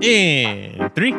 In 0.00 0.90
three, 0.94 1.14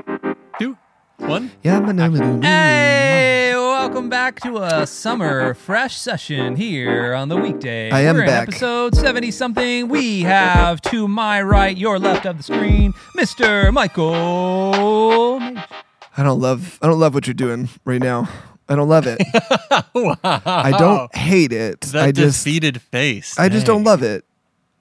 two, 0.57 0.77
one. 1.17 1.51
Yeah, 1.63 1.81
but 1.81 1.95
no, 1.95 2.09
but 2.09 2.19
no, 2.19 2.41
Hey, 2.41 3.51
welcome 3.53 4.07
back 4.07 4.39
to 4.41 4.57
a 4.59 4.87
summer 4.87 5.53
fresh 5.53 5.97
session 5.97 6.55
here 6.55 7.13
on 7.13 7.27
the 7.27 7.35
weekday. 7.35 7.91
I 7.91 8.01
am 8.01 8.15
We're 8.15 8.25
back. 8.25 8.47
In 8.47 8.53
episode 8.53 8.95
70 8.95 9.31
something. 9.31 9.89
We 9.89 10.21
have 10.21 10.79
to 10.83 11.09
my 11.09 11.41
right, 11.41 11.75
your 11.75 11.99
left 11.99 12.25
of 12.25 12.37
the 12.37 12.43
screen, 12.43 12.93
Mr. 13.17 13.73
Michael. 13.73 15.39
I 15.41 16.23
don't 16.23 16.39
love. 16.39 16.79
I 16.81 16.87
don't 16.87 16.99
love 16.99 17.13
what 17.13 17.27
you're 17.27 17.33
doing 17.33 17.67
right 17.83 18.01
now. 18.01 18.29
I 18.69 18.75
don't 18.75 18.87
love 18.87 19.07
it. 19.07 19.19
I 20.23 20.73
don't 20.77 21.13
hate 21.13 21.51
it. 21.51 21.81
That 21.81 22.03
I 22.05 22.11
just. 22.13 22.45
defeated 22.45 22.81
face. 22.81 23.37
I 23.37 23.49
just 23.49 23.65
don't 23.65 23.83
love 23.83 24.03
it. 24.03 24.23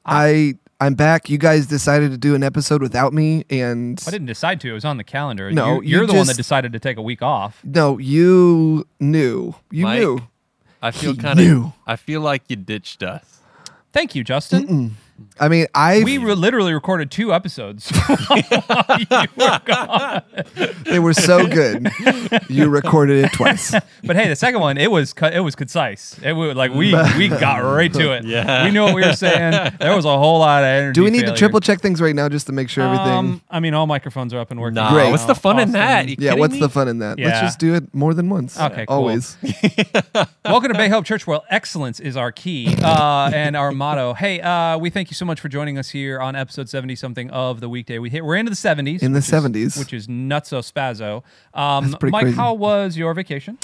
I. 0.07 0.55
I'm 0.81 0.95
back. 0.95 1.29
You 1.29 1.39
guys 1.39 1.67
decided 1.67 2.13
to 2.13 2.17
do 2.17 2.37
an 2.37 2.45
episode 2.45 2.83
without 2.83 3.13
me, 3.13 3.45
and 3.51 4.01
I 4.07 4.11
didn't 4.13 4.29
decide 4.29 4.61
to. 4.61 4.71
It 4.71 4.73
was 4.73 4.85
on 4.85 4.97
the 4.97 5.05
calendar. 5.05 5.51
No, 5.51 5.75
you're, 5.75 5.85
you're 5.85 6.01
you 6.03 6.07
the 6.07 6.15
one 6.15 6.27
that 6.29 6.37
decided 6.37 6.73
to 6.73 6.79
take 6.79 6.97
a 6.97 7.03
week 7.03 7.21
off. 7.21 7.61
no, 7.65 7.99
you 7.99 8.87
knew. 9.01 9.55
You 9.73 9.85
Mike, 9.85 9.99
knew. 9.99 10.21
I 10.81 10.93
feel 10.93 11.17
kind 11.17 11.39
of. 11.39 11.45
knew. 11.45 11.73
I 11.87 11.97
feel 11.97 12.21
like 12.21 12.45
you 12.49 12.55
ditched 12.57 13.03
us. 13.03 13.41
Thank 13.93 14.15
you, 14.15 14.23
Justin. 14.23 14.97
I 15.41 15.49
mean, 15.49 15.67
I. 15.75 16.03
We 16.05 16.19
re- 16.19 16.35
literally 16.35 16.73
recorded 16.73 17.11
two 17.11 17.33
episodes. 17.33 17.91
you 18.37 19.17
were 19.37 20.23
they 20.85 20.99
were 20.99 21.13
so 21.13 21.47
good. 21.47 21.89
you 22.49 22.69
recorded 22.69 23.25
it 23.25 23.33
twice. 23.33 23.75
But 24.05 24.15
hey, 24.17 24.29
the 24.29 24.37
second 24.37 24.61
one, 24.61 24.79
it 24.79 24.91
was 24.91 25.13
cu- 25.13 25.27
it 25.27 25.41
was 25.41 25.57
concise. 25.57 26.19
It 26.23 26.33
was 26.33 26.55
like 26.57 26.73
we 26.73 26.95
we 27.17 27.29
got 27.29 27.59
right 27.59 27.93
to 27.95 28.13
it. 28.13 28.25
Yeah. 28.25 28.65
we 28.65 28.71
knew 28.71 28.85
what 28.85 28.95
we 28.95 29.03
were 29.03 29.13
saying. 29.13 29.73
There 29.79 29.95
was 29.95 30.05
a 30.05 30.17
whole 30.17 30.39
lot 30.39 30.63
of 30.63 30.67
energy. 30.69 30.95
Do 30.95 31.05
we 31.05 31.11
need 31.11 31.27
to 31.27 31.35
triple 31.35 31.61
check 31.61 31.81
things 31.81 32.01
right 32.01 32.15
now 32.15 32.29
just 32.29 32.47
to 32.47 32.53
make 32.53 32.69
sure 32.69 32.85
everything? 32.85 33.13
Um, 33.13 33.43
I 33.51 33.61
mean, 33.61 33.75
all 33.75 33.87
microphones 33.87 34.33
are 34.33 34.39
up 34.39 34.51
and 34.51 34.61
working. 34.61 34.75
Nah, 34.77 34.93
Great. 34.93 35.11
what's 35.11 35.25
the 35.25 35.35
fun 35.35 35.59
in 35.59 35.73
that? 35.73 36.09
You 36.09 36.17
yeah. 36.19 36.35
What's 36.35 36.55
me? 36.55 36.61
the 36.61 36.69
fun 36.69 36.89
in 36.89 37.01
that? 37.01 37.19
Let's 37.19 37.41
just 37.41 37.59
do 37.59 37.75
it 37.75 37.93
more 37.93 38.15
than 38.15 38.31
once. 38.31 38.59
Okay, 38.59 38.87
cool. 38.87 38.97
Always. 38.97 39.37
Welcome 40.45 40.73
to 40.73 40.79
Bay 40.79 40.89
Hope 40.89 41.05
Church, 41.05 41.27
where 41.27 41.41
excellence 41.51 41.99
is 42.01 42.17
our 42.17 42.31
key 42.31 42.75
uh, 42.83 43.31
and 43.35 43.57
our 43.57 43.73
motto. 43.73 44.15
Hey, 44.15 44.41
uh, 44.41 44.79
we 44.79 44.91
thank 44.91 45.08
you 45.11 45.15
so 45.15 45.25
much 45.25 45.41
for 45.41 45.49
joining 45.49 45.79
us 45.79 45.91
here 45.91 46.21
on 46.21 46.37
episode 46.37 46.69
seventy 46.69 46.95
something 46.95 47.31
of 47.31 47.61
the 47.61 47.69
weekday. 47.69 47.99
We 47.99 48.11
hit 48.11 48.25
we're 48.25 48.37
into 48.37 48.51
the 48.51 48.57
seventies. 48.57 49.03
In 49.03 49.13
the 49.13 49.21
70s. 49.21 49.79
which 49.79 49.93
is 49.93 50.07
nutso 50.07 50.61
spazzo. 50.61 51.23
Um, 51.59 51.97
Mike, 52.11 52.23
crazy. 52.23 52.37
how 52.37 52.55
was 52.55 52.97
your 52.97 53.15
vacation? 53.15 53.59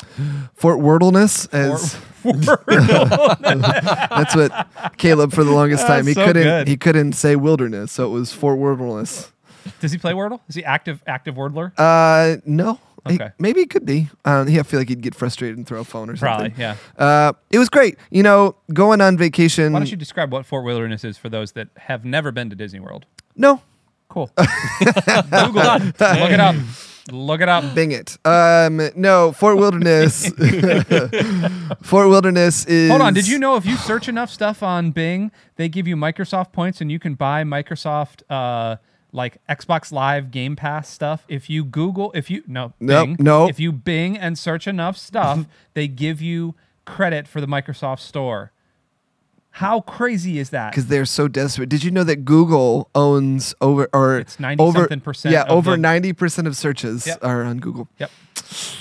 Fort 0.54 0.80
Wordleness 0.80 1.46
as 1.52 1.96
that's 2.24 4.34
what 4.34 4.96
Caleb 4.96 5.32
for 5.32 5.44
the 5.44 5.52
longest 5.52 5.86
time. 5.86 6.06
He 6.06 6.14
so 6.14 6.24
couldn't 6.24 6.42
good. 6.42 6.68
he 6.68 6.76
couldn't 6.76 7.12
say 7.12 7.36
wilderness, 7.36 7.92
so 7.92 8.06
it 8.06 8.10
was 8.10 8.32
Fort 8.32 8.58
Wordleness. 8.58 9.30
Does 9.80 9.92
he 9.92 9.98
play 9.98 10.12
Wordle? 10.12 10.40
Is 10.48 10.54
he 10.54 10.64
active 10.64 11.02
active 11.06 11.36
wordler? 11.36 11.72
Uh 11.78 12.36
no. 12.44 12.78
He- 13.08 13.14
Okay. 13.16 13.30
maybe 13.38 13.60
it 13.60 13.70
could 13.70 13.84
be. 13.84 14.08
Um, 14.24 14.46
he, 14.46 14.58
I 14.58 14.62
feel 14.62 14.80
like 14.80 14.88
he'd 14.88 15.02
get 15.02 15.14
frustrated 15.14 15.56
and 15.58 15.66
throw 15.66 15.80
a 15.80 15.84
phone 15.84 16.08
or 16.10 16.16
something. 16.16 16.52
Probably, 16.52 16.54
yeah. 16.58 16.76
Uh, 16.96 17.32
it 17.50 17.58
was 17.58 17.68
great. 17.68 17.98
You 18.10 18.22
know, 18.22 18.56
going 18.72 19.00
on 19.00 19.16
vacation. 19.18 19.72
Why 19.72 19.80
don't 19.80 19.90
you 19.90 19.96
describe 19.96 20.32
what 20.32 20.46
Fort 20.46 20.64
Wilderness 20.64 21.04
is 21.04 21.18
for 21.18 21.28
those 21.28 21.52
that 21.52 21.68
have 21.76 22.04
never 22.04 22.32
been 22.32 22.48
to 22.50 22.56
Disney 22.56 22.80
World? 22.80 23.06
No, 23.36 23.60
Cool. 24.08 24.30
Google 24.36 25.62
it. 25.62 25.82
Look 26.00 26.30
it 26.30 26.40
up. 26.40 26.54
Look 27.10 27.40
it 27.40 27.48
up. 27.48 27.74
Bing 27.74 27.90
it. 27.92 28.16
Um, 28.24 28.80
no, 28.94 29.32
Fort 29.32 29.56
Wilderness. 29.56 30.28
Fort 31.82 32.08
Wilderness 32.08 32.64
is. 32.66 32.90
Hold 32.90 33.02
on. 33.02 33.14
Did 33.14 33.26
you 33.28 33.38
know 33.38 33.56
if 33.56 33.66
you 33.66 33.76
search 33.76 34.08
enough 34.08 34.30
stuff 34.30 34.62
on 34.62 34.90
Bing, 34.90 35.30
they 35.56 35.68
give 35.68 35.86
you 35.88 35.96
Microsoft 35.96 36.52
points 36.52 36.80
and 36.80 36.90
you 36.92 36.98
can 36.98 37.14
buy 37.14 37.42
Microsoft 37.44 38.22
uh 38.30 38.76
like 39.14 39.38
Xbox 39.48 39.92
Live 39.92 40.30
Game 40.30 40.56
Pass 40.56 40.88
stuff. 40.88 41.24
If 41.28 41.48
you 41.48 41.64
Google, 41.64 42.10
if 42.14 42.28
you 42.30 42.42
no, 42.46 42.72
Nope, 42.80 43.06
Bing, 43.06 43.16
nope. 43.20 43.48
if 43.50 43.58
you 43.60 43.72
Bing 43.72 44.18
and 44.18 44.36
search 44.38 44.66
enough 44.66 44.96
stuff, 44.98 45.46
they 45.74 45.88
give 45.88 46.20
you 46.20 46.54
credit 46.84 47.26
for 47.28 47.40
the 47.40 47.46
Microsoft 47.46 48.00
Store. 48.00 48.50
How 49.58 49.82
crazy 49.82 50.40
is 50.40 50.50
that? 50.50 50.72
Because 50.72 50.88
they're 50.88 51.04
so 51.04 51.28
desperate. 51.28 51.68
Did 51.68 51.84
you 51.84 51.92
know 51.92 52.02
that 52.02 52.24
Google 52.24 52.90
owns 52.92 53.54
over 53.60 53.88
or 53.92 54.18
It's 54.18 54.40
90 54.40 54.60
over 54.60 54.78
something 54.80 55.00
percent 55.00 55.32
Yeah, 55.32 55.44
over 55.48 55.76
ninety 55.76 56.12
percent 56.12 56.48
of 56.48 56.56
searches 56.56 57.06
Yep. 57.06 57.22
are 57.22 57.44
on 57.44 57.58
Google. 57.60 57.88
Yep. 57.98 58.10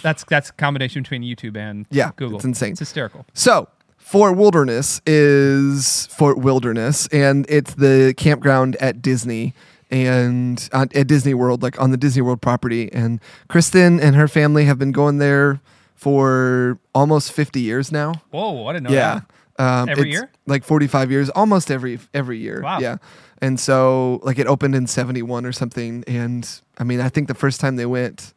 That's 0.01 0.23
that's 0.23 0.49
a 0.49 0.53
combination 0.53 1.03
between 1.03 1.21
YouTube 1.21 1.55
and 1.57 1.85
Yeah, 1.91 2.09
Google. 2.15 2.37
it's 2.37 2.45
insane. 2.45 2.71
It's 2.71 2.79
hysterical. 2.79 3.23
So 3.35 3.67
Fort 3.99 4.35
Wilderness 4.35 4.99
is 5.05 6.07
Fort 6.07 6.39
Wilderness, 6.39 7.07
and 7.11 7.45
it's 7.49 7.75
the 7.75 8.15
campground 8.17 8.75
at 8.77 8.99
Disney 8.99 9.53
and 9.93 10.67
uh, 10.73 10.87
at 10.95 11.07
Disney 11.07 11.35
World, 11.35 11.61
like 11.61 11.79
on 11.79 11.91
the 11.91 11.97
Disney 11.97 12.23
World 12.23 12.41
property. 12.41 12.91
And 12.91 13.19
Kristen 13.47 13.99
and 13.99 14.15
her 14.15 14.27
family 14.27 14.65
have 14.65 14.79
been 14.79 14.91
going 14.91 15.19
there 15.19 15.61
for 15.95 16.79
almost 16.95 17.31
fifty 17.31 17.61
years 17.61 17.91
now. 17.91 18.15
Whoa, 18.31 18.65
I 18.67 18.73
didn't 18.73 18.89
know 18.89 18.95
yeah. 18.95 19.21
that. 19.57 19.63
Um, 19.63 19.89
Every 19.89 20.09
it's 20.09 20.19
year? 20.19 20.31
Like 20.47 20.63
45 20.63 21.11
years, 21.11 21.29
almost 21.29 21.69
every 21.69 21.99
every 22.13 22.39
year. 22.39 22.61
Wow. 22.61 22.79
Yeah. 22.79 22.97
And 23.39 23.59
so 23.59 24.19
like 24.23 24.39
it 24.39 24.47
opened 24.47 24.73
in 24.73 24.87
71 24.87 25.45
or 25.45 25.51
something 25.51 26.03
and 26.07 26.49
I 26.79 26.83
mean, 26.83 26.99
I 26.99 27.09
think 27.09 27.27
the 27.27 27.35
first 27.35 27.61
time 27.61 27.75
they 27.75 27.85
went 27.85 28.33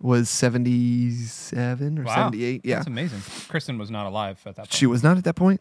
was 0.00 0.30
77 0.30 1.98
or 1.98 2.04
Wow. 2.04 2.14
78. 2.14 2.60
Yeah. 2.64 2.76
That's 2.76 2.86
amazing. 2.86 3.22
Kristen 3.48 3.76
was 3.76 3.90
not 3.90 4.06
alive 4.06 4.40
at 4.46 4.54
that 4.56 4.62
point. 4.62 4.72
She 4.72 4.86
was 4.86 5.02
not 5.02 5.16
at 5.16 5.24
that 5.24 5.34
point. 5.34 5.60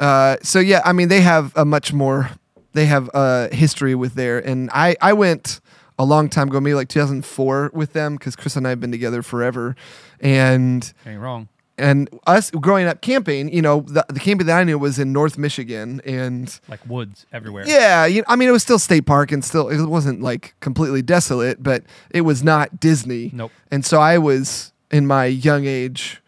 Uh, 0.00 0.36
so 0.42 0.60
yeah, 0.60 0.80
I 0.84 0.92
mean, 0.92 1.08
they 1.08 1.20
have 1.20 1.52
a 1.56 1.64
much 1.64 1.92
more, 1.92 2.30
they 2.78 2.86
have 2.86 3.10
a 3.14 3.54
history 3.54 3.94
with 3.94 4.14
there. 4.14 4.38
And 4.38 4.70
I, 4.72 4.96
I 5.00 5.12
went 5.12 5.60
a 5.98 6.04
long 6.04 6.28
time 6.28 6.48
ago, 6.48 6.60
maybe 6.60 6.74
like 6.74 6.88
2004 6.88 7.72
with 7.74 7.92
them 7.92 8.14
because 8.16 8.36
Chris 8.36 8.56
and 8.56 8.66
I 8.66 8.70
have 8.70 8.80
been 8.80 8.92
together 8.92 9.22
forever. 9.22 9.74
And 10.20 10.92
Getting 11.04 11.18
wrong. 11.20 11.48
and 11.76 12.08
us 12.26 12.50
growing 12.50 12.86
up 12.86 13.00
camping, 13.00 13.52
you 13.52 13.62
know, 13.62 13.80
the, 13.80 14.04
the 14.08 14.20
camping 14.20 14.46
that 14.46 14.58
I 14.58 14.64
knew 14.64 14.78
was 14.78 14.98
in 14.98 15.12
North 15.12 15.38
Michigan, 15.38 16.00
and 16.04 16.58
Like 16.68 16.80
woods 16.88 17.26
everywhere. 17.32 17.64
yeah, 17.66 18.04
you 18.06 18.24
I 18.26 18.36
mean, 18.36 18.48
it 18.48 18.52
was 18.52 18.62
still 18.62 18.78
state 18.78 19.06
park, 19.06 19.32
and 19.32 19.44
still 19.44 19.68
it 19.68 19.84
wasn't 19.86 20.20
like 20.22 20.54
completely 20.60 21.02
desolate, 21.02 21.62
but 21.62 21.82
it 22.10 22.22
was 22.22 22.42
not 22.42 22.80
Disney. 22.80 23.30
Nope. 23.32 23.52
And 23.70 23.84
so 23.84 24.00
I 24.00 24.18
was 24.18 24.72
in 24.90 25.06
my 25.06 25.26
young 25.26 25.66
age 25.66 26.20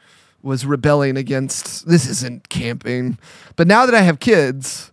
was 0.43 0.65
rebelling 0.65 1.17
against 1.17 1.87
this 1.87 2.07
isn't 2.09 2.49
camping, 2.49 3.19
but 3.57 3.67
now 3.67 3.85
that 3.87 3.95
I 3.95 4.01
have 4.03 4.21
kids, 4.21 4.91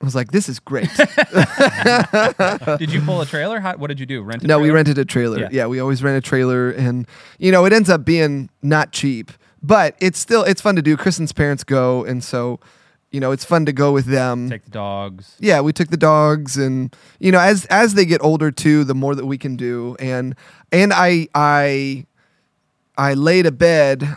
I 0.00 0.04
was 0.04 0.14
like, 0.14 0.32
this 0.32 0.48
is 0.48 0.58
great. 0.60 0.88
Did 2.78 2.90
you 2.90 3.02
pull 3.02 3.20
a 3.20 3.26
trailer? 3.26 3.60
How, 3.60 3.76
what 3.76 3.88
did 3.88 4.00
you 4.00 4.06
do? 4.06 4.22
Rent 4.22 4.42
a 4.42 4.46
No, 4.46 4.58
we 4.58 4.70
rented 4.70 4.96
a 4.96 5.04
trailer. 5.04 5.40
Yeah. 5.40 5.48
Yeah. 5.52 5.66
we 5.66 5.78
always 5.78 6.02
rent 6.02 6.16
a 6.16 6.26
trailer, 6.26 6.70
and 6.70 7.06
you 7.38 7.52
know 7.52 7.64
it 7.66 7.72
ends 7.72 7.90
up 7.90 8.04
being 8.04 8.48
not 8.62 8.92
cheap, 8.92 9.30
but 9.62 9.94
it's 10.00 10.18
still 10.18 10.42
it's 10.42 10.60
fun 10.62 10.76
to 10.76 10.82
do. 10.82 10.96
Kristen's 10.96 11.32
parents 11.32 11.64
go, 11.64 12.02
and 12.04 12.24
so 12.24 12.60
you 13.10 13.20
know 13.20 13.30
it's 13.30 13.44
fun 13.44 13.66
to 13.66 13.72
go 13.72 13.92
with 13.92 14.06
them. 14.06 14.48
Take 14.48 14.64
the 14.64 14.70
dogs. 14.70 15.36
yeah, 15.38 15.60
we 15.60 15.72
took 15.72 15.88
the 15.88 15.98
dogs, 15.98 16.56
and 16.56 16.96
you 17.18 17.30
know 17.30 17.40
as 17.40 17.66
as 17.66 17.92
they 17.92 18.06
get 18.06 18.22
older 18.22 18.50
too, 18.50 18.84
the 18.84 18.94
more 18.94 19.14
that 19.14 19.26
we 19.26 19.36
can 19.36 19.54
do, 19.56 19.96
and 20.00 20.34
and 20.72 20.94
I 20.94 21.28
I 21.34 22.06
I 22.96 23.12
laid 23.14 23.44
a 23.44 23.52
bed. 23.52 24.16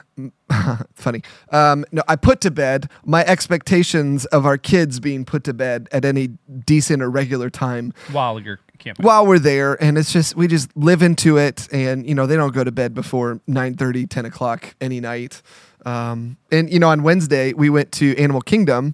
funny. 0.93 1.21
Um, 1.51 1.85
no, 1.91 2.01
I 2.07 2.15
put 2.15 2.41
to 2.41 2.51
bed 2.51 2.89
my 3.05 3.23
expectations 3.25 4.25
of 4.27 4.45
our 4.45 4.57
kids 4.57 4.99
being 4.99 5.25
put 5.25 5.43
to 5.45 5.53
bed 5.53 5.87
at 5.91 6.05
any 6.05 6.27
decent 6.65 7.01
or 7.01 7.09
regular 7.09 7.49
time 7.49 7.93
While 8.11 8.39
you're 8.39 8.59
camping. 8.79 9.05
while 9.05 9.25
we're 9.25 9.39
there 9.39 9.81
and 9.81 9.97
it's 9.97 10.11
just 10.11 10.35
we 10.35 10.47
just 10.47 10.75
live 10.75 11.01
into 11.01 11.37
it 11.37 11.67
and 11.71 12.05
you 12.07 12.13
know 12.13 12.25
they 12.27 12.35
don't 12.35 12.53
go 12.53 12.63
to 12.63 12.71
bed 12.71 12.93
before 12.93 13.39
9 13.47 13.75
30, 13.75 14.07
10 14.07 14.25
o'clock 14.25 14.75
any 14.81 14.99
night 14.99 15.41
um, 15.85 16.35
and 16.51 16.71
you 16.71 16.79
know 16.79 16.89
on 16.89 17.01
wednesday 17.03 17.53
we 17.53 17.69
went 17.69 17.91
to 17.93 18.13
animal 18.17 18.41
kingdom 18.41 18.93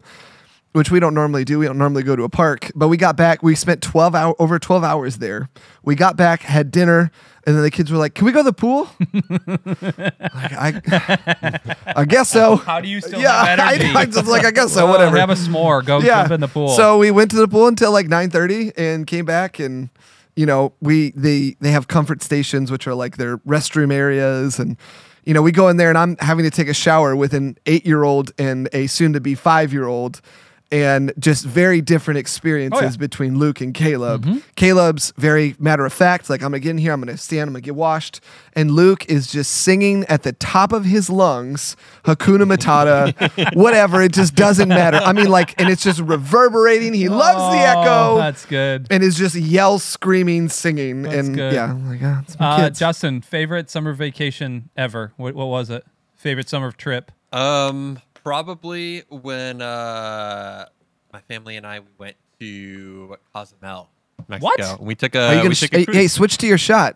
which 0.73 0.91
we 0.91 0.99
don't 0.99 1.13
normally 1.13 1.43
do. 1.43 1.59
We 1.59 1.65
don't 1.65 1.77
normally 1.77 2.03
go 2.03 2.15
to 2.15 2.23
a 2.23 2.29
park 2.29 2.71
but 2.75 2.87
we 2.87 2.97
got 2.97 3.15
back. 3.17 3.41
We 3.43 3.55
spent 3.55 3.81
12 3.81 4.15
hour 4.15 4.35
over 4.39 4.59
12 4.59 4.83
hours 4.83 5.17
there. 5.17 5.49
We 5.83 5.95
got 5.95 6.15
back 6.15 6.41
had 6.41 6.71
dinner 6.71 7.11
and 7.45 7.55
then 7.55 7.63
the 7.63 7.71
kids 7.71 7.91
were 7.91 7.97
like 7.97 8.13
can 8.13 8.25
we 8.25 8.31
go 8.31 8.39
to 8.39 8.51
the 8.51 8.53
pool? 8.53 8.87
Like, 10.31 10.87
I, 10.87 11.59
I 11.95 12.05
guess 12.05 12.29
so. 12.29 12.57
How 12.57 12.79
do 12.81 12.87
you 12.87 13.01
still 13.01 13.19
yeah 13.19 13.45
have 13.45 13.59
I, 13.67 13.73
energy? 13.75 13.95
I 13.95 14.05
was 14.05 14.27
like 14.27 14.45
i 14.45 14.51
guess 14.51 14.73
so 14.73 14.85
Well, 14.85 14.93
whatever. 14.93 15.17
Have 15.17 15.29
a 15.29 15.33
s'more. 15.33 15.85
Go 15.85 16.01
jump 16.01 16.31
in 16.31 16.39
the 16.41 16.47
pool. 16.47 16.69
so 16.69 16.97
we 16.97 17.11
went 17.11 17.31
to 17.31 17.37
the 17.37 17.47
pool 17.47 17.67
until 17.67 17.91
like 17.91 18.07
9:30 18.07 18.73
and 18.77 19.07
came 19.07 19.25
back 19.25 19.59
and 19.59 19.89
you 20.35 20.45
know, 20.45 20.73
we 20.79 21.11
they 21.11 21.57
they 21.59 21.71
have 21.71 21.87
comfort 21.87 22.21
stations 22.23 22.71
which 22.71 22.87
are 22.87 22.93
like 22.93 23.17
their 23.17 23.39
restroom 23.39 23.91
areas 23.91 24.59
and 24.59 24.77
you 25.25 25.33
know, 25.33 25.41
we 25.41 25.51
go 25.51 25.67
in 25.67 25.77
there 25.77 25.89
and 25.89 25.97
I'm 25.97 26.15
having 26.19 26.45
to 26.45 26.51
take 26.51 26.69
a 26.69 26.73
shower 26.73 27.15
with 27.15 27.33
an 27.33 27.57
8-year-old 27.65 28.31
and 28.39 28.69
a 28.73 28.87
soon 28.87 29.13
to 29.13 29.19
be 29.19 29.35
5-year-old 29.35 30.21
and 30.71 31.11
just 31.17 31.45
very 31.45 31.81
different 31.81 32.19
experiences 32.19 32.79
Oh, 32.79 32.83
yeah. 32.83 32.89
Mm-hmm. 32.91 32.99
between 32.99 33.39
Luke 33.39 33.59
and 33.61 33.73
Caleb. 33.73 34.25
Caleb's 34.55 35.11
very 35.17 35.55
matter 35.59 35.85
of 35.85 35.91
fact, 35.93 36.29
like 36.29 36.41
I'm 36.41 36.51
gonna 36.51 36.59
get 36.59 36.71
in 36.71 36.77
here, 36.77 36.93
I'm 36.93 37.01
gonna 37.01 37.17
stand, 37.17 37.47
I'm 37.47 37.53
gonna 37.53 37.61
get 37.61 37.75
washed, 37.75 38.21
and 38.53 38.71
Luke 38.71 39.05
is 39.07 39.31
just 39.31 39.49
singing 39.51 40.05
at 40.05 40.23
the 40.23 40.33
top 40.33 40.71
of 40.71 40.85
his 40.85 41.09
lungs, 41.09 41.75
Hakuna 42.05 42.43
Matata, 42.45 43.53
whatever. 43.55 44.01
It 44.01 44.11
just 44.13 44.35
doesn't 44.35 44.69
matter. 44.69 44.97
I 44.97 45.11
mean, 45.13 45.29
like, 45.29 45.59
and 45.59 45.69
it's 45.69 45.83
just 45.83 45.99
reverberating. 46.01 46.93
He 46.93 47.09
loves 47.09 47.37
the 47.55 47.59
Oh, 47.59 47.81
echo. 47.81 48.17
That's 48.17 48.45
good. 48.45 48.87
and 48.91 49.03
is 49.03 49.17
just 49.17 49.35
yell 49.35 49.79
screaming 49.79 50.49
singing 50.49 51.01
That's 51.03 51.15
and 51.27 51.35
good. 51.35 51.53
yeah 51.53 51.71
I'm 51.71 51.89
like 51.89 51.99
ah, 52.03 52.21
it's 52.23 52.39
my 52.39 52.45
Uh, 52.45 52.57
kids. 52.65 52.79
Justin, 52.79 53.21
favorite 53.21 53.69
summer 53.69 53.93
vacation 53.93 54.69
ever? 54.77 55.13
What, 55.17 55.33
what 55.35 55.47
was 55.47 55.69
it? 55.69 55.83
Favorite 56.15 56.47
summer 56.49 56.71
trip? 56.71 57.11
Um, 57.31 57.99
probably 58.23 59.03
when 59.09 59.61
uh 59.61 60.65
my 61.11 61.21
family 61.21 61.57
and 61.57 61.65
I 61.65 61.81
went 61.97 62.15
to 62.39 63.17
Cozumel, 63.33 63.89
Mexico. 64.27 64.77
We 64.79 64.95
took 64.95 65.15
a. 65.15 65.41
We 65.41 65.49
took 65.49 65.53
sh- 65.53 65.63
a 65.73 65.77
hey, 65.79 65.85
cruise. 65.85 65.97
hey 65.97 66.07
switch 66.07 66.37
to 66.39 66.47
your 66.47 66.57
shot 66.57 66.95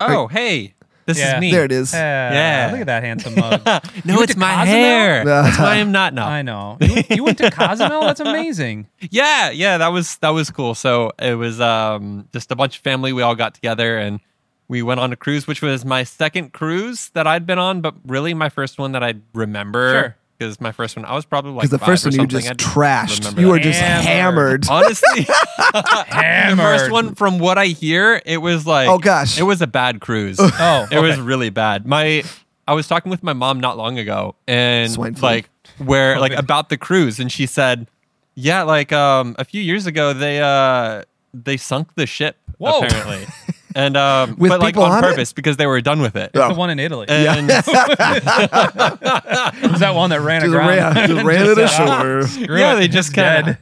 oh, 0.00 0.26
hey, 0.28 0.74
this 1.06 1.18
Yeah. 1.18 1.34
is 1.36 1.40
me. 1.40 1.50
there 1.50 1.64
it 1.64 1.72
is 1.72 1.92
Yeah. 1.92 2.32
Yeah. 2.32 2.70
Look 2.72 2.80
at 2.80 2.86
that 2.86 3.02
handsome 3.02 3.34
mug. 3.34 3.62
no, 4.04 4.16
went 4.16 4.24
it's 4.24 4.34
to 4.34 4.38
my 4.38 4.54
Cozumel? 4.54 4.66
hair. 4.66 5.24
That's 5.24 5.58
why 5.58 5.76
I'm 5.76 5.92
not 5.92 6.14
now. 6.14 6.26
I 6.28 6.42
know. 6.42 6.78
You, 6.80 7.02
you 7.10 7.24
went 7.24 7.38
to 7.38 7.50
Cozumel? 7.50 8.02
That's 8.02 8.20
amazing. 8.20 8.86
Yeah, 9.10 9.50
yeah, 9.50 9.78
that 9.78 9.88
was 9.88 10.18
that 10.18 10.28
was 10.30 10.50
cool. 10.50 10.74
So 10.74 11.12
it 11.18 11.34
was 11.34 11.60
um 11.60 12.28
just 12.32 12.52
a 12.52 12.56
bunch 12.56 12.76
of 12.76 12.82
family. 12.82 13.12
We 13.12 13.22
all 13.22 13.34
got 13.34 13.54
together 13.54 13.98
and 13.98 14.20
we 14.68 14.82
went 14.82 15.00
on 15.00 15.12
a 15.12 15.16
cruise, 15.16 15.46
which 15.48 15.62
was 15.62 15.84
my 15.84 16.04
second 16.04 16.52
cruise 16.52 17.08
that 17.14 17.26
I'd 17.26 17.44
been 17.46 17.58
on, 17.58 17.80
but 17.80 17.94
really 18.06 18.34
my 18.34 18.50
first 18.50 18.78
one 18.78 18.92
that 18.92 19.02
I 19.02 19.14
remember. 19.34 19.92
Sure. 19.92 20.16
Because 20.40 20.58
my 20.58 20.72
first 20.72 20.96
one, 20.96 21.04
I 21.04 21.14
was 21.14 21.26
probably 21.26 21.50
like 21.52 21.64
because 21.64 21.70
the 21.70 21.78
five 21.78 21.86
first 21.88 22.06
or 22.06 22.10
one 22.12 22.20
you 22.20 22.26
just 22.26 22.48
I 22.50 22.54
trashed 22.54 23.38
you 23.38 23.48
were 23.48 23.58
just 23.58 23.78
Hammered. 23.78 24.64
hammered 24.64 24.66
honestly. 24.70 25.24
the 25.24 26.54
first 26.56 26.90
one, 26.90 27.14
from 27.14 27.38
what 27.38 27.58
I 27.58 27.66
hear, 27.66 28.22
it 28.24 28.38
was 28.38 28.66
like 28.66 28.88
Oh, 28.88 28.96
gosh. 28.98 29.38
it 29.38 29.42
was 29.42 29.60
a 29.60 29.66
bad 29.66 30.00
cruise. 30.00 30.38
Oh, 30.62 30.88
it 30.90 30.98
was 30.98 31.20
really 31.20 31.50
bad. 31.50 31.84
My 31.86 32.22
I 32.66 32.72
was 32.72 32.88
talking 32.88 33.10
with 33.10 33.22
my 33.22 33.34
mom 33.34 33.60
not 33.60 33.76
long 33.76 33.98
ago, 33.98 34.34
and 34.48 34.90
Swine 34.90 35.14
flu. 35.14 35.28
like 35.28 35.50
where 35.76 36.18
like 36.18 36.32
about 36.32 36.70
the 36.70 36.78
cruise, 36.78 37.20
and 37.20 37.30
she 37.30 37.44
said, 37.44 37.86
"Yeah, 38.34 38.62
like 38.62 38.92
um 38.94 39.36
a 39.38 39.44
few 39.44 39.60
years 39.60 39.84
ago 39.84 40.14
they 40.14 40.40
uh 40.40 41.02
they 41.34 41.58
sunk 41.58 41.94
the 41.96 42.06
ship 42.06 42.38
Whoa. 42.56 42.78
apparently." 42.80 43.26
And 43.74 43.96
um, 43.96 44.36
With 44.36 44.50
but 44.50 44.60
like 44.60 44.74
people 44.74 44.84
on, 44.84 44.92
on 44.92 45.04
it? 45.04 45.08
purpose 45.08 45.32
because 45.32 45.56
they 45.56 45.66
were 45.66 45.80
done 45.80 46.00
with 46.02 46.16
it. 46.16 46.30
Oh. 46.34 46.48
The 46.48 46.54
one 46.54 46.70
in 46.70 46.78
Italy. 46.80 47.06
And 47.08 47.46
Was 47.48 47.64
that 49.80 49.92
one 49.94 50.10
that 50.10 50.20
ran 50.20 50.40
just 50.40 50.50
aground? 50.52 50.68
ran, 50.68 50.94
just 50.94 51.10
and 51.10 51.22
ran 51.26 51.46
it 51.46 51.54
just 51.56 51.76
said, 51.76 51.88
"Ah, 51.88 52.00
ashore 52.00 52.22
screw 52.26 52.58
yeah, 52.58 52.74
it, 52.74 52.80
they 52.80 52.88
just 52.88 53.14
kind 53.14 53.46
dead." 53.46 53.58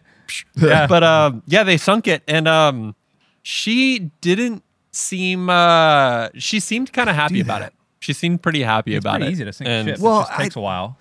of 0.56 0.62
Yeah. 0.62 0.86
but 0.86 1.02
um 1.04 1.42
yeah 1.46 1.62
they 1.62 1.76
sunk 1.76 2.06
it 2.06 2.22
and 2.28 2.46
um 2.48 2.94
she 3.42 4.10
didn't 4.20 4.62
seem 4.92 5.48
uh 5.48 6.28
she 6.36 6.60
seemed 6.60 6.92
kind 6.92 7.08
of 7.08 7.16
happy 7.16 7.40
about 7.40 7.60
that. 7.60 7.68
it 7.68 7.74
she 8.00 8.12
seemed 8.12 8.42
pretty 8.42 8.62
happy 8.62 8.94
It's 8.94 9.04
about 9.04 9.16
pretty 9.20 9.30
it 9.30 9.32
easy 9.32 9.44
to 9.44 9.52
sink 9.52 9.68
And- 9.68 9.88
ships. 9.88 10.00
Well, 10.00 10.20
it 10.20 10.26
just 10.28 10.38
takes 10.38 10.56
I- 10.56 10.60
a 10.60 10.62
while. 10.62 10.98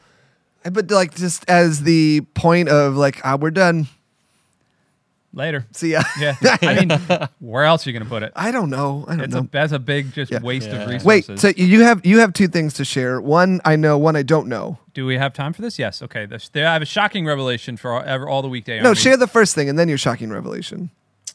but 0.71 0.89
like 0.91 1.15
just 1.15 1.43
as 1.49 1.83
the 1.83 2.21
point 2.35 2.69
of 2.69 2.95
like 2.95 3.19
ah, 3.25 3.37
we're 3.39 3.51
done 3.51 3.87
Later. 5.37 5.65
see 5.71 5.91
ya 5.93 6.01
Yeah. 6.19 6.35
I 6.61 6.83
mean, 6.85 7.29
where 7.39 7.63
else 7.63 7.85
are 7.85 7.89
you 7.89 7.93
going 7.97 8.03
to 8.03 8.09
put 8.09 8.23
it? 8.23 8.31
i 8.35 8.51
don't 8.51 8.69
know 8.69 9.05
i 9.07 9.11
don't 9.11 9.21
It's 9.25 9.33
know 9.33 9.41
a 9.41 9.49
that's 9.51 9.71
a 9.71 9.79
big 9.79 10.11
just 10.13 10.31
Yeah. 10.31 10.39
waste 10.41 10.67
Yeah. 10.67 10.81
of 10.81 10.89
resources. 10.89 11.05
wait 11.29 11.39
so 11.39 11.47
you 11.55 11.83
have 11.83 12.05
you 12.05 12.19
have 12.19 12.33
two 12.33 12.47
things 12.47 12.73
to 12.75 12.83
share 12.85 13.21
one 13.21 13.61
i 13.63 13.75
know 13.75 13.97
one 13.97 14.15
i 14.15 14.23
don't 14.23 14.47
know 14.47 14.79
do 14.93 15.05
we 15.05 15.15
have 15.17 15.31
time 15.31 15.53
for 15.53 15.61
this? 15.61 15.77
Yes. 15.77 16.01
Okay. 16.01 16.25
This, 16.25 16.49
there, 16.49 16.67
I 16.67 16.73
have 16.73 16.81
a 16.81 16.85
shocking 16.85 17.23
revelation 17.23 17.77
for 17.77 17.91
all, 18.03 18.27
all 18.27 18.41
the 18.41 18.49
weekday. 18.49 18.79
no 18.81 18.89
army. 18.89 18.95
share 18.99 19.15
the 19.15 19.27
first 19.27 19.53
thing 19.53 19.69
and 19.69 19.77
then 19.77 19.87
your 19.87 19.99
shocking 19.99 20.31
revelation 20.31 20.89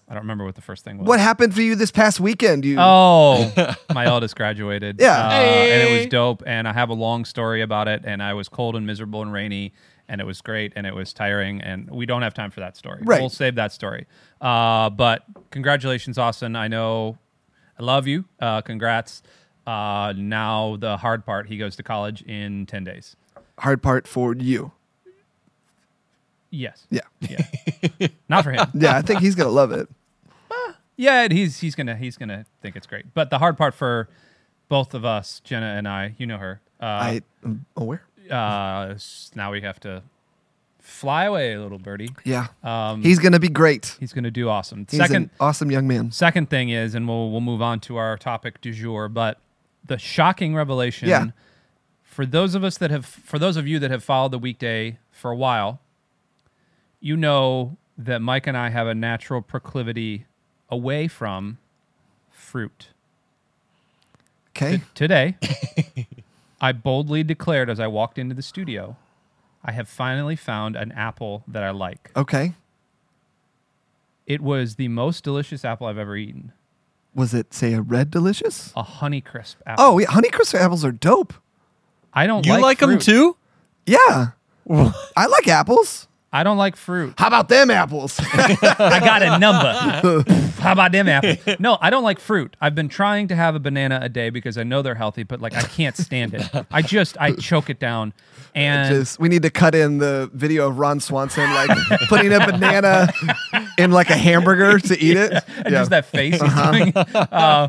I 0.08 0.14
don't 0.14 0.24
remember 0.24 0.44
what 0.44 0.56
the 0.56 0.60
first 0.62 0.82
thing 0.84 0.98
was. 0.98 1.06
what 1.06 1.20
happened 1.20 1.54
for 1.54 1.62
you 1.62 1.76
this 1.76 1.92
past 1.92 2.18
weekend 2.18 2.64
you 2.64 2.76
Oh, 2.80 3.52
my 3.94 4.04
eldest 4.06 4.34
graduated. 4.34 4.98
Yeah. 5.00 5.16
Uh, 5.16 5.30
and 5.32 5.88
it 5.88 5.96
was 5.96 6.06
dope. 6.08 6.42
And 6.44 6.66
I 6.68 6.72
have 6.72 6.90
a 6.90 6.94
long 6.94 7.24
story 7.24 7.62
about 7.62 7.86
it. 7.88 8.02
And 8.04 8.20
I 8.22 8.34
was 8.34 8.48
cold 8.48 8.74
and 8.76 8.84
miserable 8.84 9.22
and 9.22 9.32
rainy. 9.32 9.72
And 10.08 10.20
it 10.20 10.24
was 10.24 10.40
great. 10.40 10.72
And 10.76 10.86
it 10.86 10.94
was 10.94 11.12
tiring. 11.12 11.60
And 11.60 11.90
we 11.90 12.04
don't 12.06 12.22
have 12.22 12.34
time 12.34 12.50
for 12.50 12.60
that 12.60 12.76
story. 12.76 13.00
Right. 13.02 13.20
We'll 13.20 13.30
save 13.30 13.54
that 13.54 13.72
story. 13.72 14.06
Uh, 14.40 14.90
but 14.90 15.24
congratulations, 15.50 16.18
Austin. 16.18 16.54
I 16.56 16.68
know 16.68 17.18
I 17.78 17.82
love 17.82 18.06
you. 18.06 18.24
Uh, 18.40 18.60
congrats. 18.60 19.22
Uh, 19.66 20.12
now 20.16 20.76
the 20.76 20.96
hard 20.98 21.24
part. 21.24 21.46
He 21.48 21.56
goes 21.56 21.76
to 21.76 21.82
college 21.82 22.22
in 22.22 22.66
10 22.66 22.84
days. 22.84 23.16
hard 23.58 23.82
part 23.82 24.06
for 24.08 24.34
you 24.34 24.72
Yes. 26.50 26.86
yeah 26.90 27.00
Yeah. 27.20 28.08
Not 28.28 28.44
for 28.44 28.50
him. 28.52 28.66
yeah 28.74 28.96
i 28.98 29.02
think 29.02 29.20
he's 29.20 29.34
gonna 29.34 29.48
love 29.50 29.72
it 29.72 29.88
Yeah, 30.96 31.26
he's 31.30 31.58
he's 31.60 31.74
gonna 31.74 31.96
he's 31.96 32.16
gonna 32.18 32.44
think 32.60 32.76
it's 32.76 32.86
great. 32.86 33.14
But 33.14 33.30
the 33.30 33.38
hard 33.38 33.56
part 33.56 33.72
for 33.74 34.08
both 34.68 34.92
of 34.94 35.04
us, 35.06 35.40
Jenna 35.42 35.66
and 35.66 35.88
I, 35.88 36.14
you 36.18 36.26
know 36.26 36.36
her. 36.36 36.60
Uh, 36.80 36.84
i 36.84 37.22
am 37.44 37.64
aware 37.76 38.02
uh, 38.30 38.94
now 39.34 39.50
we 39.52 39.60
have 39.62 39.78
to 39.80 40.02
fly 40.80 41.24
away, 41.24 41.56
little 41.56 41.78
birdie. 41.78 42.10
yeah 42.24 42.48
Um, 42.62 43.02
he's 43.02 43.18
gonna 43.18 43.38
be 43.38 43.48
great 43.48 43.96
he's 44.00 44.12
gonna 44.12 44.30
do 44.30 44.48
awesome. 44.48 44.86
he's 44.90 44.98
second 44.98 45.16
an 45.24 45.30
awesome 45.40 45.70
young 45.70 45.86
man 45.88 46.10
second 46.10 46.50
thing 46.50 46.70
is, 46.70 46.94
and 46.94 47.06
we'll 47.08 47.30
we'll 47.30 47.40
move 47.40 47.62
on 47.62 47.80
to 47.80 47.96
our 47.96 48.16
topic 48.18 48.60
du 48.60 48.72
jour. 48.72 49.08
But 49.08 49.38
the 49.86 49.98
shocking 49.98 50.54
revelation. 50.54 51.08
Yeah. 51.08 51.26
For 52.02 52.26
those 52.26 52.54
of 52.54 52.62
us 52.62 52.76
that 52.76 52.90
have, 52.90 53.06
for 53.06 53.38
those 53.38 53.56
of 53.56 53.66
you 53.66 53.78
that 53.78 53.90
have 53.90 54.04
followed 54.04 54.32
the 54.32 54.38
weekday 54.38 54.98
for 55.10 55.30
a 55.30 55.36
while, 55.36 55.80
you 57.00 57.16
know 57.16 57.78
that 57.96 58.20
Mike 58.20 58.46
and 58.46 58.54
I 58.56 58.68
have 58.68 58.86
a 58.86 58.94
natural 58.94 59.40
proclivity 59.40 60.26
away 60.68 61.08
from 61.08 61.56
fruit. 62.30 62.88
okay 64.50 64.76
T- 64.78 64.82
today, 64.94 65.36
I 66.62 66.70
boldly 66.72 67.24
declared 67.24 67.68
as 67.68 67.80
I 67.80 67.88
walked 67.88 68.18
into 68.18 68.34
the 68.36 68.42
studio, 68.42 68.96
I 69.64 69.72
have 69.72 69.88
finally 69.88 70.36
found 70.36 70.76
an 70.76 70.92
apple 70.92 71.42
that 71.48 71.62
I 71.64 71.70
like. 71.70 72.10
okay 72.16 72.54
It 74.26 74.40
was 74.40 74.76
the 74.76 74.88
most 74.88 75.24
delicious 75.24 75.64
apple 75.64 75.86
I've 75.88 75.98
ever 75.98 76.16
eaten. 76.16 76.52
was 77.14 77.34
it 77.34 77.52
say 77.52 77.74
a 77.74 77.82
red 77.82 78.10
delicious 78.10 78.72
A 78.76 78.82
Honeycrisp 78.84 79.56
apple. 79.66 79.84
oh 79.84 79.98
yeah 79.98 80.06
honeycrisp 80.06 80.54
apples 80.54 80.84
are 80.84 80.92
dope 80.92 81.34
I 82.14 82.26
don't 82.26 82.46
you 82.46 82.52
like, 82.52 82.62
like, 82.62 82.78
them 82.78 82.90
fruit. 82.90 83.02
too 83.02 83.36
yeah 83.86 84.28
i 85.16 85.26
like 85.26 85.48
apples 85.48 86.06
I 86.34 86.44
don't 86.44 86.56
like 86.56 86.76
fruit. 86.76 87.14
how 87.18 87.26
about 87.26 87.48
them 87.50 87.70
apples 87.70 88.18
I 88.32 89.00
got 89.00 89.22
a 89.22 89.38
number. 89.38 90.24
How 90.62 90.72
about 90.72 90.92
them 90.92 91.08
apples? 91.08 91.58
No, 91.58 91.76
I 91.80 91.90
don't 91.90 92.04
like 92.04 92.20
fruit. 92.20 92.56
I've 92.60 92.74
been 92.76 92.88
trying 92.88 93.26
to 93.28 93.34
have 93.34 93.56
a 93.56 93.58
banana 93.58 93.98
a 94.00 94.08
day 94.08 94.30
because 94.30 94.56
I 94.56 94.62
know 94.62 94.80
they're 94.80 94.94
healthy, 94.94 95.24
but 95.24 95.40
like 95.40 95.56
I 95.56 95.62
can't 95.62 95.96
stand 95.96 96.34
it. 96.34 96.48
I 96.70 96.82
just 96.82 97.16
I 97.20 97.32
choke 97.32 97.68
it 97.68 97.80
down. 97.80 98.12
And 98.54 98.94
Just 98.94 99.18
we 99.18 99.28
need 99.28 99.42
to 99.42 99.50
cut 99.50 99.74
in 99.74 99.98
the 99.98 100.30
video 100.32 100.68
of 100.68 100.78
Ron 100.78 101.00
Swanson 101.00 101.52
like 101.52 101.70
putting 102.08 102.32
a 102.32 102.38
banana 102.46 103.12
in 103.76 103.90
like 103.90 104.08
a 104.10 104.16
hamburger 104.16 104.78
to 104.78 104.98
eat 105.00 105.16
it. 105.16 105.32
and 105.56 105.68
just 105.70 105.90
that 105.90 106.04
face 106.06 106.40
he's 106.40 106.54
doing. 106.54 106.92
Uh, 106.96 107.68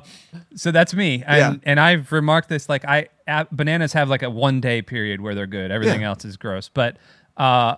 so 0.55 0.69
that's 0.71 0.93
me, 0.93 1.23
and, 1.25 1.37
Yeah. 1.55 1.71
and 1.71 1.79
I've 1.79 2.11
remarked 2.11 2.47
this 2.49 2.69
like 2.69 2.85
I 2.85 3.07
bananas 3.51 3.93
have 3.93 4.07
like 4.09 4.21
a 4.23 4.29
one 4.29 4.61
day 4.61 4.83
period 4.83 5.19
where 5.19 5.33
they're 5.33 5.47
good. 5.47 5.71
Everything 5.71 6.01
Yeah. 6.01 6.09
else 6.09 6.25
is 6.25 6.37
gross, 6.37 6.69
but 6.69 6.97
uh, 7.37 7.77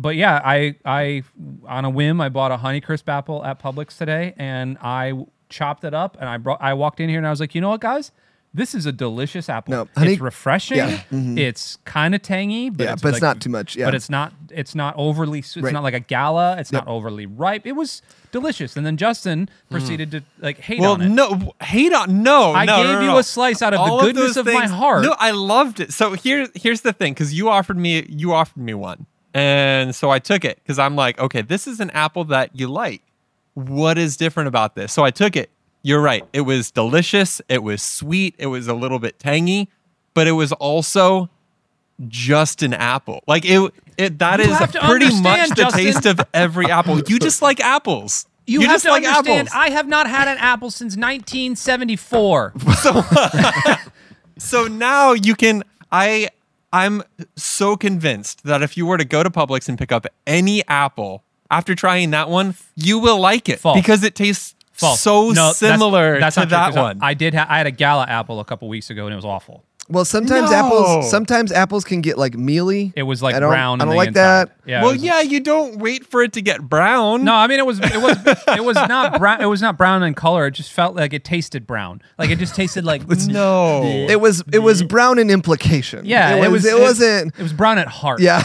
but 0.00 0.16
yeah, 0.16 0.40
I 0.44 0.76
I 0.84 1.22
on 1.68 1.84
a 1.84 1.90
whim 1.90 2.20
I 2.20 2.28
bought 2.28 2.52
a 2.52 2.56
Honeycrisp 2.56 3.08
apple 3.08 3.44
at 3.44 3.62
Publix 3.62 3.96
today, 3.98 4.34
and 4.36 4.78
I 4.82 5.12
chopped 5.48 5.84
it 5.84 5.94
up, 5.94 6.16
and 6.20 6.28
I 6.28 6.36
brought 6.38 6.60
I 6.62 6.74
walked 6.74 7.00
in 7.00 7.08
here 7.08 7.18
and 7.18 7.26
I 7.26 7.30
was 7.30 7.40
like, 7.40 7.54
you 7.54 7.60
know 7.60 7.70
what, 7.70 7.80
guys. 7.80 8.12
This 8.52 8.74
is 8.74 8.84
a 8.84 8.90
delicious 8.90 9.48
apple. 9.48 9.70
No, 9.70 9.88
honey- 9.96 10.14
it's 10.14 10.20
refreshing. 10.20 10.78
yeah, 10.78 11.02
mhm. 11.12 11.38
It's 11.38 11.76
kind 11.84 12.16
of 12.16 12.22
tangy, 12.22 12.68
but 12.68 12.82
Yeah, 12.82 12.92
it's 12.94 13.02
but 13.02 13.10
it's 13.14 13.22
not 13.22 13.40
too 13.40 13.48
much, 13.48 13.76
yeah. 13.76 13.84
But 13.84 13.94
it's 13.94 14.10
not. 14.10 14.32
It's 14.50 14.74
not 14.74 14.96
overly. 14.96 15.40
su- 15.40 15.60
It's 15.60 15.66
Right. 15.66 15.72
not 15.72 15.84
like 15.84 15.94
a 15.94 16.00
gala. 16.00 16.56
It's 16.58 16.72
Yep. 16.72 16.84
not 16.86 16.90
overly 16.92 17.26
ripe. 17.26 17.64
It 17.64 17.76
was 17.76 18.02
delicious. 18.32 18.76
And 18.76 18.84
then 18.84 18.96
Justin 18.96 19.48
proceeded 19.70 20.10
to 20.10 20.22
like 20.40 20.58
hate 20.58 20.80
well 20.80 20.94
on 20.94 21.00
it. 21.02 21.10
no 21.10 21.52
hate 21.62 21.92
on 21.92 22.24
no 22.24 22.52
I 22.52 22.64
no, 22.64 22.76
gave 22.82 22.86
no, 22.94 23.00
you 23.02 23.06
no. 23.06 23.18
a 23.18 23.22
slice 23.22 23.62
out 23.62 23.72
of 23.72 23.86
the 23.88 23.98
goodness 24.06 24.34
those 24.34 24.36
of 24.38 24.46
my 24.46 24.66
heart. 24.66 25.04
no 25.04 25.14
i 25.20 25.30
loved 25.30 25.78
it 25.78 25.92
so 25.92 26.14
here 26.14 26.48
here's 26.56 26.80
the 26.80 26.92
thing 26.92 27.12
because 27.12 27.32
you 27.32 27.48
offered 27.48 27.76
me 27.78 28.04
you 28.08 28.32
offered 28.32 28.62
me 28.64 28.74
one 28.74 29.06
and 29.34 29.94
so 29.94 30.10
i 30.10 30.18
took 30.18 30.44
it 30.44 30.58
because 30.62 30.78
i'm 30.78 30.96
like 30.96 31.18
okay 31.18 31.42
this 31.42 31.66
is 31.66 31.80
an 31.80 31.90
apple 31.90 32.24
that 32.24 32.50
you 32.58 32.68
like 32.68 33.02
what 33.54 33.98
is 33.98 34.16
different 34.16 34.48
about 34.48 34.74
this 34.74 34.92
so 34.92 35.04
i 35.04 35.10
took 35.10 35.36
it 35.36 35.50
you're 35.82 36.00
right 36.00 36.24
it 36.32 36.42
was 36.42 36.70
delicious 36.70 37.40
it 37.48 37.62
was 37.62 37.82
sweet 37.82 38.34
it 38.38 38.46
was 38.46 38.66
a 38.68 38.74
little 38.74 38.98
bit 38.98 39.18
tangy 39.18 39.68
but 40.14 40.26
it 40.26 40.32
was 40.32 40.52
also 40.52 41.28
just 42.08 42.62
an 42.62 42.72
apple 42.74 43.22
like 43.26 43.44
it 43.44 43.72
it 43.98 44.18
that 44.18 44.40
You 44.40 44.50
is 44.52 44.58
pretty 44.84 45.20
much 45.22 45.50
the 45.50 45.54
Justin. 45.56 45.84
taste 45.84 46.06
of 46.06 46.20
every 46.32 46.70
apple 46.70 47.00
you 47.00 47.18
just 47.18 47.42
like 47.48 47.60
apples 47.60 48.26
you, 48.46 48.62
have 48.62 48.70
just 48.70 48.84
to 48.86 48.90
like 48.90 49.04
understand. 49.04 49.48
apples. 49.48 49.62
I 49.62 49.70
have 49.70 49.86
not 49.86 50.08
had 50.08 50.26
an 50.26 50.36
apple 50.38 50.72
since 50.72 50.96
1974. 50.96 52.54
so 54.38 54.66
now 54.66 55.12
you 55.12 55.36
can 55.36 55.62
i 55.92 56.28
I'm 56.72 57.02
so 57.36 57.76
convinced 57.76 58.44
that 58.44 58.62
if 58.62 58.76
you 58.76 58.86
were 58.86 58.96
to 58.98 59.04
go 59.04 59.22
to 59.22 59.30
Publix 59.30 59.68
and 59.68 59.76
pick 59.78 59.90
up 59.92 60.06
any 60.26 60.66
apple 60.68 61.24
after 61.50 61.74
trying 61.74 62.10
that 62.10 62.28
one, 62.28 62.54
you 62.76 62.98
will 63.00 63.18
like 63.18 63.48
it 63.48 63.58
False. 63.58 63.76
because 63.76 64.04
it 64.04 64.14
tastes 64.14 64.54
False. 64.72 65.00
so 65.00 65.30
No, 65.30 65.52
similar 65.52 66.20
that's 66.20 66.34
to 66.36 66.40
that 66.40 66.44
true, 66.46 66.50
that 66.50 66.66
'cause 66.68 66.76
I- 66.76 66.82
one. 66.82 66.98
I 67.02 67.14
did. 67.14 67.34
Ha- 67.34 67.46
I 67.48 67.58
had 67.58 67.66
a 67.66 67.70
gala 67.72 68.06
apple 68.08 68.38
a 68.40 68.44
couple 68.44 68.68
weeks 68.68 68.88
ago, 68.88 69.04
and 69.06 69.12
it 69.12 69.16
was 69.16 69.24
awful. 69.24 69.64
Well, 69.90 70.04
sometimes 70.04 70.50
No. 70.50 70.56
apples 70.56 71.10
sometimes 71.10 71.52
apples 71.52 71.84
can 71.84 72.00
get 72.00 72.16
like 72.16 72.34
mealy. 72.36 72.92
It 72.96 73.02
was 73.02 73.22
like 73.22 73.34
I 73.34 73.40
don't- 73.40 73.50
brown. 73.50 73.80
I 73.80 73.84
don't 73.84 73.90
the 73.90 73.96
like 73.96 74.08
inside. 74.08 74.48
that. 74.48 74.56
Yeah. 74.66 74.78
it 74.80 74.82
well, 74.82 74.92
was- 74.92 75.02
yeah, 75.02 75.20
you 75.20 75.40
don't 75.40 75.78
wait 75.78 76.06
for 76.06 76.22
it 76.22 76.32
to 76.34 76.40
get 76.42 76.60
brown. 76.62 77.24
No, 77.24 77.34
I 77.34 77.46
mean 77.46 77.58
it 77.58 77.66
was 77.66 77.80
it 77.80 78.00
was 78.00 78.16
it 78.56 78.64
was 78.64 78.76
not 78.76 79.18
brown. 79.18 79.40
It 79.40 79.46
was 79.46 79.60
not 79.60 79.76
brown 79.76 80.02
in 80.02 80.14
color. 80.14 80.46
It 80.46 80.52
just 80.52 80.72
felt 80.72 80.94
like 80.94 81.12
it 81.12 81.24
tasted 81.24 81.66
brown. 81.66 82.02
Like 82.18 82.30
it 82.30 82.38
just 82.38 82.54
tasted 82.54 82.84
like 82.84 83.02
no. 83.26 83.82
It 83.84 84.20
was 84.20 84.42
it 84.52 84.60
was 84.60 84.82
brown 84.82 85.18
in 85.18 85.30
implication. 85.30 86.04
Yeah, 86.04 86.36
it 86.36 86.50
was. 86.50 86.64
It, 86.64 86.78
wasn't. 86.80 87.34
It 87.38 87.42
was 87.42 87.52
brown 87.52 87.78
at 87.78 87.88
heart. 87.88 88.20
Yeah, 88.20 88.42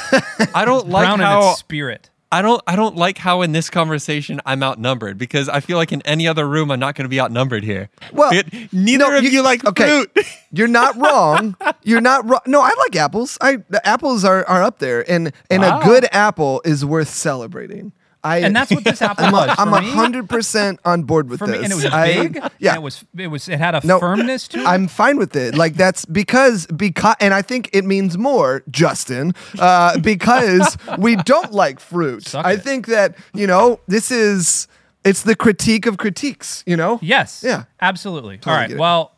I 0.53 0.65
don't 0.65 0.89
like 0.89 1.05
brown 1.05 1.19
in 1.19 1.25
how 1.25 1.51
its 1.51 1.59
spirit. 1.59 2.09
I 2.31 2.41
don't 2.41 2.61
I 2.67 2.75
don't 2.75 2.95
like 2.95 3.17
how 3.19 3.41
in 3.43 3.51
this 3.51 3.69
conversation 3.69 4.41
I'm 4.45 4.61
outnumbered 4.63 5.17
because 5.17 5.47
I 5.47 5.59
feel 5.59 5.77
like 5.77 5.91
in 5.93 6.01
any 6.03 6.27
other 6.27 6.47
room 6.47 6.71
I'm 6.71 6.79
not 6.79 6.95
going 6.95 7.05
to 7.05 7.09
be 7.09 7.19
outnumbered 7.21 7.63
here. 7.63 7.89
Well, 8.11 8.33
It- 8.33 8.73
neither 8.73 9.09
no, 9.11 9.17
of 9.17 9.23
you, 9.23 9.41
like 9.41 9.63
okay. 9.65 9.87
fruit. 10.13 10.25
You're 10.51 10.67
not 10.67 10.97
wrong. 10.97 11.55
You're 11.83 12.01
not 12.01 12.27
wrong. 12.27 12.41
No, 12.47 12.61
I 12.61 12.71
like 12.79 12.95
apples. 12.95 13.37
I 13.41 13.57
the 13.69 13.85
apples 13.87 14.25
are 14.25 14.43
are 14.47 14.63
up 14.63 14.79
there, 14.79 15.09
and 15.09 15.31
and 15.49 15.61
Wow. 15.61 15.79
a 15.79 15.83
good 15.83 16.07
apple 16.11 16.61
is 16.65 16.83
worth 16.83 17.09
celebrating. 17.09 17.91
I 18.25 18.37
And 18.39 18.55
that's 18.55 18.71
what 18.71 18.83
this 18.83 19.01
apple 19.09 19.25
I'm 19.25 19.31
was. 19.31 19.49
a, 19.49 19.61
I'm 19.61 19.71
hundred 19.83 20.27
percent 20.27 20.79
on 20.83 21.03
board 21.03 21.29
with 21.29 21.39
for 21.39 21.47
this. 21.47 21.57
me, 21.59 21.63
and 21.63 21.71
it 21.71 21.75
was 21.75 21.85
I- 21.85 22.27
big. 22.27 22.43
yeah, 22.59 22.75
it 22.75 22.81
was 22.81 23.05
it 23.17 23.27
was 23.27 23.47
it 23.47 23.59
had 23.59 23.75
a 23.75 23.85
No, 23.85 23.99
firmness 23.99 24.47
to 24.49 24.59
it. 24.61 24.65
I'm 24.65 24.87
fine 24.87 25.17
with 25.17 25.35
it. 25.35 25.55
Like 25.55 25.75
that's 25.75 26.05
because 26.05 26.65
because 26.67 27.15
and 27.19 27.33
I 27.33 27.41
think 27.41 27.69
it 27.71 27.85
means 27.85 28.17
more, 28.17 28.63
Justin, 28.71 29.33
uh, 29.59 29.99
because 30.11 30.77
we 30.97 31.15
don't 31.17 31.51
like 31.53 31.79
fruit. 31.79 32.25
Suck 32.27 32.45
I 32.45 32.53
it. 32.53 32.61
think 32.63 32.87
that 32.87 33.15
you 33.33 33.45
know 33.47 33.79
this 33.87 34.09
is 34.11 34.67
it's 35.03 35.21
the 35.21 35.35
critique 35.35 35.85
of 35.85 35.97
critiques. 35.97 36.63
You 36.65 36.77
know. 36.77 36.97
Yes. 37.03 37.43
Yeah. 37.45 37.65
Absolutely. 37.79 38.37
Totally 38.39 38.55
All 38.55 38.61
right. 38.69 38.77
Well, 38.77 39.11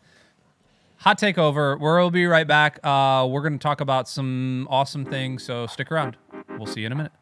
hot 0.97 1.17
takeover. 1.17 1.79
We'll 1.79 2.11
be 2.11 2.25
right 2.25 2.47
back. 2.47 2.79
Uh, 2.83 3.25
we're 3.29 3.41
going 3.41 3.57
to 3.57 3.63
talk 3.63 3.79
about 3.79 4.09
some 4.09 4.67
awesome 4.69 5.05
things. 5.05 5.43
So 5.43 5.65
stick 5.67 5.89
around. 5.91 6.17
We'll 6.57 6.65
see 6.67 6.81
you 6.81 6.87
in 6.87 6.91
a 6.91 6.95
minute. 6.95 7.13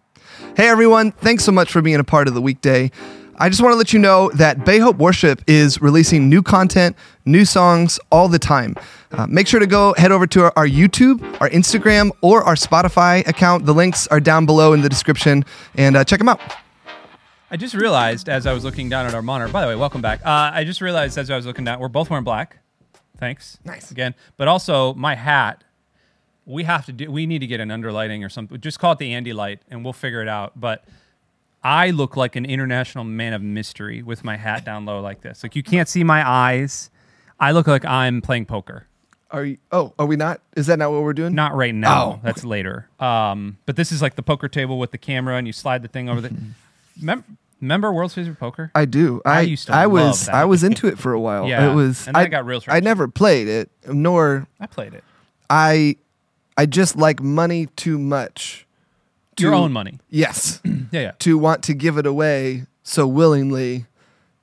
Hey 0.55 0.67
everyone, 0.67 1.11
thanks 1.11 1.43
so 1.43 1.51
much 1.51 1.71
for 1.71 1.81
being 1.81 1.99
a 1.99 2.03
part 2.03 2.27
of 2.27 2.33
the 2.33 2.41
weekday. 2.41 2.91
I 3.37 3.49
just 3.49 3.61
want 3.61 3.73
to 3.73 3.77
let 3.77 3.91
you 3.91 3.99
know 3.99 4.29
that 4.35 4.63
Bay 4.63 4.79
Hope 4.79 4.95
Worship 4.95 5.41
is 5.45 5.81
releasing 5.81 6.29
new 6.29 6.41
content, 6.41 6.95
new 7.25 7.43
songs 7.43 7.99
all 8.09 8.29
the 8.29 8.39
time. 8.39 8.75
Uh, 9.11 9.27
make 9.27 9.47
sure 9.47 9.59
to 9.59 9.67
go 9.67 9.93
head 9.97 10.13
over 10.13 10.25
to 10.27 10.43
our, 10.43 10.53
our 10.55 10.65
YouTube, 10.65 11.21
our 11.41 11.49
Instagram, 11.49 12.11
or 12.21 12.43
our 12.43 12.55
Spotify 12.55 13.27
account. 13.27 13.65
The 13.65 13.73
links 13.73 14.07
are 14.07 14.21
down 14.21 14.45
below 14.45 14.71
in 14.71 14.81
the 14.81 14.87
description, 14.87 15.43
and 15.75 15.97
uh, 15.97 16.05
check 16.05 16.19
them 16.19 16.29
out. 16.29 16.39
I 17.51 17.57
just 17.57 17.75
realized 17.75 18.29
as 18.29 18.47
I 18.47 18.53
was 18.53 18.63
looking 18.63 18.87
down 18.87 19.05
at 19.05 19.13
our 19.13 19.21
monitor. 19.21 19.51
By 19.51 19.61
the 19.61 19.67
way, 19.67 19.75
welcome 19.75 20.01
back. 20.01 20.25
Uh, 20.25 20.51
I 20.53 20.63
just 20.63 20.79
realized 20.79 21.17
as 21.17 21.29
I 21.29 21.35
was 21.35 21.45
looking 21.45 21.65
down, 21.65 21.81
we're 21.81 21.89
both 21.89 22.09
wearing 22.09 22.23
black. 22.23 22.59
Thanks. 23.17 23.57
Nice. 23.65 23.91
again. 23.91 24.15
But 24.37 24.47
also 24.47 24.93
my 24.93 25.15
hat. 25.15 25.64
We 26.45 26.63
have 26.63 26.85
to 26.85 26.93
do. 26.93 27.11
We 27.11 27.25
need 27.25 27.39
to 27.39 27.47
get 27.47 27.59
an 27.59 27.69
underlighting 27.69 28.23
or 28.25 28.29
something. 28.29 28.59
Just 28.61 28.79
call 28.79 28.91
it 28.93 28.99
the 28.99 29.13
Andy 29.13 29.33
light, 29.33 29.59
and 29.69 29.83
we'll 29.83 29.93
figure 29.93 30.21
it 30.21 30.27
out. 30.27 30.59
But 30.59 30.83
I 31.63 31.89
look 31.89 32.15
like 32.15 32.35
an 32.35 32.45
international 32.45 33.03
man 33.03 33.33
of 33.33 33.41
mystery 33.41 34.03
with 34.03 34.23
my 34.23 34.37
hat 34.37 34.63
down 34.63 34.85
low 34.85 35.01
like 35.01 35.21
this. 35.21 35.41
Like 35.43 35.55
you 35.55 35.63
can't 35.63 35.89
see 35.89 36.03
my 36.03 36.27
eyes. 36.27 36.91
I 37.39 37.51
look 37.51 37.67
like 37.67 37.83
I'm 37.85 38.21
playing 38.21 38.45
poker. 38.45 38.85
Are 39.31 39.43
you? 39.43 39.57
Oh, 39.71 39.93
are 39.97 40.05
we 40.05 40.15
not? 40.15 40.39
Is 40.55 40.67
that 40.67 40.77
not 40.77 40.91
what 40.91 41.01
we're 41.01 41.13
doing? 41.13 41.33
Not 41.33 41.55
right 41.55 41.73
now. 41.73 42.13
Oh. 42.17 42.19
That's 42.23 42.43
later. 42.43 42.87
Um, 42.99 43.57
but 43.65 43.75
this 43.75 43.91
is 43.91 44.01
like 44.01 44.15
the 44.15 44.21
poker 44.23 44.47
table 44.47 44.77
with 44.77 44.91
the 44.91 44.97
camera, 44.99 45.35
and 45.37 45.47
you 45.47 45.53
slide 45.53 45.81
the 45.81 45.87
thing 45.87 46.07
over 46.09 46.21
the. 46.21 46.33
Mem- 47.01 47.37
remember 47.59 47.91
World's 47.91 48.13
Favorite 48.13 48.39
Poker? 48.39 48.71
I 48.75 48.85
do. 48.85 49.21
I 49.25 49.39
I, 49.39 49.41
used 49.41 49.65
to 49.67 49.73
I 49.73 49.87
was. 49.87 50.29
I 50.29 50.45
was 50.45 50.63
into 50.63 50.87
it 50.87 50.99
for 50.99 51.11
a 51.11 51.19
while. 51.27 51.47
Yeah, 51.47 51.71
It 51.71 51.73
was. 51.73 52.05
and 52.05 52.15
then 52.15 52.21
I 52.21 52.25
it 52.27 52.29
got 52.29 52.45
real 52.45 52.61
I 52.67 52.79
never 52.79 53.07
played 53.07 53.47
it, 53.47 53.71
nor 53.91 54.47
I 54.59 54.67
played 54.67 54.93
it. 54.93 55.03
I. 55.49 55.97
I 56.57 56.65
just 56.65 56.95
like 56.95 57.21
money 57.21 57.67
too 57.75 57.97
much. 57.99 58.65
To, 59.37 59.43
Your 59.43 59.53
own 59.53 59.71
money. 59.73 59.99
Yes. 60.09 60.61
Yeah, 60.91 61.01
yeah. 61.01 61.11
to 61.19 61.37
want 61.37 61.63
to 61.63 61.73
give 61.73 61.97
it 61.97 62.05
away 62.05 62.67
so 62.83 63.05
willingly 63.05 63.85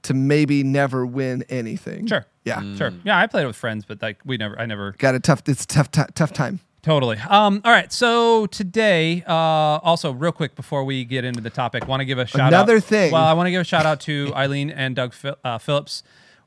to 0.02 0.12
maybe 0.12 0.62
never 0.62 1.06
win 1.06 1.44
anything. 1.48 2.06
Sure. 2.08 2.26
Yeah. 2.44 2.74
Sure. 2.76 2.92
Yeah, 3.04 3.16
I 3.18 3.26
played 3.26 3.44
it 3.44 3.46
with 3.46 3.56
friends, 3.56 3.86
but 3.86 4.02
like 4.02 4.18
we 4.26 4.36
never, 4.36 4.58
I 4.60 4.66
never 4.66 4.92
Got 4.98 5.14
a 5.14 5.20
tough. 5.20 5.42
It's 5.46 5.64
a 5.64 5.66
tough. 5.66 5.90
ti- 5.92 6.02
tough 6.14 6.32
time. 6.32 6.60
Totally. 6.82 7.16
Um, 7.28 7.62
all 7.64 7.70
right. 7.72 7.90
So 7.92 8.46
today, 8.46 9.22
uh, 9.26 9.32
also 9.32 10.12
real 10.12 10.32
quick 10.32 10.56
before 10.56 10.84
we 10.84 11.04
get 11.04 11.24
into 11.24 11.40
the 11.40 11.48
topic, 11.48 11.86
want 11.86 12.00
to 12.00 12.04
give 12.04 12.18
a 12.18 12.26
shout 12.26 12.40
out. 12.40 12.48
Another 12.48 12.80
thing. 12.80 13.12
Well, 13.12 13.24
I 13.24 13.32
want 13.34 13.46
to 13.46 13.50
give 13.52 13.60
a 13.60 13.64
shout 13.64 13.86
out 13.86 14.00
to 14.02 14.32
Eileen 14.34 14.68
and 14.68 14.94
Doug 14.96 15.14
Phil- 15.14 15.38
uh, 15.44 15.58
Phillips. 15.58 16.02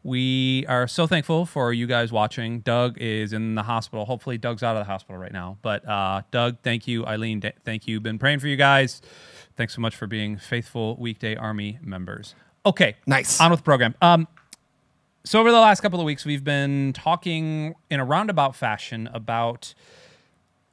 We 0.06 0.68
are 0.68 0.88
so 0.88 1.08
thankful 1.08 1.48
for 1.48 1.74
you 1.74 1.88
guys 1.88 2.12
watching. 2.12 2.60
Doug 2.60 2.96
is 3.00 3.34
in 3.34 3.56
the 3.56 3.64
hospital. 3.64 4.06
Hopefully, 4.06 4.38
Doug's 4.38 4.62
out 4.62 4.76
of 4.76 4.82
the 4.82 4.86
hospital 4.86 5.18
right 5.18 5.34
now. 5.34 5.58
But 5.64 5.84
uh, 5.90 6.22
Doug, 6.30 6.58
thank 6.62 6.88
you. 6.88 7.08
Eileen, 7.08 7.42
th- 7.42 7.56
thank 7.66 7.88
you. 7.88 8.00
Been 8.00 8.20
praying 8.20 8.38
for 8.38 8.48
you 8.48 8.56
guys. 8.56 9.02
Thanks 9.58 9.74
so 9.74 9.82
much 9.82 9.96
for 9.96 10.06
being 10.06 10.38
faithful 10.38 10.96
weekday 10.98 11.36
army 11.36 11.80
members. 11.82 12.36
Okay. 12.68 12.98
Nice. 13.08 13.42
On 13.42 13.50
with 13.50 13.62
the 13.62 13.64
program. 13.64 13.96
Um, 14.00 14.28
so 15.24 15.40
over 15.40 15.52
the 15.52 15.60
last 15.60 15.82
couple 15.82 16.00
of 16.00 16.06
weeks, 16.06 16.24
we've 16.24 16.44
been 16.44 16.94
talking 16.94 17.74
in 17.90 18.00
a 18.00 18.06
roundabout 18.06 18.56
fashion 18.56 19.10
about 19.12 19.74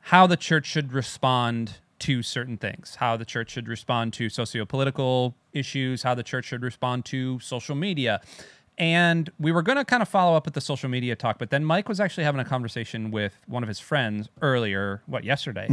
how 0.00 0.26
the 0.26 0.36
church 0.36 0.66
should 0.66 0.92
respond 0.92 1.78
to 2.00 2.22
certain 2.22 2.58
things, 2.58 2.96
how 2.96 3.16
the 3.16 3.24
church 3.24 3.52
should 3.52 3.68
respond 3.68 4.12
to 4.12 4.28
socio-political 4.28 5.34
issues, 5.54 6.02
how 6.02 6.14
the 6.14 6.22
church 6.22 6.44
should 6.44 6.62
respond 6.62 7.06
to 7.06 7.40
social 7.40 7.74
media. 7.74 8.20
And 8.78 9.30
we 9.38 9.52
were 9.52 9.62
going 9.62 9.78
to 9.78 9.84
kind 9.84 10.02
of 10.02 10.08
follow 10.08 10.36
up 10.36 10.46
with 10.46 10.54
the 10.54 10.60
social 10.60 10.88
media 10.88 11.14
talk, 11.14 11.38
but 11.38 11.50
then 11.50 11.64
Mike 11.64 11.88
was 11.88 12.00
actually 12.00 12.24
having 12.24 12.40
a 12.40 12.44
conversation 12.44 13.10
with 13.10 13.38
one 13.46 13.62
of 13.62 13.68
his 13.68 13.78
friends 13.78 14.28
earlier, 14.40 15.02
what, 15.06 15.24
yesterday. 15.24 15.66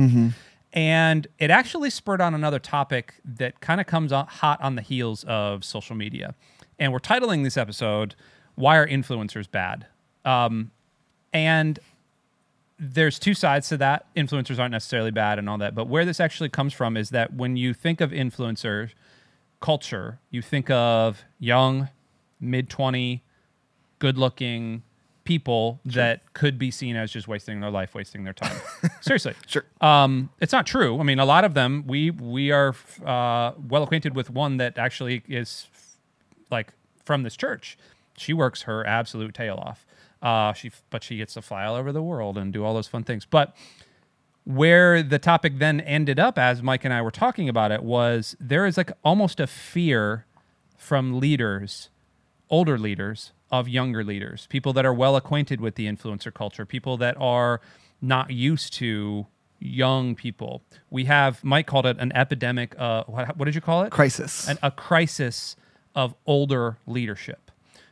And 0.74 1.26
it 1.40 1.50
actually 1.50 1.90
spurred 1.90 2.22
on 2.22 2.36
another 2.36 2.60
topic 2.60 3.16
that 3.26 3.60
kind 3.62 3.82
of 3.82 3.88
comes 3.88 4.12
hot 4.12 4.62
on 4.62 4.76
the 4.76 4.82
heels 4.82 5.24
of 5.24 5.64
social 5.64 5.96
media. 5.96 6.36
And 6.78 6.92
we're 6.94 7.00
titling 7.00 7.44
this 7.44 7.58
episode, 7.58 8.16
Why 8.56 8.78
Are 8.78 8.88
Influencers 8.88 9.50
Bad? 9.50 9.88
Um, 10.26 10.72
and 11.34 11.80
there's 12.78 13.18
two 13.18 13.34
sides 13.34 13.70
to 13.70 13.78
that. 13.78 14.06
Influencers 14.16 14.60
aren't 14.60 14.72
necessarily 14.72 15.12
bad 15.12 15.40
and 15.40 15.50
all 15.50 15.58
that. 15.58 15.74
But 15.74 15.88
where 15.88 16.06
this 16.06 16.20
actually 16.20 16.50
comes 16.50 16.74
from 16.74 16.96
is 16.96 17.10
that 17.10 17.34
when 17.34 17.58
you 17.58 17.74
think 17.74 18.00
of 18.00 18.12
influencer 18.12 18.92
culture, 19.60 20.20
you 20.30 20.42
think 20.42 20.70
of 20.70 21.24
young, 21.40 21.90
mid 22.40 22.70
20, 22.70 23.24
good 24.00 24.18
looking 24.18 24.84
people 25.24 25.80
that 25.86 26.34
could 26.34 26.58
be 26.58 26.72
seen 26.72 26.96
as 26.96 27.12
just 27.12 27.28
wasting 27.28 27.60
their 27.60 27.70
life, 27.70 27.94
wasting 27.94 28.24
their 28.24 28.34
time. 28.34 28.58
Seriously. 29.02 29.36
Sure. 29.46 29.64
Um, 29.80 30.30
it's 30.40 30.52
not 30.52 30.66
true. 30.66 31.00
I 31.00 31.04
mean, 31.04 31.20
a 31.20 31.26
lot 31.26 31.44
of 31.44 31.54
them, 31.54 31.84
we, 31.86 32.10
we 32.10 32.52
are 32.52 32.74
uh, 33.06 33.52
well 33.70 33.84
acquainted 33.84 34.16
with 34.16 34.30
one 34.32 34.58
that 34.58 34.78
actually 34.80 35.22
is 35.28 35.68
like 36.50 36.74
from 37.06 37.24
this 37.24 37.38
church. 37.38 37.78
She 38.18 38.34
works 38.34 38.64
her 38.64 38.86
absolute 38.88 39.36
tail 39.36 39.58
off. 39.58 39.86
Uh, 40.22 40.54
she, 40.54 40.72
but 40.90 41.04
she 41.04 41.18
gets 41.18 41.36
to 41.36 41.42
fly 41.42 41.64
all 41.64 41.76
over 41.76 41.92
the 41.92 42.02
world 42.02 42.38
and 42.38 42.52
do 42.52 42.66
all 42.66 42.74
those 42.74 42.88
fun 42.88 43.04
things. 43.04 43.26
But 43.26 43.56
where 44.46 45.04
the 45.04 45.20
topic 45.20 45.60
then 45.60 45.80
ended 45.82 46.20
up, 46.20 46.40
as 46.40 46.64
Mike 46.64 46.84
and 46.84 46.94
I 46.94 47.04
were 47.04 47.12
talking 47.12 47.48
about 47.48 47.72
it, 47.72 47.84
was 47.84 48.36
there 48.40 48.66
is 48.66 48.78
like 48.78 48.92
almost 49.04 49.40
a 49.40 49.46
fear 49.46 50.26
from 50.76 51.20
leaders, 51.20 51.90
older 52.50 52.78
leaders, 52.78 53.32
of 53.52 53.68
younger 53.68 54.04
leaders, 54.04 54.48
people 54.50 54.74
that 54.74 54.86
are 54.86 54.94
well 54.94 55.16
acquainted 55.16 55.60
with 55.60 55.76
the 55.76 55.88
influencer 55.88 56.34
culture, 56.34 56.66
people 56.66 56.98
that 56.98 57.16
are 57.20 57.62
not 58.02 58.32
used 58.32 58.74
to 58.74 59.26
young 59.60 60.16
people. 60.16 60.62
We 60.90 61.06
have 61.06 61.44
Mike 61.44 61.68
called 61.68 61.86
it 61.86 61.98
an 62.00 62.12
epidemic. 62.14 62.80
Uh, 62.80 63.04
what, 63.06 63.38
what 63.38 63.46
did 63.46 63.56
you 63.56 63.62
call 63.62 63.84
it? 63.84 63.92
Crisis. 63.92 64.48
An, 64.48 64.58
a 64.64 64.72
crisis 64.72 65.56
of 65.96 66.16
older 66.26 66.78
leadership. 66.86 67.52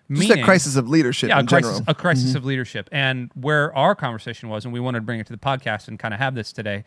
Just 0.09 0.29
a 0.29 0.41
crisis 0.41 0.77
of 0.77 0.87
leadership 0.87 1.29
yeah, 1.29 1.39
in 1.39 1.45
a 1.45 1.49
crisis, 1.49 1.71
general. 1.71 1.85
a 1.89 1.93
crisis 1.93 2.33
of 2.33 2.45
leadership. 2.45 2.87
And 2.93 3.29
where 3.33 3.75
our 3.75 3.93
conversation 3.93 4.47
was, 4.47 4.63
and 4.63 4.73
we 4.73 4.79
wanted 4.79 4.99
to 4.99 5.05
bring 5.05 5.19
it 5.19 5.27
to 5.27 5.33
the 5.33 5.39
podcast 5.39 5.89
and 5.89 5.99
kind 5.99 6.13
of 6.13 6.19
have 6.21 6.33
this 6.33 6.53
today, 6.53 6.85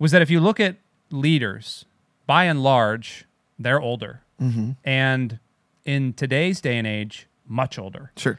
was 0.00 0.10
that 0.10 0.20
if 0.20 0.30
you 0.30 0.40
look 0.40 0.58
at 0.58 0.76
leaders, 1.12 1.84
by 2.26 2.44
and 2.44 2.60
large, 2.60 3.24
they're 3.56 3.80
older. 3.80 4.22
And 4.84 5.38
in 5.84 6.12
today's 6.14 6.60
day 6.60 6.78
and 6.78 6.86
age, 6.86 7.26
much 7.46 7.78
older. 7.78 8.10
Sure. 8.16 8.38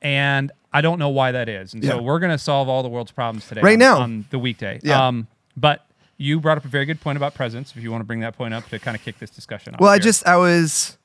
And 0.00 0.50
I 0.72 0.80
don't 0.80 0.98
know 0.98 1.10
why 1.10 1.32
that 1.32 1.48
is. 1.48 1.74
And 1.74 1.84
so 1.84 2.02
we're 2.02 2.18
going 2.18 2.32
to 2.32 2.38
solve 2.38 2.68
all 2.68 2.82
the 2.82 2.88
world's 2.88 3.12
problems 3.12 3.46
today. 3.46 3.60
Right 3.60 3.74
on, 3.74 3.78
now. 3.78 4.00
on 4.00 4.24
the 4.30 4.38
weekday. 4.38 4.80
Yeah. 4.82 5.06
Um, 5.06 5.28
but 5.56 5.86
you 6.16 6.40
brought 6.40 6.58
up 6.58 6.64
a 6.64 6.68
very 6.68 6.86
good 6.86 7.00
point 7.00 7.16
about 7.16 7.34
presence. 7.34 7.74
If 7.76 7.82
you 7.82 7.90
want 7.90 8.00
to 8.00 8.06
bring 8.06 8.20
that 8.20 8.36
point 8.36 8.54
up 8.54 8.68
to 8.70 8.78
kind 8.78 8.96
of 8.96 9.02
kick 9.02 9.18
this 9.18 9.30
discussion 9.30 9.74
off. 9.74 9.80
Well, 9.80 9.90
I 9.90 9.94
here. 9.94 10.02
just 10.02 10.26
I 10.26 10.36
was. 10.36 10.98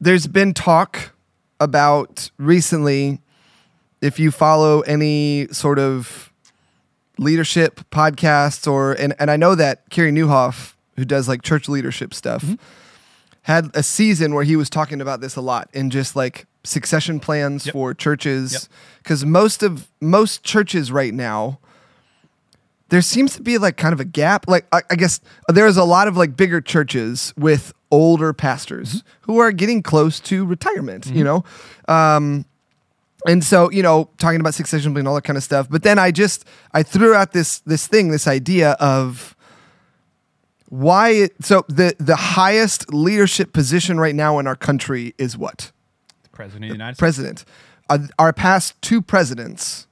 There's 0.00 0.26
been 0.26 0.54
talk 0.54 1.12
about 1.58 2.30
recently, 2.38 3.20
if 4.00 4.18
you 4.18 4.30
follow 4.30 4.80
any 4.82 5.46
sort 5.48 5.78
of 5.78 6.32
leadership 7.18 7.80
podcasts 7.90 8.70
or 8.70 8.92
and, 8.94 9.14
and 9.18 9.30
I 9.30 9.36
know 9.36 9.54
that 9.54 9.90
Carey 9.90 10.10
Nieuwhof, 10.10 10.72
who 10.96 11.04
does 11.04 11.28
like 11.28 11.42
church 11.42 11.68
leadership 11.68 12.14
stuff, 12.14 12.42
Mm-hmm. 12.44 12.54
Had 13.42 13.70
a 13.74 13.82
season 13.82 14.34
where 14.34 14.44
he 14.44 14.56
was 14.56 14.68
talking 14.70 15.00
about 15.00 15.20
this 15.20 15.36
a 15.36 15.40
lot 15.40 15.68
and 15.74 15.90
just 15.90 16.14
like 16.14 16.46
succession 16.64 17.20
plans 17.20 17.66
Yep. 17.66 17.72
for 17.72 17.94
churches. 17.94 18.52
Yep. 18.52 18.62
Because 18.98 19.24
most 19.24 19.62
of 19.62 19.88
most 20.00 20.42
churches 20.44 20.92
right 20.92 21.14
now, 21.14 21.58
there 22.90 23.00
seems 23.02 23.34
to 23.36 23.42
be 23.42 23.56
like 23.58 23.76
kind 23.76 23.92
of 23.92 24.00
a 24.00 24.04
gap. 24.04 24.46
Like 24.48 24.66
I, 24.72 24.82
I 24.90 24.96
guess 24.96 25.20
there's 25.48 25.76
a 25.76 25.84
lot 25.84 26.08
of 26.08 26.16
like 26.16 26.36
bigger 26.36 26.60
churches 26.60 27.32
with 27.36 27.72
older 27.90 28.32
pastors 28.32 28.96
Mm-hmm. 28.96 29.32
who 29.32 29.38
are 29.38 29.52
getting 29.52 29.82
close 29.82 30.20
to 30.20 30.44
retirement. 30.44 31.06
You 31.06 31.24
know, 31.24 31.44
um, 31.88 32.44
and 33.26 33.42
so 33.44 33.70
you 33.70 33.82
know 33.82 34.08
talking 34.18 34.40
about 34.40 34.54
succession 34.54 34.92
plan 34.92 35.06
all 35.06 35.14
that 35.14 35.24
kind 35.24 35.36
of 35.36 35.42
stuff 35.42 35.68
but 35.68 35.82
then 35.82 35.98
i 35.98 36.10
just 36.10 36.46
i 36.72 36.82
threw 36.82 37.12
out 37.14 37.32
this 37.32 37.58
this 37.66 37.86
thing 37.86 38.08
this 38.08 38.26
idea 38.26 38.70
of 38.80 39.36
why 40.70 41.10
it, 41.10 41.44
so 41.44 41.64
the 41.68 41.94
the 41.98 42.16
highest 42.16 42.92
leadership 42.94 43.52
position 43.52 44.00
right 44.00 44.14
now 44.14 44.38
in 44.38 44.46
our 44.46 44.56
country 44.56 45.14
is 45.18 45.36
what 45.36 45.70
The 46.22 46.28
president 46.30 46.64
of 46.64 46.68
the 46.70 46.74
United 46.74 46.94
States. 46.94 47.00
president 47.00 47.44
uh, 47.90 47.98
our 48.18 48.32
past 48.32 48.80
two 48.80 49.02
presidents 49.02 49.86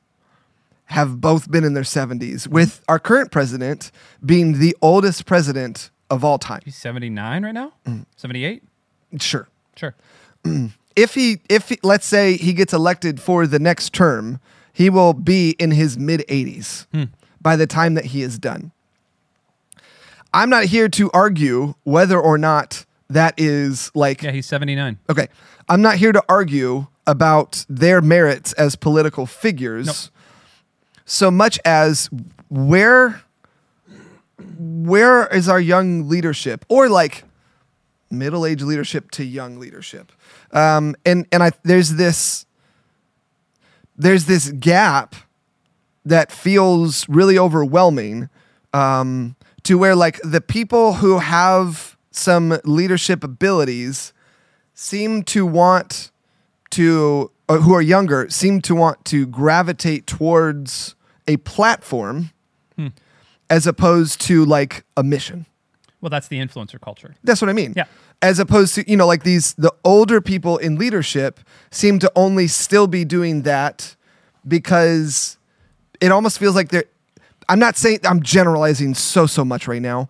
have 0.87 1.20
both 1.20 1.50
been 1.50 1.64
in 1.64 1.75
their 1.75 1.82
70s 1.82 2.47
with 2.47 2.82
our 2.88 2.99
current 2.99 3.30
president 3.30 3.90
being 4.25 4.58
the 4.58 4.75
oldest 4.80 5.26
president 5.26 5.90
of 6.08 6.25
all 6.25 6.38
time 6.38 6.62
He's 6.64 6.76
79 6.76 7.44
right 7.44 7.52
now? 7.52 7.73
Mm. 7.85 8.06
78? 8.16 8.62
sure 9.20 9.49
Sure. 9.76 9.94
if 10.97 11.14
he 11.14 11.38
if 11.49 11.68
he, 11.68 11.78
let's 11.85 12.06
say 12.06 12.37
he 12.37 12.52
gets 12.52 12.73
elected 12.73 13.20
for 13.20 13.47
the 13.47 13.58
next 13.61 13.92
term, 13.92 14.40
he 14.73 14.90
will 14.90 15.12
be 15.12 15.50
in 15.61 15.70
his 15.70 15.97
mid 15.97 16.25
80s 16.28 16.87
by 17.40 17.54
the 17.54 17.66
time 17.66 17.94
that 17.94 18.06
he 18.06 18.23
is 18.23 18.38
done. 18.40 18.73
I'm 20.32 20.50
not 20.50 20.64
here 20.64 20.88
to 20.90 21.11
argue 21.12 21.75
whether 21.85 22.18
or 22.20 22.38
not 22.38 22.85
that 23.08 23.35
is 23.38 23.90
like 23.94 24.23
Yeah, 24.23 24.32
he's 24.32 24.47
79. 24.47 24.99
okay. 25.11 25.28
I'm 25.68 25.82
not 25.82 25.97
here 25.97 26.12
to 26.12 26.23
argue 26.28 26.87
about 27.06 27.64
their 27.68 28.00
merits 28.02 28.52
as 28.54 28.76
political 28.76 29.25
figures 29.26 30.11
so 31.06 31.30
much 31.30 31.58
as 31.64 32.11
where 32.50 33.23
where 34.58 35.26
is 35.28 35.49
our 35.49 35.61
young 35.61 36.08
leadership 36.08 36.64
or 36.68 36.88
like 36.88 37.25
middle-aged 38.11 38.62
leadership 38.62 39.11
to 39.12 39.25
young 39.25 39.58
leadership 39.58 40.12
um, 40.52 40.94
and 41.06 41.26
and 41.32 41.42
I 41.42 41.52
there's 41.62 41.94
this 41.94 42.44
there's 43.97 44.26
this 44.26 44.50
gap 44.52 45.14
that 46.04 46.30
feels 46.30 47.08
really 47.08 47.38
overwhelming 47.38 48.28
um, 48.73 49.35
to 49.68 49.76
where 49.76 49.94
like 49.94 50.18
the 50.25 50.40
people 50.40 50.94
who 50.94 51.18
have 51.18 51.96
some 52.10 52.58
leadership 52.64 53.22
abilities 53.22 54.12
seem 54.75 55.22
to 55.25 55.44
want 55.44 56.10
to 56.70 57.30
uh, 57.50 57.58
who 57.58 57.75
are 57.75 57.82
younger 57.82 58.28
seem 58.30 58.60
to 58.62 58.75
want 58.75 59.04
to 59.04 59.26
gravitate 59.26 60.06
towards 60.06 60.94
a 61.26 61.37
platform 61.38 62.30
as 63.50 63.66
opposed 63.66 64.20
to 64.20 64.44
like 64.44 64.84
a 64.96 65.02
mission 65.02 65.44
Well, 66.00 66.10
that's 66.10 66.28
the 66.28 66.38
influencer 66.38 66.80
culture. 66.80 67.14
that's 67.25 67.40
what 67.42 67.48
I 67.50 67.52
mean. 67.52 67.72
Yeah. 67.76 67.84
As 68.20 68.38
opposed 68.38 68.75
to, 68.76 68.90
you 68.90 68.96
know, 68.96 69.06
like 69.06 69.22
these, 69.22 69.54
the 69.54 69.72
older 69.84 70.20
people 70.20 70.56
in 70.58 70.76
leadership 70.76 71.40
seem 71.70 71.98
to 72.00 72.10
only 72.16 72.46
still 72.48 72.87
be 72.87 73.04
doing 73.04 73.42
that 73.42 73.96
because 74.46 75.38
it 76.00 76.10
almost 76.10 76.38
feels 76.38 76.54
like 76.54 76.68
they're, 76.70 76.84
I'm 77.49 77.59
not 77.59 77.76
saying, 77.76 78.00
I'm 78.05 78.23
generalizing 78.23 78.95
so, 78.95 79.26
so 79.26 79.45
much 79.45 79.67
right 79.69 79.83
now, 79.83 80.09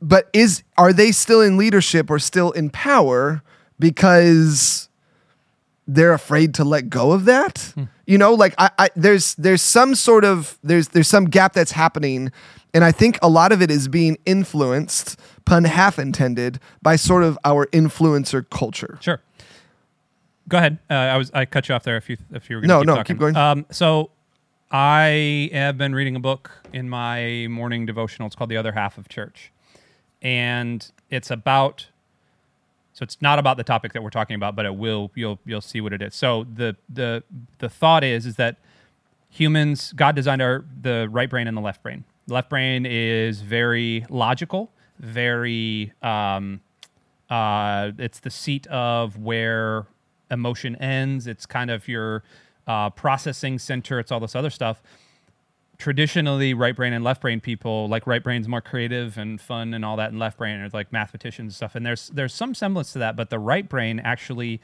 but 0.00 0.28
is, 0.32 0.62
are 0.76 0.92
they 0.92 1.12
still 1.12 1.40
in 1.40 1.56
leadership 1.56 2.10
or 2.10 2.18
still 2.18 2.50
in 2.52 2.70
power 2.70 3.42
because 3.78 4.88
they're 5.86 6.12
afraid 6.12 6.54
to 6.54 6.64
let 6.64 6.88
go 6.90 7.12
of 7.12 7.24
that? 7.26 7.74
You 8.06 8.18
know, 8.18 8.34
like 8.34 8.54
I, 8.58 8.70
I, 8.78 8.88
there's, 8.96 9.34
there's 9.36 9.62
some 9.62 9.94
sort 9.94 10.24
of, 10.24 10.58
there's, 10.62 10.88
there's 10.88 11.08
some 11.08 11.26
gap 11.26 11.52
that's 11.52 11.72
happening 11.72 12.30
and 12.74 12.84
I 12.84 12.90
think 12.92 13.18
a 13.20 13.28
lot 13.28 13.52
of 13.52 13.60
it 13.60 13.70
is 13.70 13.86
being 13.86 14.16
influenced, 14.24 15.20
pun 15.44 15.64
half 15.64 15.98
intended, 15.98 16.58
by 16.80 16.96
sort 16.96 17.22
of 17.22 17.38
our 17.44 17.66
influencer 17.66 18.48
culture. 18.48 18.96
Sure. 19.02 19.20
Go 20.48 20.56
ahead. 20.56 20.78
Uh, 20.88 20.94
I 20.94 21.16
was 21.18 21.30
I 21.34 21.44
cut 21.44 21.68
you 21.68 21.74
off 21.74 21.82
there 21.84 21.98
if 21.98 22.08
you 22.08 22.16
if 22.32 22.48
you 22.48 22.56
were 22.56 22.62
No, 22.62 22.80
keep 22.80 22.86
no, 22.86 22.94
talking. 22.96 23.16
keep 23.16 23.20
going. 23.20 23.36
Um, 23.36 23.66
so 23.70 24.10
I 24.72 25.50
have 25.52 25.76
been 25.76 25.94
reading 25.94 26.16
a 26.16 26.20
book 26.20 26.50
in 26.72 26.88
my 26.88 27.46
morning 27.50 27.84
devotional. 27.84 28.26
It's 28.26 28.34
called 28.34 28.48
The 28.48 28.56
Other 28.56 28.72
Half 28.72 28.96
of 28.96 29.06
Church, 29.06 29.52
and 30.22 30.90
it's 31.10 31.30
about. 31.30 31.88
So 32.94 33.02
it's 33.02 33.20
not 33.20 33.38
about 33.38 33.58
the 33.58 33.64
topic 33.64 33.92
that 33.92 34.02
we're 34.02 34.10
talking 34.10 34.34
about, 34.34 34.56
but 34.56 34.64
it 34.64 34.74
will. 34.74 35.10
You'll 35.14 35.38
you'll 35.44 35.60
see 35.60 35.82
what 35.82 35.92
it 35.92 36.00
is. 36.00 36.14
So 36.14 36.44
the 36.44 36.76
the 36.88 37.22
the 37.58 37.68
thought 37.68 38.02
is 38.02 38.24
is 38.24 38.36
that 38.36 38.56
humans 39.28 39.92
God 39.92 40.16
designed 40.16 40.40
our 40.40 40.64
the 40.80 41.06
right 41.10 41.28
brain 41.28 41.46
and 41.48 41.56
the 41.56 41.60
left 41.60 41.82
brain. 41.82 42.04
The 42.26 42.34
left 42.34 42.48
brain 42.48 42.86
is 42.86 43.42
very 43.42 44.06
logical, 44.08 44.70
very 44.98 45.92
um, 46.00 46.62
uh, 47.28 47.90
it's 47.98 48.20
the 48.20 48.30
seat 48.30 48.66
of 48.68 49.18
where 49.18 49.86
emotion 50.30 50.76
ends. 50.76 51.26
It's 51.26 51.44
kind 51.44 51.70
of 51.70 51.88
your 51.88 52.22
uh, 52.66 52.90
processing 52.90 53.58
center. 53.58 53.98
It's 53.98 54.12
all 54.12 54.20
this 54.20 54.34
other 54.34 54.50
stuff. 54.50 54.82
Traditionally, 55.78 56.54
right 56.54 56.76
brain 56.76 56.92
and 56.92 57.02
left 57.02 57.20
brain 57.22 57.40
people 57.40 57.88
like 57.88 58.06
right 58.06 58.22
brain's 58.22 58.46
more 58.46 58.60
creative 58.60 59.18
and 59.18 59.40
fun 59.40 59.74
and 59.74 59.84
all 59.84 59.96
that, 59.96 60.10
and 60.10 60.18
left 60.18 60.38
brain 60.38 60.60
are 60.60 60.68
like 60.72 60.92
mathematicians 60.92 61.46
and 61.46 61.54
stuff. 61.54 61.74
And 61.74 61.84
there's 61.84 62.08
there's 62.10 62.34
some 62.34 62.54
semblance 62.54 62.92
to 62.92 63.00
that, 63.00 63.16
but 63.16 63.30
the 63.30 63.38
right 63.38 63.68
brain 63.68 63.98
actually, 63.98 64.60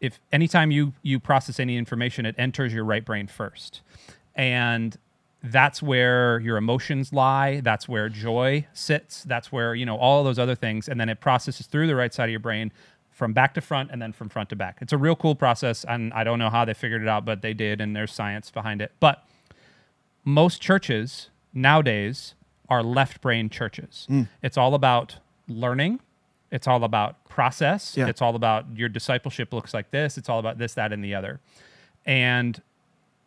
if 0.00 0.18
anytime 0.32 0.70
you 0.70 0.94
you 1.02 1.20
process 1.20 1.60
any 1.60 1.76
information, 1.76 2.24
it 2.24 2.34
enters 2.38 2.72
your 2.72 2.84
right 2.84 3.04
brain 3.04 3.26
first, 3.26 3.82
and 4.34 4.96
that's 5.42 5.82
where 5.82 6.40
your 6.40 6.56
emotions 6.56 7.12
lie 7.12 7.60
that's 7.60 7.88
where 7.88 8.08
joy 8.08 8.66
sits 8.72 9.22
that's 9.24 9.52
where 9.52 9.74
you 9.74 9.86
know 9.86 9.96
all 9.96 10.24
those 10.24 10.38
other 10.38 10.54
things 10.54 10.88
and 10.88 10.98
then 10.98 11.08
it 11.08 11.20
processes 11.20 11.66
through 11.66 11.86
the 11.86 11.94
right 11.94 12.12
side 12.12 12.24
of 12.24 12.30
your 12.30 12.40
brain 12.40 12.72
from 13.16 13.32
back 13.32 13.54
to 13.54 13.60
front 13.62 13.90
and 13.90 14.00
then 14.02 14.12
from 14.12 14.28
front 14.28 14.48
to 14.50 14.54
back 14.56 14.76
it's 14.82 14.92
a 14.92 14.98
real 14.98 15.16
cool 15.16 15.34
process 15.34 15.84
and 15.88 16.12
i 16.12 16.22
don't 16.22 16.38
know 16.38 16.50
how 16.50 16.64
they 16.66 16.74
figured 16.74 17.00
it 17.00 17.08
out 17.08 17.24
but 17.24 17.40
they 17.40 17.54
did 17.54 17.80
and 17.80 17.96
there's 17.96 18.12
science 18.12 18.50
behind 18.50 18.82
it 18.82 18.92
but 19.00 19.24
most 20.24 20.60
churches 20.60 21.30
nowadays 21.54 22.34
are 22.68 22.82
left 22.82 23.20
brain 23.20 23.48
churches 23.48 24.06
it's 24.42 24.58
all 24.58 24.74
about 24.74 25.16
learning 25.48 25.98
it's 26.50 26.66
all 26.66 26.84
about 26.84 27.24
process 27.28 27.96
Yeah. 27.96 28.06
it's 28.08 28.20
all 28.20 28.34
about 28.36 28.66
your 28.74 28.88
discipleship 28.90 29.52
looks 29.52 29.72
like 29.72 29.90
this 29.90 30.18
it's 30.18 30.28
all 30.28 30.38
about 30.38 30.58
this 30.58 30.74
that 30.74 30.92
and 30.92 31.02
the 31.02 31.14
other 31.14 31.40
and 32.04 32.60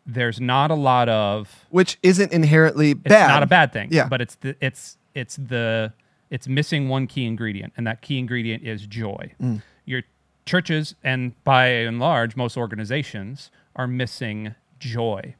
there's 0.05 0.39
not 0.41 0.71
a 0.71 0.75
lot 0.75 1.07
of 1.09 1.65
Which 1.69 1.97
isn't 2.03 2.31
inherently 2.31 2.91
it's 2.91 3.01
bad. 3.03 3.27
not 3.27 3.43
a 3.43 3.47
bad 3.47 3.71
thing. 3.71 3.89
Yeah. 3.91 4.07
But 4.07 4.21
it's 4.21 4.35
the 4.35 4.55
it's 4.59 4.97
it's 5.13 5.35
the 5.35 5.93
it's 6.31 6.47
missing 6.47 6.89
one 6.89 7.05
key 7.05 7.25
ingredient, 7.25 7.73
and 7.77 7.85
that 7.85 8.01
key 8.01 8.17
ingredient 8.17 8.63
is 8.63 8.87
joy. 8.87 9.33
Mm. 9.39 9.61
Your 9.89 10.03
churches 10.45 10.93
and 11.03 11.41
by 11.43 11.67
and 11.67 11.99
large, 11.99 12.35
most 12.35 12.55
organizations 12.55 13.49
are 13.75 13.87
missing 13.87 14.53
joy. 14.77 15.35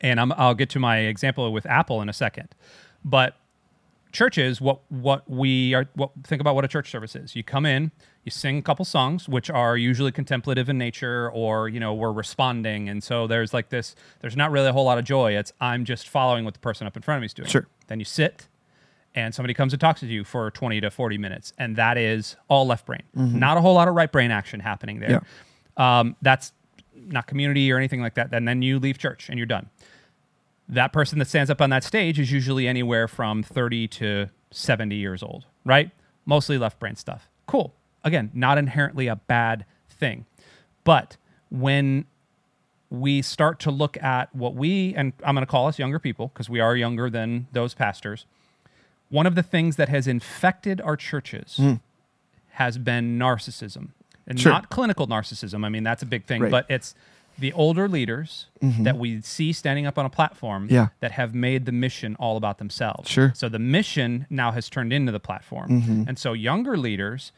And 0.00 0.18
I'm, 0.20 0.32
I'll 0.32 0.54
get 0.54 0.70
to 0.70 0.80
my 0.80 0.98
example 0.98 1.50
with 1.52 1.64
Apple 1.64 2.02
in 2.02 2.08
a 2.08 2.12
second. 2.12 2.48
But 3.04 3.36
churches, 4.12 4.60
what 4.60 4.80
what 4.90 5.28
we 5.28 5.74
are 5.74 5.86
what 5.94 6.10
think 6.24 6.40
about 6.40 6.54
what 6.54 6.64
a 6.64 6.68
church 6.68 6.90
service 6.90 7.14
is. 7.14 7.36
You 7.36 7.42
come 7.42 7.66
in, 7.66 7.90
you 8.24 8.30
sing 8.30 8.58
a 8.58 8.62
couple 8.62 8.84
songs, 8.84 9.28
which 9.28 9.50
are 9.50 9.76
usually 9.76 10.12
contemplative 10.12 10.68
in 10.68 10.78
nature, 10.78 11.30
or 11.30 11.68
you 11.68 11.78
know 11.80 11.92
we're 11.92 12.12
responding, 12.12 12.88
and 12.88 13.02
so 13.04 13.26
there's 13.26 13.52
like 13.52 13.68
this. 13.68 13.94
There's 14.20 14.36
not 14.36 14.50
really 14.50 14.68
a 14.68 14.72
whole 14.72 14.84
lot 14.84 14.98
of 14.98 15.04
joy. 15.04 15.36
It's 15.36 15.52
I'm 15.60 15.84
just 15.84 16.08
following 16.08 16.44
what 16.44 16.54
the 16.54 16.60
person 16.60 16.86
up 16.86 16.96
in 16.96 17.02
front 17.02 17.18
of 17.18 17.22
me 17.22 17.26
is 17.26 17.34
doing. 17.34 17.48
Sure. 17.48 17.66
Then 17.86 17.98
you 17.98 18.04
sit, 18.06 18.48
and 19.14 19.34
somebody 19.34 19.54
comes 19.54 19.72
and 19.72 19.80
talks 19.80 20.00
to 20.00 20.06
you 20.06 20.24
for 20.24 20.50
20 20.50 20.80
to 20.80 20.90
40 20.90 21.18
minutes, 21.18 21.52
and 21.58 21.76
that 21.76 21.96
is 21.98 22.36
all 22.48 22.66
left 22.66 22.86
brain. 22.86 23.02
Not 23.38 23.56
a 23.56 23.60
whole 23.60 23.74
lot 23.74 23.88
of 23.88 23.94
right 23.94 24.10
brain 24.10 24.30
action 24.30 24.60
happening 24.60 25.00
there. 25.00 25.22
Um, 25.76 26.16
that's 26.22 26.52
not 26.94 27.26
community 27.26 27.70
or 27.72 27.76
anything 27.76 28.00
like 28.00 28.14
that. 28.14 28.32
And 28.32 28.46
then 28.46 28.62
you 28.62 28.78
leave 28.78 28.98
church 28.98 29.28
and 29.28 29.38
you're 29.38 29.46
done 29.46 29.68
that 30.68 30.92
person 30.92 31.18
that 31.18 31.28
stands 31.28 31.50
up 31.50 31.60
on 31.60 31.70
that 31.70 31.84
stage 31.84 32.18
is 32.18 32.32
usually 32.32 32.66
anywhere 32.66 33.06
from 33.08 33.42
30 33.42 33.88
to 33.88 34.28
70 34.50 34.94
years 34.96 35.22
old, 35.22 35.46
right? 35.64 35.90
Mostly 36.24 36.58
left 36.58 36.78
brain 36.78 36.96
stuff. 36.96 37.28
Cool. 37.46 37.74
Again, 38.02 38.30
not 38.34 38.58
inherently 38.58 39.06
a 39.06 39.16
bad 39.16 39.64
thing. 39.88 40.26
But 40.84 41.16
when 41.50 42.06
we 42.90 43.22
start 43.22 43.58
to 43.60 43.70
look 43.70 44.02
at 44.02 44.34
what 44.34 44.54
we, 44.54 44.94
and 44.94 45.12
I'm 45.24 45.34
going 45.34 45.44
to 45.44 45.50
call 45.50 45.66
us 45.66 45.78
younger 45.78 45.98
people 45.98 46.28
because 46.28 46.48
we 46.48 46.60
are 46.60 46.76
younger 46.76 47.10
than 47.10 47.46
those 47.52 47.74
pastors, 47.74 48.26
one 49.14 49.26
of 49.26 49.34
the 49.34 49.42
things 49.42 49.76
that 49.76 49.88
has 49.88 50.06
infected 50.06 50.80
our 50.80 50.96
churches 50.96 51.60
has 52.52 52.78
been 52.78 53.18
narcissism. 53.18 53.88
And 54.26 54.40
Sure. 54.40 54.52
not 54.52 54.70
clinical 54.70 55.06
narcissism. 55.06 55.64
I 55.64 55.68
mean, 55.68 55.84
that's 55.84 56.02
a 56.02 56.06
big 56.06 56.24
thing, 56.24 56.40
Right. 56.42 56.50
but 56.50 56.66
it's 56.70 56.94
the 57.38 57.52
older 57.52 57.88
leaders 57.88 58.46
that 58.86 58.96
we 58.96 59.20
see 59.20 59.52
standing 59.52 59.86
up 59.86 59.98
on 59.98 60.06
a 60.06 60.10
platform 60.10 60.64
Mm-hmm. 60.66 60.74
Yeah. 60.74 60.88
that 61.00 61.12
have 61.12 61.34
made 61.34 61.66
the 61.66 61.72
mission 61.72 62.16
all 62.18 62.36
about 62.36 62.58
themselves. 62.58 63.10
Sure. 63.10 63.28
Mm-hmm. 63.28 63.34
So 63.34 63.48
the 63.48 63.58
mission 63.58 64.26
now 64.30 64.50
has 64.52 64.68
turned 64.70 64.92
into 64.92 65.12
the 65.12 65.20
platform. 65.20 66.04
And 66.08 66.18
so 66.18 66.32
younger 66.32 66.76
leaders, 66.76 67.32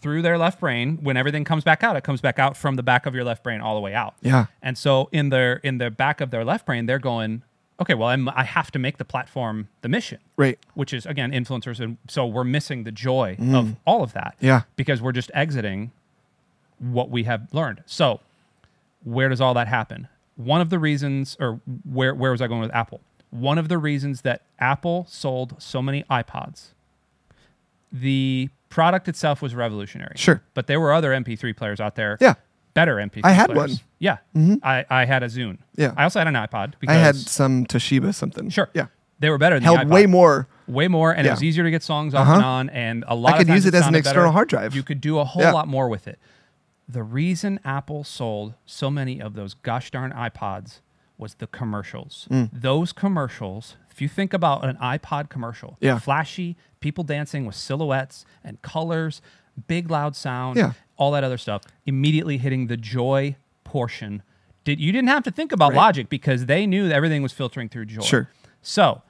through 0.00 0.22
their 0.22 0.38
left 0.38 0.60
brain, 0.60 0.98
when 1.02 1.16
everything 1.16 1.44
comes 1.44 1.64
back 1.64 1.82
out, 1.82 1.96
it 1.96 2.04
comes 2.04 2.20
back 2.20 2.38
out 2.38 2.56
from 2.56 2.76
the 2.76 2.82
back 2.84 3.06
of 3.06 3.14
your 3.16 3.24
left 3.24 3.42
brain 3.42 3.60
all 3.60 3.74
the 3.74 3.80
way 3.80 3.94
out. 3.94 4.14
Yeah. 4.22 4.46
And 4.62 4.76
so 4.78 5.08
in 5.12 5.30
their 5.30 5.54
in 5.68 5.78
the 5.78 5.90
back 5.90 6.20
of 6.20 6.30
their 6.30 6.44
left 6.44 6.66
brain, 6.66 6.86
they're 6.86 7.00
going, 7.00 7.42
okay, 7.80 7.94
well, 7.94 8.08
I'm, 8.08 8.28
I 8.30 8.44
have 8.44 8.70
to 8.72 8.78
make 8.78 8.96
the 8.98 9.04
platform 9.04 9.68
the 9.82 9.88
mission 9.88 10.18
Right. 10.36 10.58
which 10.74 10.92
is 10.92 11.06
again 11.06 11.30
influencers 11.32 11.80
and 11.80 11.96
so 12.08 12.26
we're 12.26 12.44
missing 12.44 12.84
the 12.84 12.92
joy 12.92 13.36
of 13.52 13.76
all 13.86 14.02
of 14.02 14.12
that 14.14 14.34
Mm. 14.40 14.46
Yeah. 14.46 14.62
because 14.76 15.00
we're 15.02 15.12
just 15.12 15.30
exiting 15.34 15.92
what 16.78 17.10
we 17.10 17.24
have 17.24 17.48
learned 17.52 17.82
so 17.86 18.20
where 19.04 19.28
does 19.28 19.40
all 19.40 19.54
that 19.54 19.68
happen 19.68 20.08
one 20.36 20.60
of 20.60 20.70
the 20.70 20.78
reasons 20.78 21.36
or 21.40 21.60
where 21.84 22.14
where 22.14 22.30
was 22.30 22.40
i 22.40 22.46
going 22.46 22.60
with 22.60 22.72
apple 22.74 23.00
one 23.30 23.58
of 23.58 23.68
the 23.68 23.78
reasons 23.78 24.22
that 24.22 24.42
apple 24.60 25.04
sold 25.08 25.54
so 25.60 25.82
many 25.82 26.04
ipods 26.10 26.68
the 27.92 28.48
product 28.68 29.08
itself 29.08 29.40
was 29.42 29.54
revolutionary 29.54 30.12
Sure. 30.16 30.42
but 30.54 30.66
there 30.66 30.78
were 30.80 30.92
other 30.92 31.10
mp3 31.10 31.56
players 31.56 31.80
out 31.80 31.94
there 31.96 32.16
Yeah. 32.20 32.34
Better 32.78 32.96
mp3 32.96 33.20
I 33.24 33.32
had 33.40 33.50
players. 33.50 33.70
one. 33.70 33.80
yeah 33.98 34.16
I, 34.62 34.76
I 35.00 35.04
had 35.12 35.22
a 35.22 35.26
zune 35.26 35.58
Yeah. 35.76 35.92
i 35.96 36.02
also 36.06 36.18
had 36.20 36.28
an 36.28 36.34
ipod 36.34 36.68
because 36.80 36.96
I 36.96 36.98
had 37.08 37.16
some 37.16 37.54
Toshiba 37.66 38.10
something. 38.14 38.48
sure 38.50 38.68
Yeah. 38.74 38.86
they 39.22 39.30
were 39.30 39.38
better 39.44 39.56
than 39.56 39.64
Held 39.64 39.80
the 39.80 39.84
iPod 39.84 39.96
way 39.98 40.06
more. 40.06 40.48
way 40.80 40.86
more, 40.88 41.10
and 41.16 41.26
it 41.26 41.30
was 41.36 41.42
easier 41.48 41.64
to 41.64 41.70
get 41.76 41.82
songs 41.82 42.14
off 42.14 42.22
Uh-huh. 42.22 42.34
and 42.36 42.44
on, 42.44 42.64
and 42.84 43.04
a 43.08 43.14
lot. 43.14 43.34
I 43.34 43.38
could 43.38 43.48
use 43.48 43.64
it 43.66 43.74
as 43.74 43.86
an 43.86 43.94
external 43.94 44.24
better. 44.28 44.32
hard 44.38 44.48
drive. 44.48 44.74
You 44.76 44.82
could 44.88 45.00
do 45.00 45.18
a 45.18 45.24
whole 45.32 45.42
Yeah. 45.42 45.52
lot 45.58 45.66
more 45.76 45.88
with 45.94 46.06
it. 46.12 46.18
The 46.98 47.02
reason 47.02 47.58
Apple 47.64 48.04
sold 48.04 48.54
so 48.66 48.90
many 48.90 49.20
of 49.26 49.30
those 49.34 49.52
gosh 49.54 49.90
darn 49.90 50.10
iPods 50.12 50.80
was 51.22 51.34
the 51.42 51.46
commercials. 51.48 52.28
Mm. 52.30 52.48
Those 52.52 52.92
commercials. 52.92 53.76
If 53.90 54.00
you 54.02 54.08
think 54.08 54.32
about 54.32 54.64
an 54.64 54.76
iPod 54.76 55.28
commercial, 55.30 55.76
Yeah. 55.80 55.98
flashy, 55.98 56.56
people 56.80 57.02
dancing 57.02 57.44
with 57.46 57.56
silhouettes 57.56 58.24
and 58.44 58.60
colors, 58.62 59.20
big 59.66 59.90
loud 59.90 60.14
sound, 60.16 60.56
Yeah. 60.56 60.72
All 60.98 61.10
that 61.12 61.24
other 61.24 61.38
stuff, 61.38 61.62
immediately 61.86 62.36
hitting 62.38 62.66
the 62.66 62.76
joy 62.76 63.36
portion. 63.64 64.22
Did 64.64 64.80
you 64.80 64.92
didn't 64.92 65.08
have 65.08 65.22
to 65.24 65.30
think 65.30 65.52
about 65.52 65.70
Right. 65.70 65.76
logic 65.78 66.08
because 66.10 66.46
they 66.46 66.66
knew 66.66 66.90
everything 66.90 67.22
was 67.22 67.32
filtering 67.32 67.68
through 67.70 67.86
joy. 67.86 68.02
Sure. 68.02 68.28
So 68.60 69.02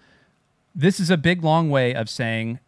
this 0.74 1.00
is 1.00 1.10
a 1.10 1.16
big 1.16 1.42
long 1.42 1.70
way 1.70 1.94
of 1.94 2.08
saying 2.08 2.60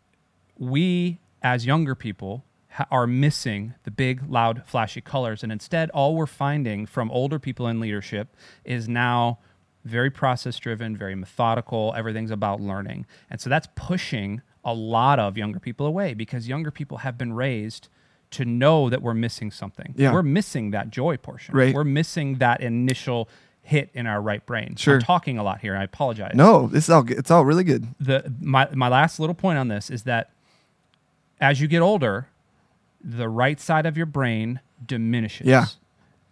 we 0.58 1.18
as 1.42 1.66
younger 1.66 1.94
people 1.94 2.44
ha- 2.70 2.86
are 2.90 3.06
missing 3.06 3.74
the 3.84 3.90
big 3.90 4.22
loud 4.28 4.62
flashy 4.66 5.00
colors 5.00 5.42
and 5.42 5.52
instead 5.52 5.90
all 5.90 6.14
we're 6.16 6.26
finding 6.26 6.86
from 6.86 7.10
older 7.10 7.38
people 7.38 7.66
in 7.68 7.80
leadership 7.80 8.34
is 8.64 8.88
now 8.88 9.38
very 9.84 10.10
process 10.10 10.58
driven 10.58 10.96
very 10.96 11.14
methodical 11.14 11.94
everything's 11.96 12.30
about 12.30 12.60
learning 12.60 13.06
and 13.30 13.40
so 13.40 13.48
that's 13.48 13.68
pushing 13.74 14.42
a 14.64 14.74
lot 14.74 15.18
of 15.18 15.38
younger 15.38 15.58
people 15.58 15.86
away 15.86 16.12
because 16.12 16.46
younger 16.48 16.70
people 16.70 16.98
have 16.98 17.16
been 17.16 17.32
raised 17.32 17.88
to 18.32 18.44
know 18.44 18.88
that 18.90 19.02
we're 19.02 19.14
missing 19.14 19.50
something 19.50 19.94
Yeah. 19.96 20.12
we're 20.12 20.22
missing 20.22 20.70
that 20.70 20.90
joy 20.90 21.16
portion 21.16 21.54
Right. 21.54 21.74
we're 21.74 21.84
missing 21.84 22.36
that 22.38 22.60
initial 22.60 23.28
hit 23.62 23.90
in 23.94 24.06
our 24.06 24.20
right 24.22 24.44
brain 24.46 24.74
Sure. 24.76 24.94
i'm 24.96 25.02
talking 25.02 25.36
a 25.38 25.42
lot 25.42 25.60
here 25.60 25.76
i 25.76 25.82
apologize 25.82 26.32
No, 26.34 26.66
this 26.68 26.84
is 26.84 26.90
all. 26.90 27.02
good. 27.02 27.18
It's 27.18 27.30
all 27.30 27.44
really 27.44 27.64
good. 27.64 27.86
the 27.98 28.32
my 28.40 28.68
my 28.72 28.88
last 28.88 29.18
little 29.20 29.34
point 29.34 29.58
on 29.58 29.68
this 29.68 29.90
is 29.90 30.04
that 30.04 30.30
as 31.40 31.60
you 31.60 31.68
get 31.68 31.80
older, 31.80 32.28
the 33.02 33.28
right 33.28 33.58
side 33.58 33.86
of 33.86 33.96
your 33.96 34.04
brain 34.06 34.60
diminishes. 34.84 35.46
Yeah. 35.46 35.66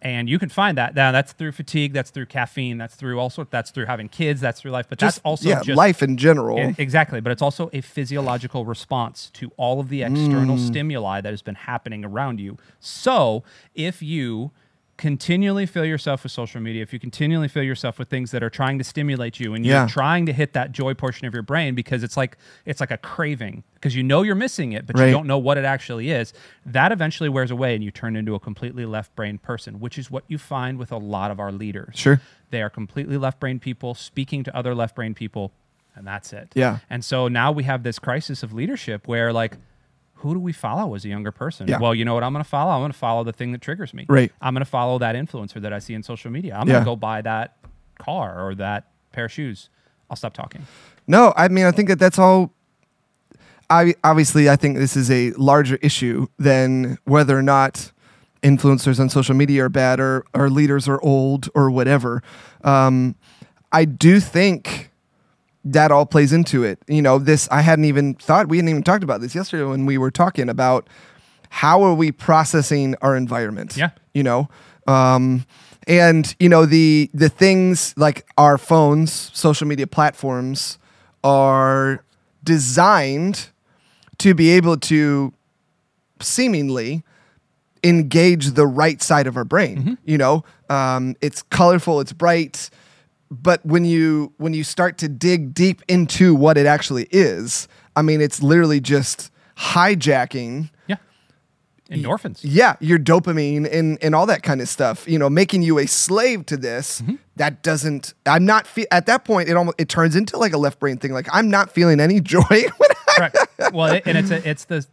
And 0.01 0.29
you 0.29 0.39
can 0.39 0.49
find 0.49 0.79
that. 0.79 0.95
Now 0.95 1.11
that's 1.11 1.33
through 1.33 1.53
fatigue, 1.53 1.93
that's 1.93 2.11
through 2.11 2.27
caffeine, 2.27 2.79
that's 2.79 2.95
through 2.95 3.19
all 3.19 3.31
sorts, 3.31 3.51
that's 3.51 3.71
through 3.73 3.87
having 3.87 4.09
kids, 4.09 4.41
that's 4.41 4.61
through 4.61 4.71
life. 4.71 4.87
But 4.89 4.99
Just 4.99 5.17
that's 5.17 5.25
also 5.25 5.49
yeah, 5.49 5.61
just 5.63 5.77
life 5.77 6.03
in 6.05 6.17
general. 6.17 6.59
E- 6.59 6.75
exactly, 6.79 7.21
but 7.21 7.33
it's 7.33 7.43
also 7.43 7.69
a 7.73 7.81
physiological 7.81 8.65
response 8.65 9.29
to 9.35 9.51
all 9.57 9.81
of 9.81 9.89
the 9.89 10.03
external 10.03 10.57
Mm. 10.57 10.67
stimuli 10.67 11.21
that 11.21 11.31
has 11.33 11.43
been 11.43 11.57
happening 11.57 12.05
around 12.05 12.39
you. 12.39 12.57
So, 12.79 13.43
if 13.75 14.01
you 14.01 14.53
continually 14.99 15.65
fill 15.65 15.85
yourself 15.87 16.25
with 16.25 16.33
social 16.33 16.61
media, 16.61 16.83
if 16.83 16.93
you 16.93 16.99
continually 16.99 17.49
fill 17.49 17.63
yourself 17.63 17.99
with 17.99 18.09
things 18.11 18.33
that 18.33 18.43
are 18.43 18.51
trying 18.51 18.77
to 18.79 18.85
stimulate 18.85 19.41
you 19.41 19.55
and 19.55 19.65
you're 19.65 19.87
trying 19.87 20.27
to 20.27 20.33
hit 20.33 20.53
that 20.53 20.73
joy 20.73 20.93
portion 20.93 21.27
of 21.27 21.33
your 21.33 21.43
brain 21.43 21.75
because 21.75 22.03
it's 22.03 22.17
like 22.17 22.37
it's 22.67 22.81
like 22.81 22.91
a 22.91 22.99
craving 22.99 23.63
because 23.75 23.95
you 23.97 24.03
know 24.03 24.23
you're 24.23 24.35
missing 24.35 24.73
it 24.73 24.87
but 24.87 24.99
Right. 24.99 25.07
you 25.07 25.13
don't 25.13 25.27
know 25.27 25.39
what 25.39 25.57
it 25.57 25.65
actually 25.65 26.11
is, 26.11 26.35
that 26.67 26.93
eventually 26.93 27.29
wears 27.29 27.51
away 27.51 27.75
and 27.75 27.83
you 27.83 27.91
turn 27.93 28.17
into 28.17 28.35
a 28.35 28.41
completely 28.41 28.85
left-brain 28.85 29.39
person, 29.39 29.81
which 29.81 29.97
is 29.99 30.11
what 30.11 30.25
you 30.27 30.37
find 30.37 30.79
with 30.79 30.91
a 30.93 30.99
lot 30.99 31.31
of 31.31 31.39
our 31.41 31.53
leaders. 31.53 31.95
Sure. 31.97 32.21
They 32.51 32.61
are 32.61 32.71
completely 32.71 33.17
left 33.17 33.39
brain 33.41 33.61
people 33.61 33.95
speaking 33.95 34.43
to 34.45 34.57
other 34.57 34.75
left 34.75 34.97
brain 34.97 35.15
people, 35.15 35.53
and 35.95 36.05
that's 36.07 36.33
it. 36.33 36.51
Yeah. 36.55 36.79
And 36.91 37.05
so 37.05 37.29
now 37.29 37.53
we 37.53 37.63
have 37.65 37.85
this 37.85 37.99
crisis 38.01 38.43
of 38.43 38.53
leadership 38.53 39.07
where, 39.07 39.33
like, 39.33 39.57
who 40.19 40.35
do 40.35 40.41
we 40.41 40.53
follow 40.53 40.95
as 40.95 41.05
a 41.05 41.09
younger 41.09 41.33
person? 41.33 41.69
Yeah. 41.69 41.79
Well, 41.79 41.95
you 41.95 42.05
know 42.05 42.15
what 42.15 42.23
I'm 42.25 42.33
going 42.33 42.45
to 42.45 42.49
follow? 42.49 42.71
I'm 42.73 42.81
going 42.81 42.93
to 42.93 42.99
follow 42.99 43.25
the 43.25 43.33
thing 43.33 43.53
that 43.53 43.61
triggers 43.61 43.93
me. 43.95 44.05
Right. 44.09 44.33
I'm 44.41 44.55
going 44.55 44.65
to 44.65 44.71
follow 44.71 44.99
that 44.99 45.15
influencer 45.15 45.61
that 45.63 45.73
I 45.73 45.79
see 45.79 45.95
in 45.95 46.03
social 46.03 46.31
media. 46.31 46.55
I'm 46.57 46.67
Yeah. 46.69 46.75
going 46.75 46.85
to 46.85 46.91
go 46.91 46.97
buy 46.97 47.23
that 47.23 47.57
car 47.99 48.47
or 48.49 48.55
that 48.57 48.89
pair 49.13 49.25
of 49.27 49.33
shoes. 49.33 49.71
I'll 50.11 50.17
stop 50.17 50.35
talking. 50.35 50.67
No, 51.07 51.33
I 51.37 51.49
mean 51.49 51.65
I 51.67 51.71
think 51.71 51.89
that 51.89 51.99
that's 51.99 52.19
all. 52.19 52.53
I 53.71 53.95
obviously 54.03 54.49
I 54.49 54.57
think 54.57 54.77
this 54.79 54.97
is 54.97 55.11
a 55.11 55.33
larger 55.33 55.77
issue 55.83 56.27
than 56.39 56.99
whether 57.05 57.37
or 57.37 57.43
not 57.43 57.93
influencers 58.43 58.99
on 59.01 59.09
social 59.11 59.35
media 59.35 59.65
are 59.65 59.69
bad 59.69 60.01
or 60.01 60.25
or 60.35 60.49
leaders 60.49 60.89
are 60.89 61.01
old 61.03 61.49
or 61.55 61.71
whatever. 61.71 62.23
Um, 62.65 63.15
I 63.73 63.85
do 63.85 64.21
think 64.21 64.91
that 65.73 65.93
all 65.93 66.07
plays 66.07 66.33
into 66.33 66.65
it. 66.65 66.79
You 66.89 67.03
know, 67.03 67.19
this 67.19 67.49
I 67.51 67.61
hadn't 67.61 67.85
even 67.85 68.15
thought 68.15 68.49
we 68.49 68.59
hadn't 68.59 68.71
even 68.71 68.83
talked 68.83 69.05
about 69.05 69.21
this 69.21 69.35
yesterday 69.35 69.65
when 69.65 69.87
we 69.87 69.99
were 69.99 70.11
talking 70.11 70.49
about 70.49 70.89
how 71.51 71.83
are 71.83 71.95
we 71.95 72.13
processing 72.13 72.95
our 73.03 73.17
environment. 73.17 73.77
Yeah. 73.77 73.91
You 74.15 74.23
know, 74.23 74.49
um, 74.87 75.45
and 75.87 76.35
you 76.39 76.49
know 76.49 76.67
the 76.67 77.11
the 77.15 77.29
things 77.29 77.95
like 77.97 78.27
our 78.37 78.59
phones, 78.59 79.31
social 79.35 79.67
media 79.67 79.87
platforms 79.87 80.79
are 81.23 82.05
designed 82.45 83.49
to 84.19 84.35
be 84.35 84.51
able 84.51 84.77
to 84.77 85.33
seemingly 86.21 87.03
engage 87.85 88.53
the 88.53 88.67
right 88.67 89.01
side 89.03 89.27
of 89.27 89.37
our 89.37 89.45
brain. 89.45 89.99
You 90.05 90.19
know, 90.19 90.45
um, 90.69 91.15
it's 91.21 91.43
colorful, 91.43 92.01
it's 92.01 92.13
bright, 92.13 92.71
but 93.31 93.65
when 93.65 93.85
you 93.85 94.33
when 94.39 94.55
you 94.55 94.65
start 94.65 94.99
to 94.99 95.09
dig 95.09 95.55
deep 95.55 95.83
into 95.89 96.35
what 96.35 96.57
it 96.57 96.67
actually 96.67 97.09
is, 97.11 97.69
I 97.97 98.03
mean, 98.03 98.21
it's 98.21 98.43
literally 98.43 98.81
just 98.81 99.31
hijacking. 99.57 100.71
Yeah. 100.87 100.97
Endorphins. 101.91 102.41
Yeah, 102.43 102.77
your 102.81 102.99
dopamine 102.99 103.71
and 103.71 103.99
and 104.03 104.15
all 104.15 104.27
that 104.27 104.43
kind 104.43 104.61
of 104.61 104.69
stuff. 104.69 105.09
You 105.09 105.19
know, 105.19 105.31
making 105.31 105.63
you 105.63 105.79
a 105.79 105.87
slave 105.87 106.47
to 106.47 106.57
this. 106.57 107.01
Mm-hmm. 107.01 107.17
That 107.37 107.63
doesn't. 107.63 108.15
I'm 108.27 108.45
not. 108.45 108.67
Fe- 108.67 108.87
at 108.91 109.07
that 109.07 109.25
point, 109.25 109.49
it 109.49 109.57
almost 109.57 109.81
it 109.81 109.89
turns 109.89 110.17
into 110.17 110.39
like 110.39 110.53
a 110.53 110.59
left 110.59 110.79
brain 110.79 110.99
thing. 110.99 111.13
Like 111.13 111.29
I'm 111.33 111.49
not 111.49 111.71
feeling 111.71 112.01
any 112.01 112.21
joy 112.23 112.41
when 112.41 112.91
I 112.91 112.99
Correct. 113.19 113.37
Well, 113.73 113.95
it, 113.95 114.05
and 114.07 114.17
it's 114.17 114.31
a, 114.31 114.49
it's 114.49 114.65
the 114.65 114.87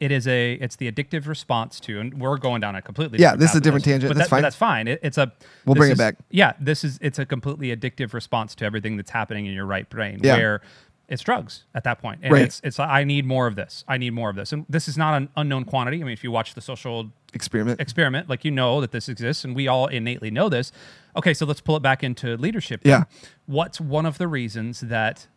it 0.00 0.10
is 0.10 0.26
a 0.26 0.54
it's 0.54 0.76
the 0.76 0.90
addictive 0.90 1.26
response 1.26 1.80
to, 1.80 2.00
and 2.00 2.20
we're 2.20 2.36
going 2.36 2.60
down 2.60 2.74
a 2.76 2.82
completely 2.82 3.18
Yeah, 3.18 3.36
this 3.36 3.50
is 3.50 3.56
a 3.56 3.60
different 3.60 3.84
tangent. 3.84 4.10
But 4.10 4.16
That's 4.18 4.28
that- 4.28 4.30
but 4.30 4.36
fine. 4.36 4.42
That's 4.42 4.56
fine. 4.56 4.88
It, 4.88 5.00
it's 5.02 5.18
a 5.18 5.32
We'll 5.64 5.74
bring 5.76 5.92
it 5.92 5.98
back. 5.98 6.16
Yeah, 6.30 6.52
this 6.60 6.84
is 6.84 6.98
it's 7.00 7.18
a 7.18 7.26
completely 7.26 7.74
addictive 7.74 8.12
response 8.12 8.54
to 8.56 8.64
everything 8.64 8.96
that's 8.96 9.10
happening 9.10 9.46
in 9.46 9.52
your 9.54 9.66
right 9.66 9.88
brain, 9.88 10.20
Yeah. 10.22 10.36
where 10.36 10.60
it's 11.06 11.22
drugs 11.22 11.64
at 11.74 11.84
that 11.84 12.00
point, 12.00 12.20
and 12.22 12.32
Right. 12.32 12.42
it's 12.42 12.60
it's 12.64 12.80
I 12.80 13.04
need 13.04 13.24
more 13.26 13.46
of 13.46 13.56
this. 13.56 13.84
I 13.86 13.98
need 13.98 14.10
more 14.14 14.30
of 14.30 14.36
this, 14.36 14.52
and 14.52 14.64
this 14.68 14.88
is 14.88 14.96
not 14.98 15.14
an 15.14 15.28
unknown 15.36 15.64
quantity. 15.64 16.00
I 16.00 16.04
mean, 16.04 16.12
if 16.12 16.24
you 16.24 16.30
watch 16.30 16.54
the 16.54 16.60
social 16.60 17.12
experiment. 17.34 17.80
experiment, 17.80 18.28
like 18.28 18.44
you 18.44 18.50
know 18.50 18.80
that 18.80 18.90
this 18.90 19.08
exists, 19.08 19.44
and 19.44 19.54
we 19.54 19.68
all 19.68 19.86
innately 19.86 20.30
know 20.30 20.48
this. 20.48 20.72
Okay, 21.16 21.34
so 21.34 21.44
let's 21.46 21.60
pull 21.60 21.76
it 21.76 21.82
back 21.82 22.02
into 22.02 22.36
leadership. 22.36 22.80
Yeah. 22.84 23.04
What's 23.46 23.80
one 23.80 24.06
of 24.06 24.18
the 24.18 24.26
reasons 24.26 24.80
that 24.80 25.28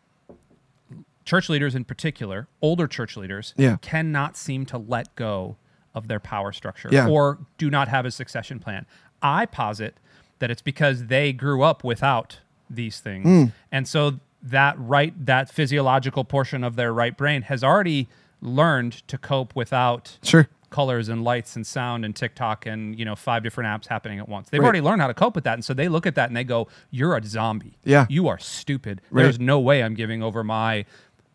church 1.28 1.50
leaders, 1.50 1.76
in 1.76 1.84
particular, 1.84 2.48
older 2.62 2.88
church 2.88 3.18
leaders, 3.18 3.54
Yeah. 3.58 3.78
cannot 3.82 4.36
seem 4.38 4.66
to 4.68 4.78
let 4.78 5.14
go 5.16 5.58
of 5.94 6.08
their 6.08 6.20
power 6.20 6.52
structure 6.54 6.90
Yeah. 6.92 7.08
or 7.08 7.40
do 7.58 7.70
not 7.70 7.88
have 7.90 8.06
a 8.06 8.12
succession 8.12 8.60
plan? 8.60 8.86
I 9.22 9.46
posit 9.46 9.98
that 10.40 10.50
it's 10.50 10.62
because 10.62 11.08
they 11.08 11.34
grew 11.34 11.64
up 11.64 11.84
without 11.84 12.40
these 12.70 13.00
things, 13.00 13.26
Hmm. 13.26 13.46
and 13.72 13.88
so 13.88 14.20
that 14.42 14.76
right, 14.80 15.14
that 15.26 15.50
physiological 15.50 16.24
portion 16.24 16.64
of 16.64 16.76
their 16.76 16.94
right 16.94 17.16
brain 17.18 17.42
has 17.44 17.64
already 17.64 18.08
learned 18.42 18.94
to 19.08 19.18
cope 19.18 19.56
without 19.56 20.18
Sure. 20.24 20.48
colors 20.70 21.10
and 21.10 21.24
lights 21.24 21.56
and 21.56 21.66
sound 21.66 22.04
and 22.06 22.16
TikTok 22.16 22.66
and 22.66 23.00
you 23.00 23.04
know 23.06 23.16
five 23.16 23.42
different 23.42 23.68
apps 23.70 23.88
happening 23.88 24.20
at 24.20 24.30
once. 24.30 24.50
They've 24.50 24.60
Right. 24.62 24.66
already 24.66 24.82
learned 24.82 25.02
how 25.02 25.08
to 25.08 25.14
cope 25.14 25.34
with 25.34 25.44
that, 25.46 25.54
and 25.56 25.66
so 25.66 25.74
they 25.74 25.88
look 25.90 26.06
at 26.06 26.14
that 26.16 26.30
and 26.30 26.36
they 26.38 26.44
go, 26.44 26.68
"You're 26.92 27.16
a 27.18 27.24
zombie. 27.26 27.78
Yeah. 27.84 28.06
you 28.10 28.28
are 28.28 28.38
stupid. 28.38 29.02
Right. 29.10 29.24
There's 29.24 29.40
no 29.40 29.60
way 29.60 29.82
I'm 29.82 29.96
giving 29.96 30.22
over 30.22 30.44
my 30.44 30.86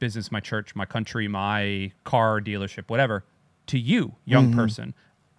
business, 0.02 0.32
my 0.32 0.40
church, 0.40 0.74
my 0.74 0.84
country, 0.84 1.28
my 1.28 1.92
car 2.04 2.40
dealership, 2.40 2.84
whatever, 2.88 3.24
to 3.68 3.78
you, 3.78 4.16
young 4.24 4.48
Mm-hmm. 4.48 4.58
person." 4.58 4.94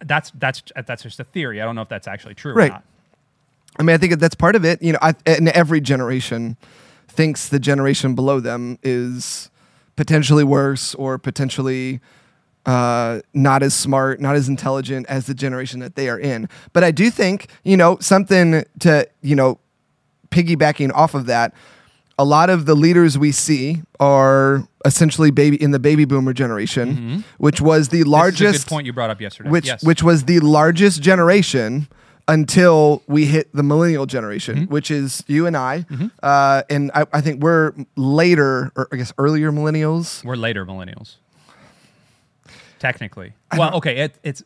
That's 0.05 0.31
that's 0.43 0.63
that's 0.87 1.03
just 1.03 1.19
a 1.19 1.23
theory. 1.23 1.61
I 1.61 1.65
don't 1.65 1.75
know 1.75 1.81
if 1.81 1.89
that's 1.89 2.07
actually 2.07 2.33
true 2.35 2.53
Right. 2.53 2.71
or 2.71 2.73
not. 2.73 2.83
I 3.79 3.83
mean, 3.83 3.93
I 3.93 3.97
think 3.97 4.19
that's 4.19 4.35
part 4.35 4.55
of 4.55 4.63
it. 4.65 4.81
You 4.81 4.93
know, 4.93 4.99
I, 5.01 5.13
and 5.25 5.49
every 5.49 5.81
generation 5.81 6.57
thinks 7.07 7.49
the 7.49 7.59
generation 7.59 8.15
below 8.15 8.39
them 8.39 8.77
is 8.83 9.49
potentially 9.95 10.43
worse 10.43 10.93
or 10.95 11.17
potentially 11.17 11.99
uh, 12.65 13.19
not 13.33 13.61
as 13.63 13.73
smart, 13.73 14.19
not 14.21 14.35
as 14.35 14.47
intelligent 14.47 15.05
as 15.09 15.25
the 15.25 15.33
generation 15.33 15.79
that 15.81 15.95
they 15.95 16.07
are 16.09 16.19
in. 16.19 16.47
But 16.73 16.83
I 16.83 16.91
do 16.91 17.09
think, 17.09 17.49
you 17.63 17.75
know, 17.77 17.97
something 17.99 18.63
to, 18.79 19.07
you 19.21 19.35
know, 19.35 19.59
piggybacking 20.29 20.91
off 20.93 21.13
of 21.13 21.25
that, 21.27 21.53
a 22.19 22.25
lot 22.25 22.49
of 22.49 22.65
the 22.65 22.75
leaders 22.75 23.17
we 23.17 23.31
see 23.31 23.81
are 23.99 24.67
essentially 24.85 25.31
baby 25.31 25.61
in 25.61 25.71
the 25.71 25.79
baby 25.79 26.05
boomer 26.05 26.33
generation, 26.33 27.23
which 27.37 27.59
was 27.61 27.89
the 27.89 27.97
This 27.97 28.01
is 28.01 28.07
a 28.07 28.09
largest 28.09 28.65
good 28.65 28.69
point 28.69 28.85
you 28.85 28.93
brought 28.93 29.09
up 29.09 29.19
yesterday. 29.21 29.49
which 29.49 29.65
yes. 29.67 29.83
which 29.83 30.03
was 30.03 30.25
the 30.25 30.39
largest 30.39 31.01
generation 31.01 31.87
until 32.27 33.01
we 33.07 33.25
hit 33.25 33.49
the 33.53 33.63
millennial 33.63 34.05
generation, 34.05 34.55
Mm-hmm. 34.55 34.73
which 34.73 34.89
is 34.91 35.23
you 35.27 35.45
and 35.45 35.57
I, 35.57 35.85
uh, 36.21 36.63
and 36.69 36.89
I, 36.93 37.05
I 37.11 37.19
think 37.21 37.41
we're 37.43 37.73
later, 37.97 38.71
or 38.75 38.87
I 38.93 38.95
guess 38.97 39.11
earlier 39.17 39.51
millennials. 39.51 40.23
We're 40.23 40.35
later 40.37 40.65
millennials. 40.65 41.15
Technically. 42.79 43.33
Well, 43.57 43.75
okay, 43.75 43.97
it, 44.03 44.15
it's 44.23 44.43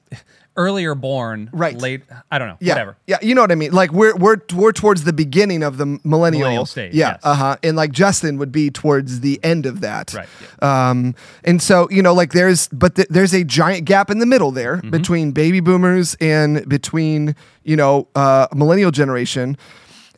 earlier 0.57 0.95
born, 0.95 1.49
Right. 1.53 1.77
late 1.77 2.01
I 2.31 2.39
don't 2.39 2.47
know. 2.47 2.57
Yeah, 2.59 2.73
Whatever. 2.73 2.97
yeah, 3.07 3.17
you 3.21 3.35
know 3.35 3.41
what 3.41 3.51
I 3.51 3.55
mean. 3.55 3.71
Like 3.71 3.91
we're 3.91 4.15
we're 4.15 4.37
we're 4.55 4.71
towards 4.71 5.03
the 5.03 5.13
beginning 5.13 5.63
of 5.63 5.77
the 5.77 5.85
millennial, 6.03 6.41
Millennial 6.41 6.65
stage, 6.65 6.93
Yeah, 6.93 7.11
yes. 7.11 7.19
uh 7.23 7.35
huh. 7.35 7.57
And 7.63 7.77
like 7.77 7.91
Justin 7.91 8.37
would 8.37 8.51
be 8.51 8.69
towards 8.71 9.19
the 9.21 9.39
end 9.43 9.65
of 9.65 9.81
that, 9.81 10.13
Right, 10.13 10.27
Um, 10.61 11.15
and 11.43 11.61
so 11.61 11.87
you 11.91 12.01
know, 12.01 12.13
like 12.13 12.33
there's 12.33 12.67
but 12.69 12.95
th- 12.95 13.07
there's 13.09 13.33
a 13.33 13.43
giant 13.43 13.85
gap 13.85 14.09
in 14.09 14.19
the 14.19 14.25
middle 14.25 14.51
there 14.51 14.77
Mm-hmm. 14.77 14.89
between 14.89 15.31
baby 15.31 15.59
boomers 15.59 16.15
and 16.19 16.67
between 16.67 17.35
you 17.63 17.75
know 17.75 18.07
uh, 18.15 18.47
millennial 18.55 18.91
generation. 18.91 19.57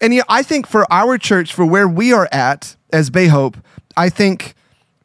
And 0.02 0.14
yeah, 0.14 0.24
I 0.30 0.44
think 0.44 0.66
for 0.66 0.86
our 0.92 1.18
church, 1.18 1.54
for 1.54 1.66
where 1.66 1.88
we 1.88 2.14
are 2.14 2.30
at 2.32 2.78
as 2.94 3.10
Bay 3.10 3.28
Hope, 3.28 3.58
I 3.98 4.08
think 4.10 4.56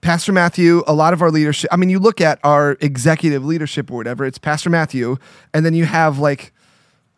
Pastor 0.05 0.33
Matthew, 0.33 0.83
a 0.87 0.93
lot 0.93 1.15
of 1.15 1.23
our 1.23 1.31
leadership. 1.31 1.71
I 1.73 1.77
mean, 1.77 1.89
you 1.89 1.99
look 1.99 2.21
at 2.21 2.39
our 2.45 2.77
executive 2.83 3.43
leadership 3.43 3.91
or 3.91 3.97
whatever. 3.97 4.27
It's 4.27 4.37
Pastor 4.37 4.69
Matthew, 4.69 5.17
and 5.55 5.65
then 5.65 5.73
you 5.73 5.87
have 5.87 6.19
like 6.19 6.53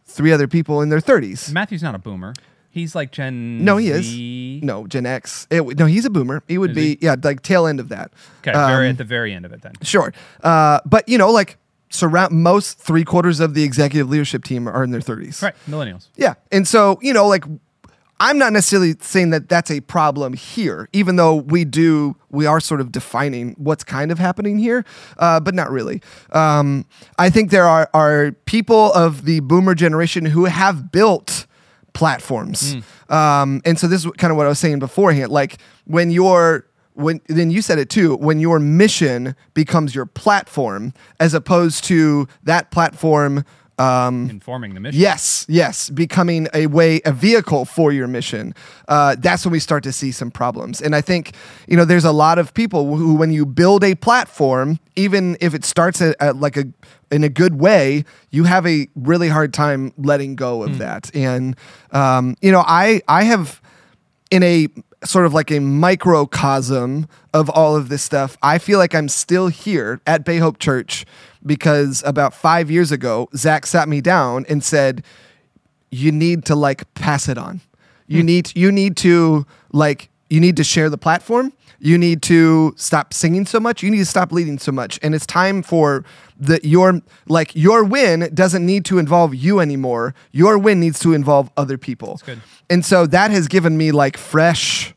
three 0.04 0.30
other 0.32 0.46
people 0.46 0.80
in 0.80 0.88
their 0.88 1.00
thirties. 1.00 1.52
Matthew's 1.52 1.82
not 1.82 1.96
a 1.96 1.98
boomer. 1.98 2.32
He's 2.70 2.94
like 2.94 3.10
Gen 3.10 3.64
No, 3.64 3.76
he 3.78 3.90
Z. 3.92 4.58
is. 4.58 4.62
No, 4.64 4.86
Gen 4.86 5.04
X. 5.04 5.48
It, 5.50 5.76
no, 5.78 5.86
he's 5.86 6.04
a 6.04 6.10
boomer. 6.10 6.44
He 6.46 6.58
would 6.58 6.70
Is 6.70 6.76
be 6.76 6.88
he? 6.90 6.98
yeah, 7.00 7.16
like 7.20 7.42
tail 7.42 7.66
end 7.66 7.80
of 7.80 7.88
that. 7.88 8.12
Okay, 8.40 8.52
Um, 8.52 8.70
very 8.70 8.88
at 8.90 8.98
the 8.98 9.04
very 9.04 9.32
end 9.32 9.44
of 9.44 9.52
it 9.52 9.62
then. 9.62 9.72
Sure. 9.82 10.12
Uh, 10.44 10.78
but 10.86 11.08
you 11.08 11.18
know, 11.18 11.32
like 11.32 11.56
surround 11.88 12.32
most 12.40 12.78
three 12.78 13.02
quarters 13.04 13.40
of 13.40 13.54
the 13.54 13.64
executive 13.64 14.08
leadership 14.08 14.44
team 14.44 14.68
are 14.68 14.84
in 14.84 14.92
their 14.92 15.00
thirties. 15.00 15.42
Right, 15.42 15.54
millennials. 15.68 16.06
Yeah. 16.16 16.34
And 16.52 16.68
so, 16.68 16.98
you 17.02 17.12
know, 17.12 17.26
like 17.26 17.44
I'm 18.18 18.38
not 18.38 18.52
necessarily 18.52 18.94
saying 19.00 19.30
that 19.30 19.48
that's 19.48 19.70
a 19.70 19.80
problem 19.80 20.32
here, 20.32 20.88
even 20.92 21.16
though 21.16 21.34
we 21.34 21.64
do, 21.64 22.16
we 22.30 22.46
are 22.46 22.60
sort 22.60 22.80
of 22.80 22.90
defining 22.90 23.54
what's 23.58 23.84
kind 23.84 24.10
of 24.10 24.18
happening 24.18 24.58
here, 24.58 24.84
uh, 25.18 25.38
but 25.40 25.54
not 25.54 25.70
really. 25.70 26.00
Um, 26.30 26.86
I 27.18 27.28
think 27.28 27.50
there 27.50 27.66
are, 27.66 27.90
are 27.92 28.32
people 28.46 28.92
of 28.94 29.24
the 29.26 29.40
boomer 29.40 29.74
generation 29.74 30.24
who 30.24 30.46
have 30.46 30.90
built 30.90 31.46
platforms. 31.92 32.74
Um, 33.08 33.60
and 33.64 33.78
so 33.78 33.86
this 33.86 34.04
is 34.04 34.10
kind 34.12 34.30
of 34.30 34.36
what 34.36 34.46
I 34.46 34.48
was 34.48 34.58
saying 34.58 34.78
beforehand. 34.78 35.30
Like 35.30 35.58
when 35.84 36.10
you're, 36.10 36.66
when 36.94 37.20
then 37.26 37.50
you 37.50 37.60
said 37.60 37.78
it 37.78 37.90
too 37.90 38.16
when 38.16 38.40
your 38.40 38.58
mission 38.58 39.36
becomes 39.52 39.94
your 39.94 40.06
platform 40.06 40.94
as 41.20 41.34
opposed 41.34 41.84
to 41.84 42.26
that 42.44 42.70
platform 42.70 43.44
um, 43.78 44.30
Informing 44.30 44.74
the 44.74 44.80
mission. 44.80 45.00
Yes, 45.00 45.44
yes, 45.48 45.90
becoming 45.90 46.48
a 46.54 46.66
way, 46.66 47.00
a 47.04 47.12
vehicle 47.12 47.64
for 47.64 47.92
your 47.92 48.08
mission. 48.08 48.54
Uh, 48.88 49.16
that's 49.18 49.44
when 49.44 49.52
we 49.52 49.60
start 49.60 49.82
to 49.84 49.92
see 49.92 50.12
some 50.12 50.30
problems. 50.30 50.80
And 50.80 50.96
I 50.96 51.02
think, 51.02 51.34
you 51.68 51.76
know, 51.76 51.84
there's 51.84 52.04
a 52.04 52.12
lot 52.12 52.38
of 52.38 52.54
people 52.54 52.96
who, 52.96 53.14
when 53.14 53.30
you 53.30 53.44
build 53.44 53.84
a 53.84 53.94
platform, 53.94 54.78
even 54.96 55.36
if 55.40 55.54
it 55.54 55.64
starts 55.64 56.00
at, 56.00 56.16
at 56.20 56.36
like 56.36 56.56
a 56.56 56.64
in 57.10 57.22
a 57.22 57.28
good 57.28 57.60
way, 57.60 58.04
you 58.30 58.44
have 58.44 58.66
a 58.66 58.88
really 58.96 59.28
hard 59.28 59.54
time 59.54 59.92
letting 59.96 60.34
go 60.34 60.62
of 60.62 60.78
that. 60.78 61.14
And 61.14 61.54
um, 61.92 62.36
you 62.40 62.50
know, 62.50 62.64
I 62.66 63.02
I 63.06 63.24
have 63.24 63.60
in 64.30 64.42
a 64.42 64.68
sort 65.04 65.26
of 65.26 65.34
like 65.34 65.50
a 65.50 65.60
microcosm 65.60 67.08
of 67.32 67.50
all 67.50 67.76
of 67.76 67.88
this 67.88 68.02
stuff, 68.02 68.36
I 68.42 68.58
feel 68.58 68.78
like 68.78 68.94
I'm 68.94 69.08
still 69.08 69.48
here 69.48 70.00
at 70.06 70.24
Bay 70.24 70.38
Hope 70.38 70.58
Church 70.58 71.04
because 71.46 72.02
about 72.04 72.34
five 72.34 72.70
years 72.70 72.92
ago, 72.92 73.28
Zach 73.34 73.66
sat 73.66 73.88
me 73.88 74.00
down 74.00 74.44
and 74.48 74.62
said, 74.62 75.04
"You 75.90 76.12
need 76.12 76.44
to 76.46 76.54
like 76.54 76.92
pass 76.94 77.28
it 77.28 77.38
on. 77.38 77.60
You 78.06 78.20
hmm. 78.20 78.26
need 78.26 78.56
you 78.56 78.72
need 78.72 78.96
to 78.98 79.46
like 79.72 80.08
you 80.28 80.40
need 80.40 80.56
to 80.56 80.64
share 80.64 80.90
the 80.90 80.98
platform. 80.98 81.52
You 81.78 81.98
need 81.98 82.22
to 82.22 82.74
stop 82.76 83.12
singing 83.12 83.44
so 83.46 83.60
much. 83.60 83.82
You 83.82 83.90
need 83.90 83.98
to 83.98 84.06
stop 84.06 84.32
leading 84.32 84.58
so 84.58 84.72
much. 84.72 84.98
And 85.02 85.14
it's 85.14 85.26
time 85.26 85.62
for 85.62 86.04
the 86.38 86.58
your 86.62 87.00
like 87.28 87.54
your 87.54 87.84
win 87.84 88.30
doesn't 88.32 88.64
need 88.64 88.84
to 88.86 88.98
involve 88.98 89.34
you 89.34 89.60
anymore. 89.60 90.14
Your 90.32 90.58
win 90.58 90.80
needs 90.80 90.98
to 91.00 91.12
involve 91.12 91.50
other 91.56 91.76
people. 91.76 92.20
good. 92.24 92.40
And 92.70 92.84
so 92.84 93.06
that 93.06 93.30
has 93.30 93.46
given 93.46 93.76
me 93.76 93.92
like 93.92 94.16
fresh 94.16 94.94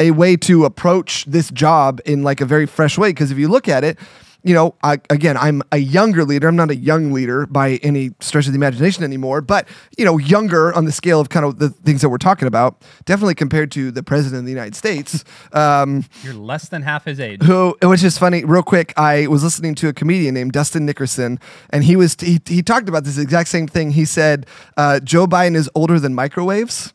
a 0.00 0.12
way 0.12 0.34
to 0.34 0.64
approach 0.64 1.26
this 1.26 1.50
job 1.50 2.00
in 2.06 2.22
like 2.22 2.40
a 2.40 2.46
very 2.46 2.66
fresh 2.66 2.96
way 2.96 3.10
because 3.10 3.30
if 3.30 3.38
you 3.38 3.48
look 3.48 3.68
at 3.68 3.84
it 3.84 3.98
you 4.42 4.54
know 4.54 4.74
I, 4.82 4.98
again 5.10 5.36
i'm 5.36 5.62
a 5.72 5.76
younger 5.78 6.24
leader. 6.24 6.48
I'm 6.48 6.56
not 6.56 6.70
a 6.70 6.76
young 6.76 7.12
leader 7.12 7.46
by 7.46 7.74
any 7.82 8.10
stretch 8.20 8.46
of 8.46 8.52
the 8.52 8.56
imagination 8.58 9.04
anymore 9.04 9.40
but 9.40 9.68
you 9.98 10.04
know 10.04 10.18
younger 10.18 10.74
on 10.74 10.84
the 10.84 10.92
scale 10.92 11.20
of 11.20 11.28
kind 11.28 11.44
of 11.44 11.58
the 11.58 11.70
things 11.70 12.00
that 12.00 12.08
we're 12.08 12.18
talking 12.18 12.48
about 12.48 12.82
definitely 13.04 13.34
compared 13.34 13.70
to 13.72 13.90
the 13.90 14.02
president 14.02 14.40
of 14.40 14.44
the 14.46 14.52
united 14.52 14.74
states 14.74 15.24
um, 15.52 16.04
You're 16.22 16.34
less 16.34 16.68
than 16.68 16.82
half 16.82 17.04
his 17.04 17.20
age. 17.20 17.42
who 17.42 17.76
which 17.82 18.02
is 18.02 18.16
funny 18.18 18.44
real 18.44 18.62
quick 18.62 18.92
i 18.96 19.26
was 19.26 19.42
listening 19.42 19.74
to 19.76 19.88
a 19.88 19.92
comedian 19.92 20.34
named 20.34 20.52
dustin 20.52 20.86
nickerson 20.86 21.38
and 21.70 21.84
he 21.84 21.96
was 21.96 22.16
he, 22.20 22.40
he 22.46 22.62
talked 22.62 22.88
about 22.88 23.04
this 23.04 23.18
exact 23.18 23.48
same 23.48 23.66
thing. 23.66 23.90
He 23.92 24.04
said 24.04 24.46
uh, 24.76 25.00
joe 25.00 25.26
biden 25.26 25.54
is 25.56 25.68
older 25.74 25.98
than 26.00 26.14
microwaves 26.14 26.92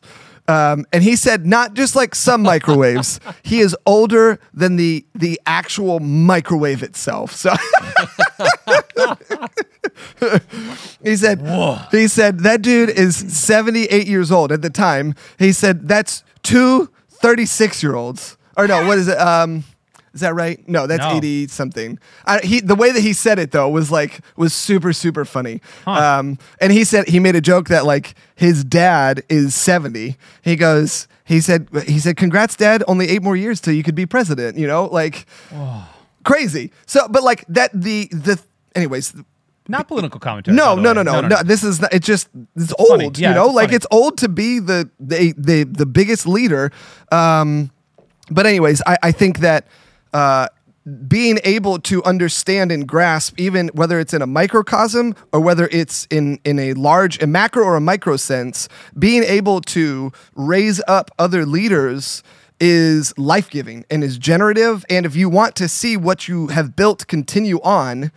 um, 0.48 0.86
and 0.92 1.02
he 1.02 1.16
said 1.16 1.46
not 1.46 1.74
just 1.74 1.96
like 1.96 2.14
some 2.14 2.42
microwaves. 2.42 3.20
He 3.42 3.60
is 3.60 3.76
older 3.86 4.38
than 4.52 4.76
the 4.76 5.04
the 5.14 5.40
actual 5.46 6.00
microwave 6.00 6.82
itself. 6.82 7.32
So 7.32 7.54
he 11.02 11.16
said 11.16 11.40
he 11.90 12.08
said 12.08 12.40
that 12.40 12.62
dude 12.62 12.90
is 12.90 13.16
78 13.16 14.06
years 14.06 14.32
old 14.32 14.50
at 14.52 14.62
the 14.62 14.70
time. 14.70 15.14
He 15.38 15.52
said 15.52 15.86
that's 15.86 16.24
two 16.42 16.90
36 17.10 17.82
year 17.82 17.94
olds 17.94 18.36
or 18.56 18.66
no 18.66 18.86
what 18.86 18.98
is 18.98 19.08
it? 19.08 19.18
Um 19.18 19.64
is 20.16 20.20
that 20.22 20.34
right 20.34 20.66
no 20.68 20.86
that's 20.88 21.00
No. 21.04 21.16
80 21.18 21.46
something 21.48 21.98
I, 22.24 22.40
he 22.40 22.60
the 22.60 22.74
way 22.74 22.90
that 22.90 23.00
he 23.02 23.12
said 23.12 23.38
it 23.38 23.52
though 23.52 23.68
was 23.68 23.90
like 23.92 24.20
was 24.36 24.52
super 24.52 24.92
super 24.92 25.24
funny 25.24 25.60
um 25.86 26.38
and 26.60 26.72
he 26.72 26.82
said 26.84 27.06
he 27.08 27.20
made 27.20 27.36
a 27.36 27.40
joke 27.40 27.68
that 27.68 27.84
like 27.86 28.14
his 28.34 28.64
dad 28.64 29.22
is 29.28 29.54
70 29.54 30.16
he 30.42 30.56
goes 30.56 31.06
he 31.24 31.40
said 31.40 31.68
he 31.86 31.98
said 32.00 32.16
congrats 32.16 32.56
dad 32.56 32.82
only 32.88 33.08
eight 33.08 33.22
more 33.22 33.36
years 33.36 33.60
till 33.60 33.74
you 33.74 33.82
could 33.84 33.94
be 33.94 34.06
president 34.06 34.56
you 34.58 34.66
know 34.66 34.86
like 34.86 35.26
crazy 36.24 36.72
so 36.86 37.06
but 37.08 37.22
like 37.22 37.44
that 37.48 37.70
the 37.72 38.08
the 38.10 38.40
anyways 38.74 39.14
Not 39.68 39.88
political 39.88 40.20
commentary. 40.20 40.56
no, 40.56 40.76
by 40.76 40.76
the 40.76 40.82
no, 40.82 40.88
way. 40.90 41.04
no, 41.04 41.20
no, 41.22 41.28
no, 41.28 41.42
This 41.42 41.62
is 41.64 41.80
not, 41.80 41.92
it's 41.92 42.06
just 42.06 42.28
it's 42.54 42.72
old. 42.78 42.88
funny. 42.90 43.10
Yeah, 43.16 43.30
you 43.30 43.34
know, 43.34 43.46
it's 43.46 43.54
like 43.56 43.68
funny. 43.68 43.76
it's 43.76 43.86
old 43.90 44.18
to 44.18 44.28
be 44.28 44.60
the 44.60 44.88
the 45.00 45.34
the, 45.36 45.64
the 45.64 45.86
biggest 45.86 46.24
leader. 46.26 46.70
Um, 47.10 47.70
but 48.30 48.46
anyways, 48.46 48.80
I, 48.86 48.96
I 49.02 49.12
think 49.12 49.38
that 49.40 49.66
uh, 50.16 50.48
being 51.06 51.38
able 51.44 51.78
to 51.78 52.02
understand 52.04 52.72
and 52.72 52.88
grasp, 52.88 53.38
even 53.38 53.68
whether 53.74 54.00
it's 54.00 54.14
in 54.14 54.22
a 54.22 54.26
microcosm 54.26 55.14
or 55.30 55.40
whether 55.40 55.68
it's 55.70 56.06
in 56.10 56.38
in 56.44 56.58
a 56.58 56.72
large, 56.72 57.22
a 57.22 57.26
macro 57.26 57.62
or 57.64 57.76
a 57.76 57.82
micro 57.82 58.16
sense, 58.16 58.66
being 58.98 59.24
able 59.24 59.60
to 59.60 60.10
raise 60.34 60.80
up 60.88 61.10
other 61.18 61.44
leaders 61.44 62.22
is 62.60 63.12
life 63.18 63.50
giving 63.50 63.84
and 63.90 64.02
is 64.02 64.16
generative. 64.16 64.86
And 64.88 65.04
if 65.04 65.14
you 65.14 65.28
want 65.28 65.54
to 65.56 65.68
see 65.68 65.98
what 65.98 66.28
you 66.28 66.46
have 66.46 66.74
built 66.74 67.06
continue 67.08 67.60
on, 67.60 68.10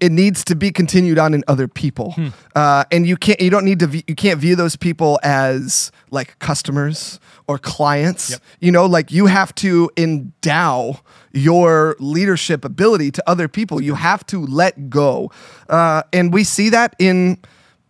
it 0.00 0.10
needs 0.10 0.44
to 0.44 0.54
be 0.56 0.70
continued 0.72 1.18
on 1.18 1.34
in 1.34 1.44
other 1.48 1.68
people. 1.68 2.14
Uh, 2.54 2.84
and 2.90 3.06
you 3.06 3.16
can't 3.16 3.40
you 3.40 3.50
don't 3.50 3.64
need 3.64 3.78
to 3.78 3.86
v- 3.86 4.04
you 4.06 4.14
can't 4.14 4.40
view 4.40 4.56
those 4.56 4.76
people 4.76 5.18
as 5.22 5.92
like 6.10 6.38
customers 6.38 7.20
or 7.46 7.58
clients. 7.58 8.30
Yep. 8.30 8.40
you 8.60 8.72
know 8.72 8.86
like 8.86 9.12
you 9.12 9.26
have 9.26 9.54
to 9.56 9.90
endow 9.96 11.00
your 11.32 11.96
leadership 12.00 12.64
ability 12.64 13.10
to 13.12 13.22
other 13.28 13.48
people. 13.48 13.80
You 13.82 13.94
have 13.94 14.24
to 14.26 14.44
let 14.44 14.88
go. 14.90 15.30
Uh, 15.68 16.02
and 16.12 16.32
we 16.32 16.44
see 16.44 16.68
that 16.70 16.94
in 16.98 17.38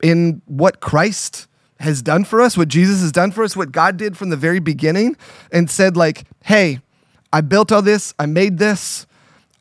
in 0.02 0.42
what 0.46 0.80
christ 0.80 1.46
has 1.80 2.02
done 2.02 2.24
for 2.24 2.40
us 2.40 2.56
what 2.58 2.68
jesus 2.68 3.00
has 3.00 3.12
done 3.12 3.30
for 3.30 3.42
us 3.44 3.56
what 3.56 3.70
god 3.72 3.96
did 3.96 4.16
from 4.16 4.28
the 4.28 4.36
very 4.36 4.58
beginning 4.58 5.16
and 5.52 5.70
said 5.70 5.96
like 5.96 6.24
hey 6.44 6.80
i 7.32 7.40
built 7.40 7.70
all 7.72 7.80
this 7.80 8.12
i 8.18 8.26
made 8.26 8.58
this 8.58 9.06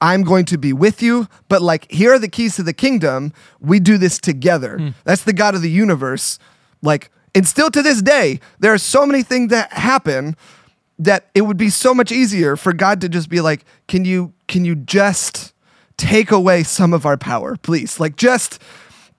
I'm 0.03 0.23
going 0.23 0.43
to 0.45 0.57
be 0.57 0.73
with 0.73 1.01
you, 1.01 1.29
but 1.47 1.61
like 1.61 1.89
here 1.89 2.13
are 2.13 2.19
the 2.19 2.27
keys 2.27 2.57
to 2.57 2.63
the 2.63 2.73
kingdom. 2.73 3.31
We 3.61 3.79
do 3.79 3.97
this 3.97 4.19
together. 4.19 4.77
Hmm. 4.77 4.89
That's 5.05 5.23
the 5.23 5.31
God 5.31 5.55
of 5.55 5.61
the 5.61 5.71
universe. 5.71 6.39
Like 6.81 7.09
And 7.33 7.47
still 7.47 7.71
to 7.71 7.81
this 7.81 8.01
day, 8.01 8.41
there 8.59 8.73
are 8.73 8.77
so 8.77 9.05
many 9.05 9.23
things 9.23 9.49
that 9.51 9.71
happen 9.71 10.35
that 10.99 11.29
it 11.33 11.43
would 11.43 11.55
be 11.55 11.69
so 11.69 11.93
much 11.93 12.11
easier 12.11 12.57
for 12.57 12.73
God 12.73 12.99
to 12.99 13.07
just 13.07 13.29
be 13.29 13.39
like, 13.39 13.63
"Can 13.87 14.03
you 14.03 14.33
can 14.49 14.65
you 14.65 14.75
just 14.75 15.53
take 15.95 16.31
away 16.31 16.63
some 16.63 16.93
of 16.93 17.05
our 17.05 17.17
power, 17.17 17.55
please? 17.55 17.97
Like 17.97 18.17
just 18.17 18.61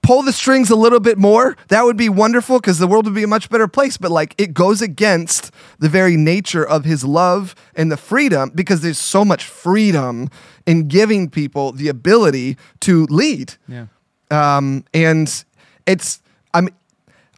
pull 0.05 0.23
the 0.23 0.33
strings 0.33 0.71
a 0.71 0.77
little 0.77 1.01
bit 1.01 1.19
more. 1.19 1.57
That 1.69 1.85
would 1.85 1.97
be 1.97 2.09
wonderful 2.09 2.61
because 2.61 2.79
the 2.79 2.87
world 2.87 3.07
would 3.07 3.14
be 3.14 3.23
a 3.23 3.29
much 3.29 3.49
better 3.49 3.67
place. 3.67 3.97
But 3.97 4.11
like 4.11 4.35
it 4.38 4.53
goes 4.55 4.83
against 4.83 5.51
the 5.79 5.88
very 5.88 6.17
nature 6.17 6.64
of 6.64 6.85
his 6.85 7.05
love 7.05 7.55
and 7.75 7.90
the 7.90 7.97
freedom 7.97 8.53
because 8.55 8.83
there's 8.83 8.99
so 8.99 9.25
much 9.25 9.45
freedom 9.45 10.29
in 10.67 10.88
giving 10.88 11.31
people 11.31 11.73
the 11.73 11.88
ability 11.88 12.57
to 12.81 13.07
lead. 13.07 13.55
Yeah. 13.67 13.87
Um, 14.31 14.85
and 14.93 15.45
it's 15.87 16.21
I'm 16.53 16.69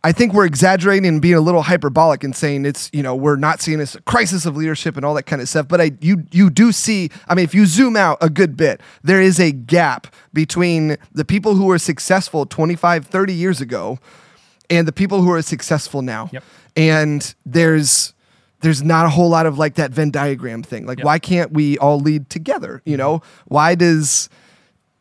I 0.07 0.13
think 0.13 0.35
we're 0.35 0.47
exaggerating 0.47 1.05
and 1.05 1.21
being 1.21 1.35
a 1.35 1.41
little 1.41 1.63
hyperbolic 1.63 2.23
and 2.23 2.35
saying 2.37 2.65
it's 2.65 2.89
you 2.93 3.03
know 3.03 3.17
we're 3.17 3.35
not 3.35 3.61
seeing 3.61 3.81
this 3.81 3.97
crisis 4.05 4.47
of 4.47 4.57
leadership 4.57 4.97
and 4.97 5.05
all 5.05 5.15
that 5.15 5.25
kind 5.25 5.43
of 5.43 5.49
stuff. 5.49 5.67
But 5.67 5.81
I 5.81 5.91
you 6.01 6.23
you 6.31 6.49
do 6.49 6.71
see 6.71 7.11
I 7.27 7.35
mean 7.35 7.43
if 7.45 7.57
you 7.57 7.67
zoom 7.67 7.97
out 7.97 8.17
a 8.21 8.31
good 8.31 8.57
bit, 8.57 8.81
there 9.03 9.21
is 9.21 9.41
a 9.41 9.51
gap 9.51 10.07
between 10.33 10.97
the 11.11 11.25
people 11.25 11.57
who 11.57 11.65
were 11.65 11.79
successful 11.81 12.47
25, 12.47 13.07
30 13.07 13.35
years 13.35 13.61
ago 13.61 13.99
and 14.71 14.87
the 14.87 14.93
people 14.93 15.23
who 15.23 15.31
are 15.33 15.43
successful 15.43 16.03
now. 16.03 16.31
Yep. 16.33 16.45
And 16.77 17.35
there's 17.45 18.15
there's 18.61 18.85
not 18.85 19.07
a 19.07 19.09
whole 19.09 19.29
lot 19.29 19.45
of 19.47 19.59
like 19.59 19.75
that 19.75 19.91
Venn 19.91 20.13
diagram 20.13 20.63
thing. 20.63 20.87
Like 20.87 20.99
Yep. 20.99 21.05
why 21.05 21.19
can't 21.19 21.53
we 21.53 21.79
all 21.79 21.99
lead 21.99 22.31
together? 22.31 22.81
You 22.85 22.97
know? 22.97 23.23
Why 23.47 23.75
does 23.75 24.29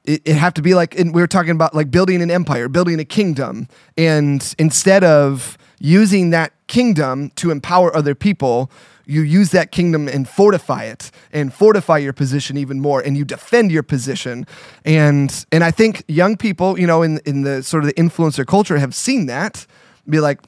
it, 0.05 0.21
it 0.25 0.35
have 0.35 0.53
to 0.55 0.61
be 0.61 0.73
like 0.73 0.97
and 0.97 1.13
we 1.13 1.21
were 1.21 1.27
talking 1.27 1.51
about 1.51 1.73
like 1.73 1.91
building 1.91 2.21
an 2.21 2.31
empire 2.31 2.67
building 2.67 2.99
a 2.99 3.05
kingdom 3.05 3.67
and 3.97 4.55
instead 4.57 5.03
of 5.03 5.57
using 5.79 6.29
that 6.29 6.53
kingdom 6.67 7.29
to 7.35 7.51
empower 7.51 7.95
other 7.95 8.15
people 8.15 8.71
you 9.07 9.21
use 9.21 9.51
that 9.51 9.71
kingdom 9.71 10.07
and 10.07 10.27
fortify 10.27 10.83
it 10.83 11.11
and 11.31 11.53
fortify 11.53 11.97
your 11.97 12.13
position 12.13 12.57
even 12.57 12.79
more 12.79 13.01
and 13.01 13.17
you 13.17 13.25
defend 13.25 13.71
your 13.71 13.83
position 13.83 14.45
and 14.83 15.45
and 15.51 15.63
i 15.63 15.71
think 15.71 16.03
young 16.07 16.37
people 16.37 16.79
you 16.79 16.87
know 16.87 17.01
in 17.01 17.19
in 17.25 17.43
the 17.43 17.61
sort 17.61 17.83
of 17.83 17.87
the 17.87 17.93
influencer 17.93 18.45
culture 18.45 18.77
have 18.77 18.95
seen 18.95 19.25
that 19.25 19.65
be 20.09 20.19
like 20.19 20.39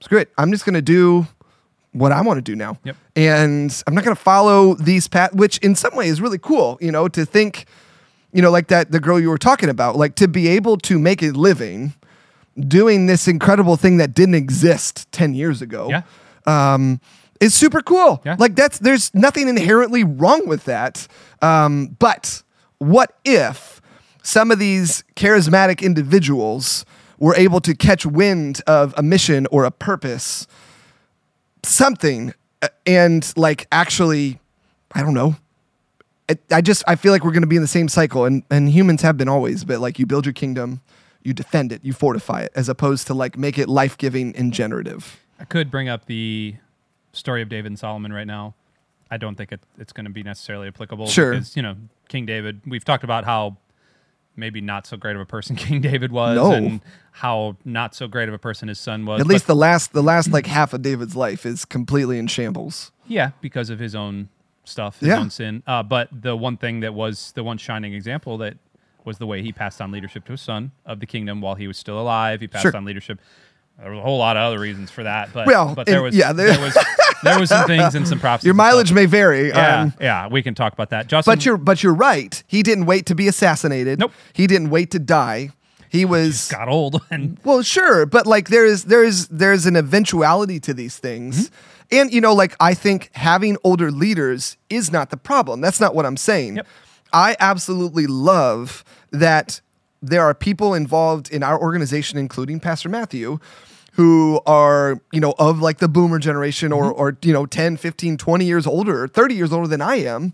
screw 0.00 0.18
it 0.18 0.30
i'm 0.38 0.50
just 0.52 0.64
going 0.64 0.74
to 0.74 0.82
do 0.82 1.26
what 1.94 2.12
I 2.12 2.20
want 2.20 2.38
to 2.38 2.42
do 2.42 2.54
now. 2.54 2.76
Yep. 2.84 2.96
And 3.16 3.82
I'm 3.86 3.94
not 3.94 4.04
going 4.04 4.16
to 4.16 4.22
follow 4.22 4.74
these 4.74 5.08
paths, 5.08 5.34
which 5.34 5.58
in 5.58 5.74
some 5.74 5.94
way 5.96 6.08
is 6.08 6.20
really 6.20 6.38
cool, 6.38 6.76
you 6.80 6.92
know, 6.92 7.08
to 7.08 7.24
think, 7.24 7.66
you 8.34 8.42
know, 8.42 8.50
like 8.50 8.66
that, 8.68 8.90
the 8.90 9.00
girl 9.00 9.18
you 9.18 9.30
were 9.30 9.38
talking 9.38 9.68
about, 9.70 9.96
like 9.96 10.16
to 10.16 10.28
be 10.28 10.48
able 10.48 10.76
to 10.78 10.98
make 10.98 11.22
a 11.22 11.30
living 11.30 11.94
doing 12.58 13.06
this 13.06 13.26
incredible 13.26 13.76
thing 13.76 13.96
that 13.98 14.12
didn't 14.12 14.34
exist 14.34 15.10
10 15.12 15.34
years 15.34 15.62
ago. 15.62 15.88
Yeah. 15.88 16.02
Um, 16.46 17.00
is 17.40 17.54
super 17.54 17.80
cool. 17.80 18.20
Yeah. 18.24 18.36
Like 18.38 18.54
that's, 18.54 18.78
there's 18.78 19.14
nothing 19.14 19.48
inherently 19.48 20.04
wrong 20.04 20.46
with 20.46 20.64
that. 20.64 21.06
Um, 21.42 21.96
but 21.98 22.42
what 22.78 23.16
if 23.24 23.80
some 24.22 24.50
of 24.50 24.58
these 24.58 25.04
charismatic 25.16 25.82
individuals 25.82 26.84
were 27.18 27.36
able 27.36 27.60
to 27.60 27.74
catch 27.74 28.04
wind 28.04 28.62
of 28.66 28.94
a 28.96 29.02
mission 29.02 29.46
or 29.50 29.64
a 29.64 29.70
purpose 29.70 30.46
something 31.62 32.34
uh, 32.62 32.68
and 32.84 33.32
like 33.36 33.66
actually 33.72 34.38
i 34.92 35.00
don't 35.00 35.14
know 35.14 35.36
I, 36.30 36.38
I 36.50 36.60
just 36.60 36.82
i 36.86 36.94
feel 36.96 37.12
like 37.12 37.24
we're 37.24 37.32
going 37.32 37.42
to 37.42 37.46
be 37.48 37.56
in 37.56 37.62
the 37.62 37.68
same 37.68 37.88
cycle 37.88 38.24
and 38.24 38.42
and 38.50 38.70
humans 38.70 39.02
have 39.02 39.16
been 39.16 39.28
always 39.28 39.64
but 39.64 39.80
like 39.80 39.98
you 39.98 40.06
build 40.06 40.24
your 40.26 40.32
kingdom 40.32 40.80
you 41.22 41.32
defend 41.34 41.72
it 41.72 41.84
you 41.84 41.92
fortify 41.92 42.42
it 42.42 42.52
as 42.54 42.68
opposed 42.68 43.06
to 43.08 43.14
like 43.14 43.36
make 43.36 43.58
it 43.58 43.68
life-giving 43.68 44.34
and 44.36 44.52
generative 44.52 45.20
I 45.38 45.44
could 45.44 45.70
bring 45.70 45.88
up 45.88 46.06
the 46.06 46.54
story 47.12 47.42
of 47.42 47.48
David 47.48 47.66
and 47.72 47.78
Solomon 47.78 48.12
right 48.12 48.26
now. 48.26 48.54
I 49.10 49.16
don't 49.16 49.34
think 49.34 49.50
it, 49.50 49.60
it's 49.78 49.92
going 49.92 50.04
to 50.06 50.10
be 50.12 50.22
necessarily 50.22 50.68
applicable. 50.68 51.08
Sure. 51.08 51.32
Because, 51.32 51.56
you 51.56 51.62
know, 51.62 51.76
King 52.08 52.24
David, 52.24 52.60
we've 52.64 52.84
talked 52.84 53.02
about 53.02 53.24
how 53.24 53.56
maybe 54.36 54.60
not 54.60 54.86
so 54.86 54.96
great 54.96 55.16
of 55.16 55.20
a 55.22 55.26
person 55.26 55.56
King 55.64 55.80
David 55.80 56.12
was 56.12 56.36
No. 56.36 56.52
and 56.52 56.80
how 57.10 57.56
not 57.64 57.96
so 57.96 58.06
great 58.06 58.28
of 58.28 58.34
a 58.34 58.38
person 58.38 58.68
his 58.68 58.78
son 58.78 59.06
was. 59.06 59.20
at 59.20 59.26
least 59.26 59.48
the 59.48 59.56
last 59.56 59.92
the 59.92 60.02
last 60.04 60.30
like 60.30 60.46
half 60.46 60.72
of 60.72 60.82
david's 60.82 61.14
life 61.16 61.44
is 61.46 61.64
completely 61.64 62.18
in 62.18 62.26
shambles 62.28 62.92
Yeah, 63.06 63.30
because 63.40 63.70
of 63.70 63.78
his 63.80 63.94
own 63.94 64.28
stuff, 64.64 65.00
his 65.00 65.08
Yeah. 65.08 65.18
own 65.20 65.30
sin. 65.30 65.62
Uh, 65.66 65.82
but 65.82 66.08
the 66.12 66.36
one 66.36 66.56
thing 66.56 66.80
that 66.80 66.94
was 66.94 67.32
the 67.34 67.44
one 67.44 67.58
shining 67.58 67.94
example 67.94 68.38
that 68.38 68.54
was 69.04 69.18
the 69.18 69.26
way 69.26 69.42
he 69.42 69.52
passed 69.52 69.80
on 69.80 69.90
leadership 69.90 70.24
to 70.26 70.32
his 70.32 70.40
son 70.40 70.72
of 70.86 70.98
the 71.00 71.06
kingdom 71.06 71.40
while 71.40 71.54
he 71.54 71.66
was 71.66 71.76
still 71.76 72.00
alive. 72.00 72.40
He 72.40 72.48
passed 72.48 72.62
Sure. 72.62 72.76
on 72.76 72.84
leadership. 72.84 73.20
There 73.78 73.90
was 73.90 73.98
a 73.98 74.02
whole 74.02 74.18
lot 74.18 74.36
of 74.36 74.42
other 74.44 74.58
reasons 74.60 74.90
for 74.90 75.02
that, 75.02 75.30
but 75.34 75.46
Well, 75.46 75.74
but 75.74 75.86
there 75.86 76.00
was 76.02 76.14
yeah, 76.16 76.32
there- 76.32 76.52
there, 76.52 76.60
was 76.60 76.78
there 77.24 77.38
was 77.40 77.48
some 77.50 77.66
things 77.66 77.94
and 77.96 78.06
some 78.06 78.20
props. 78.24 78.44
your 78.44 78.54
mileage 78.54 78.92
may 78.92 79.04
vary 79.04 79.48
Yeah, 79.48 79.80
um, 79.82 79.94
yeah, 80.00 80.28
we 80.28 80.42
can 80.42 80.54
talk 80.54 80.72
about 80.72 80.90
that. 80.90 81.08
Justin, 81.08 81.32
but 81.34 81.44
you're 81.44 81.56
but 81.56 81.82
you're 81.82 81.92
right 81.94 82.42
he 82.46 82.62
didn't 82.62 82.86
wait 82.86 83.04
to 83.06 83.14
be 83.16 83.26
assassinated 83.28 83.98
Nope. 83.98 84.12
he 84.32 84.46
didn't 84.46 84.70
wait 84.70 84.90
to 84.92 84.98
die 85.00 85.50
he 85.88 86.04
was 86.04 86.48
got 86.52 86.68
old 86.68 87.02
and 87.10 87.36
Well, 87.44 87.62
sure, 87.62 88.06
but 88.06 88.26
like 88.28 88.48
there 88.48 88.64
is 88.64 88.84
there 88.84 89.02
is 89.04 89.26
there's 89.28 89.66
an 89.66 89.74
eventuality 89.76 90.58
to 90.60 90.72
these 90.72 90.96
things. 90.98 91.48
Mm-hmm. 91.50 91.54
And 91.94 92.12
you 92.12 92.20
know, 92.20 92.34
like 92.34 92.56
I 92.60 92.74
think 92.74 93.10
having 93.14 93.56
older 93.64 93.90
leaders 93.90 94.56
is 94.68 94.90
not 94.90 95.10
the 95.10 95.16
problem. 95.16 95.60
That's 95.60 95.80
not 95.80 95.94
what 95.94 96.04
I'm 96.06 96.16
saying. 96.16 96.56
Yep. 96.56 96.66
I 97.12 97.36
absolutely 97.38 98.06
love 98.06 98.84
that 99.12 99.60
there 100.02 100.22
are 100.22 100.34
people 100.34 100.74
involved 100.74 101.30
in 101.30 101.42
our 101.42 101.58
organization, 101.60 102.18
including 102.18 102.60
Pastor 102.60 102.88
Matthew, 102.88 103.38
who 103.92 104.40
are, 104.44 105.00
you 105.12 105.20
know, 105.20 105.34
of 105.38 105.60
like 105.60 105.78
the 105.78 105.88
boomer 105.88 106.18
generation 106.18 106.72
or, 106.72 106.84
Mm-hmm. 106.84 107.00
or, 107.00 107.16
you 107.22 107.32
know, 107.32 107.46
10, 107.46 107.76
15, 107.76 108.16
20 108.16 108.44
years 108.44 108.66
older, 108.66 109.06
30 109.06 109.34
years 109.34 109.52
older 109.52 109.68
than 109.68 109.80
I 109.80 109.96
am, 109.96 110.32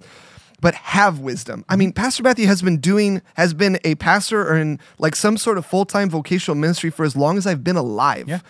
but 0.60 0.74
have 0.74 1.18
wisdom. 1.20 1.64
I 1.68 1.76
mean, 1.76 1.92
Pastor 1.92 2.22
Matthew 2.22 2.46
has 2.46 2.62
been 2.62 2.78
doing, 2.78 3.20
has 3.34 3.52
been 3.52 3.78
a 3.84 3.94
pastor 3.96 4.48
or 4.48 4.56
in 4.56 4.80
like 4.98 5.14
some 5.14 5.36
sort 5.36 5.58
of 5.58 5.66
full 5.66 5.84
time 5.84 6.08
vocational 6.08 6.56
ministry 6.56 6.90
for 6.90 7.04
as 7.04 7.14
long 7.14 7.36
as 7.36 7.46
I've 7.46 7.62
been 7.62 7.76
alive. 7.76 8.28
Yeah. 8.28 8.40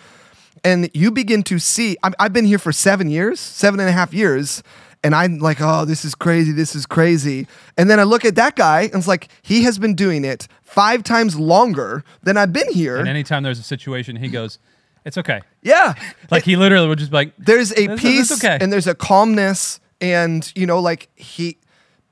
And 0.63 0.89
you 0.93 1.11
begin 1.11 1.43
to 1.43 1.59
see, 1.59 1.97
I'm, 2.03 2.13
I've 2.19 2.33
been 2.33 2.45
here 2.45 2.59
for 2.59 2.71
seven 2.71 3.09
years, 3.09 3.39
seven 3.39 3.79
and 3.79 3.89
a 3.89 3.91
half 3.91 4.13
years. 4.13 4.61
And 5.03 5.15
I'm 5.15 5.39
like, 5.39 5.57
oh, 5.59 5.85
this 5.85 6.05
is 6.05 6.13
crazy. 6.13 6.51
This 6.51 6.75
is 6.75 6.85
crazy. 6.85 7.47
And 7.77 7.89
then 7.89 7.99
I 7.99 8.03
look 8.03 8.23
at 8.23 8.35
that 8.35 8.55
guy 8.55 8.81
and 8.81 8.95
it's 8.95 9.07
like, 9.07 9.29
he 9.41 9.63
has 9.63 9.79
been 9.79 9.95
doing 9.95 10.23
it 10.23 10.47
five 10.61 11.03
times 11.03 11.35
longer 11.35 12.03
than 12.21 12.37
I've 12.37 12.53
been 12.53 12.71
here. 12.71 12.97
and 12.97 13.09
anytime 13.09 13.43
there's 13.43 13.59
a 13.59 13.63
situation, 13.63 14.15
he 14.15 14.27
goes, 14.27 14.59
"It's 15.03 15.17
okay." 15.17 15.41
yeah. 15.61 15.95
Like 16.31 16.43
he 16.43 16.55
literally 16.55 16.87
would 16.87 16.99
just 16.99 17.11
be 17.11 17.17
like, 17.17 17.33
there's 17.37 17.73
a 17.73 17.97
peace 17.97 18.31
okay. 18.31 18.57
and 18.61 18.71
there's 18.71 18.87
a 18.87 18.95
calmness 18.95 19.79
and 19.99 20.51
you 20.55 20.65
know 20.65 20.79
like 20.79 21.09
he 21.15 21.57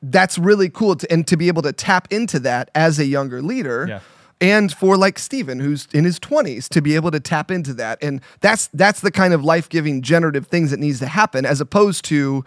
that's 0.01 0.37
really 0.37 0.69
cool 0.69 0.95
to, 0.95 1.11
and 1.11 1.27
to 1.27 1.37
be 1.37 1.47
able 1.47 1.61
to 1.61 1.73
tap 1.73 2.07
into 2.11 2.39
that 2.39 2.69
as 2.75 2.99
a 2.99 3.05
younger 3.05 3.41
leader 3.41 3.85
Yeah. 3.87 3.99
And 4.41 4.71
for 4.73 4.95
like 4.97 5.19
Steven 5.19 5.59
who's 5.59 5.87
in 5.93 6.05
his 6.05 6.19
20s 6.19 6.67
to 6.69 6.81
be 6.81 6.95
able 6.95 7.11
to 7.11 7.19
tap 7.19 7.51
into 7.51 7.73
that 7.75 7.97
and 8.01 8.21
that's 8.41 8.67
that's 8.73 9.01
the 9.01 9.11
kind 9.11 9.33
of 9.33 9.43
life-giving 9.43 10.01
generative 10.01 10.47
things 10.47 10.71
that 10.71 10.79
needs 10.79 10.99
to 10.99 11.07
happen 11.07 11.45
as 11.45 11.59
opposed 11.61 12.05
to 12.05 12.43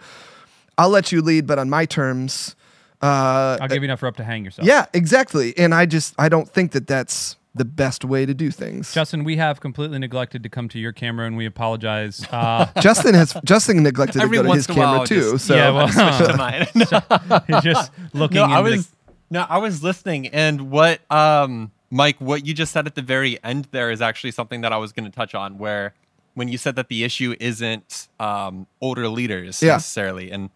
I'll 0.77 0.89
let 0.89 1.11
you 1.11 1.21
lead 1.21 1.45
but 1.47 1.59
on 1.59 1.69
my 1.69 1.85
terms 1.85 2.55
uh 3.01 3.57
"I'll 3.61 3.67
give 3.67 3.77
you 3.83 3.83
enough 3.85 4.01
rope 4.01 4.15
to 4.17 4.23
hang 4.23 4.45
yourself." 4.45 4.67
yeah 4.67 4.85
exactly 4.93 5.55
and 5.57 5.73
I 5.73 5.85
just 5.85 6.15
I 6.17 6.29
don't 6.29 6.49
think 6.49 6.71
that 6.71 6.87
that's 6.87 7.37
the 7.55 7.65
best 7.65 8.03
way 8.03 8.25
to 8.25 8.33
do 8.33 8.49
things 8.49 8.91
Justin, 8.93 9.23
we 9.23 9.37
have 9.37 9.59
completely 9.61 9.99
neglected 9.99 10.41
to 10.41 10.49
come 10.49 10.67
to 10.69 10.79
your 10.79 10.91
camera, 10.91 11.27
and 11.27 11.37
we 11.37 11.45
apologize. 11.45 12.25
Uh, 12.33 12.65
Justin 12.81 13.13
has 13.13 13.35
Justin 13.45 13.83
neglected 13.83 14.19
to 14.21 14.27
go 14.27 14.41
to 14.41 14.51
his 14.53 14.67
in 14.67 14.75
a 14.75 14.79
while, 14.79 14.93
camera 15.05 15.07
too 15.07 15.31
just- 15.33 15.45
so 15.45 15.55
Yeah, 15.55 15.69
well- 15.69 15.87
Switch 16.17 16.29
to 16.29 16.35
mine. 16.35 17.41
he's 17.47 17.61
just 17.61 17.91
looking. 18.13 18.37
no, 18.37 18.45
I 18.45 18.57
into 18.57 18.71
the- 18.71 18.77
was 18.77 18.91
no, 19.29 19.45
I 19.47 19.57
was 19.59 19.83
listening, 19.83 20.27
and 20.29 20.71
what 20.71 20.99
um, 21.11 21.71
Mike, 21.93 22.19
what 22.19 22.43
you 22.45 22.55
just 22.55 22.71
said 22.73 22.87
at 22.87 22.95
the 22.95 23.03
very 23.03 23.41
end 23.43 23.67
there 23.71 23.91
is 23.91 24.01
actually 24.01 24.31
something 24.31 24.61
that 24.61 24.73
I 24.73 24.77
was 24.77 24.91
going 24.91 25.05
to 25.05 25.11
touch 25.15 25.35
on. 25.35 25.59
Where 25.59 25.93
when 26.33 26.47
you 26.47 26.57
said 26.57 26.75
that 26.75 26.87
the 26.87 27.03
issue 27.03 27.35
isn't 27.39 28.07
um, 28.19 28.65
older 28.81 29.07
leaders 29.07 29.61
Yeah. 29.61 29.73
necessarily, 29.73 30.31
and 30.31 30.49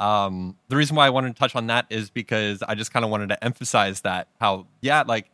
um, 0.00 0.56
the 0.68 0.76
reason 0.76 0.96
why 0.96 1.06
I 1.06 1.10
wanted 1.10 1.34
to 1.36 1.38
touch 1.38 1.54
on 1.54 1.66
that 1.66 1.84
is 1.90 2.08
because 2.08 2.62
I 2.62 2.74
just 2.74 2.90
kind 2.90 3.04
of 3.04 3.10
wanted 3.10 3.28
to 3.28 3.44
emphasize 3.44 4.00
that 4.00 4.28
how 4.40 4.66
yeah, 4.80 5.02
like 5.06 5.30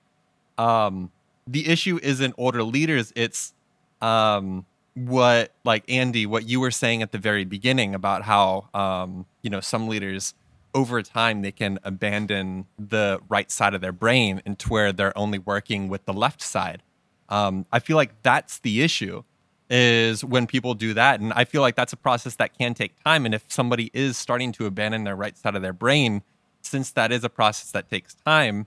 um, 0.58 1.12
the 1.46 1.68
issue 1.68 2.00
isn't 2.02 2.34
older 2.36 2.64
leaders; 2.64 3.12
it's 3.14 3.54
um, 4.02 4.66
what 4.94 5.52
like 5.64 5.84
Andy, 5.88 6.26
what 6.26 6.48
you 6.48 6.58
were 6.58 6.72
saying 6.72 7.00
at 7.02 7.12
the 7.12 7.18
very 7.18 7.44
beginning 7.44 7.94
about 7.94 8.22
how 8.22 8.68
um, 8.74 9.24
you 9.42 9.50
know 9.50 9.60
some 9.60 9.86
leaders 9.86 10.34
over 10.74 11.02
time 11.02 11.42
they 11.42 11.52
can 11.52 11.78
abandon 11.84 12.66
the 12.78 13.20
right 13.28 13.50
side 13.50 13.74
of 13.74 13.80
their 13.80 13.92
brain 13.92 14.42
into 14.44 14.68
where 14.68 14.92
they're 14.92 15.16
only 15.16 15.38
working 15.38 15.88
with 15.88 16.04
the 16.04 16.12
left 16.12 16.42
side. 16.42 16.82
Um, 17.28 17.64
I 17.72 17.78
feel 17.78 17.96
like 17.96 18.22
that's 18.22 18.58
the 18.58 18.82
issue 18.82 19.22
is 19.70 20.22
when 20.24 20.46
people 20.46 20.74
do 20.74 20.92
that, 20.94 21.20
and 21.20 21.32
I 21.32 21.44
feel 21.44 21.62
like 21.62 21.74
that's 21.74 21.92
a 21.92 21.96
process 21.96 22.36
that 22.36 22.56
can 22.58 22.74
take 22.74 23.02
time. 23.02 23.24
And 23.24 23.34
if 23.34 23.44
somebody 23.48 23.90
is 23.94 24.18
starting 24.18 24.52
to 24.52 24.66
abandon 24.66 25.04
their 25.04 25.16
right 25.16 25.36
side 25.38 25.54
of 25.56 25.62
their 25.62 25.72
brain, 25.72 26.22
since 26.60 26.90
that 26.92 27.10
is 27.12 27.24
a 27.24 27.30
process 27.30 27.70
that 27.72 27.88
takes 27.88 28.14
time, 28.14 28.66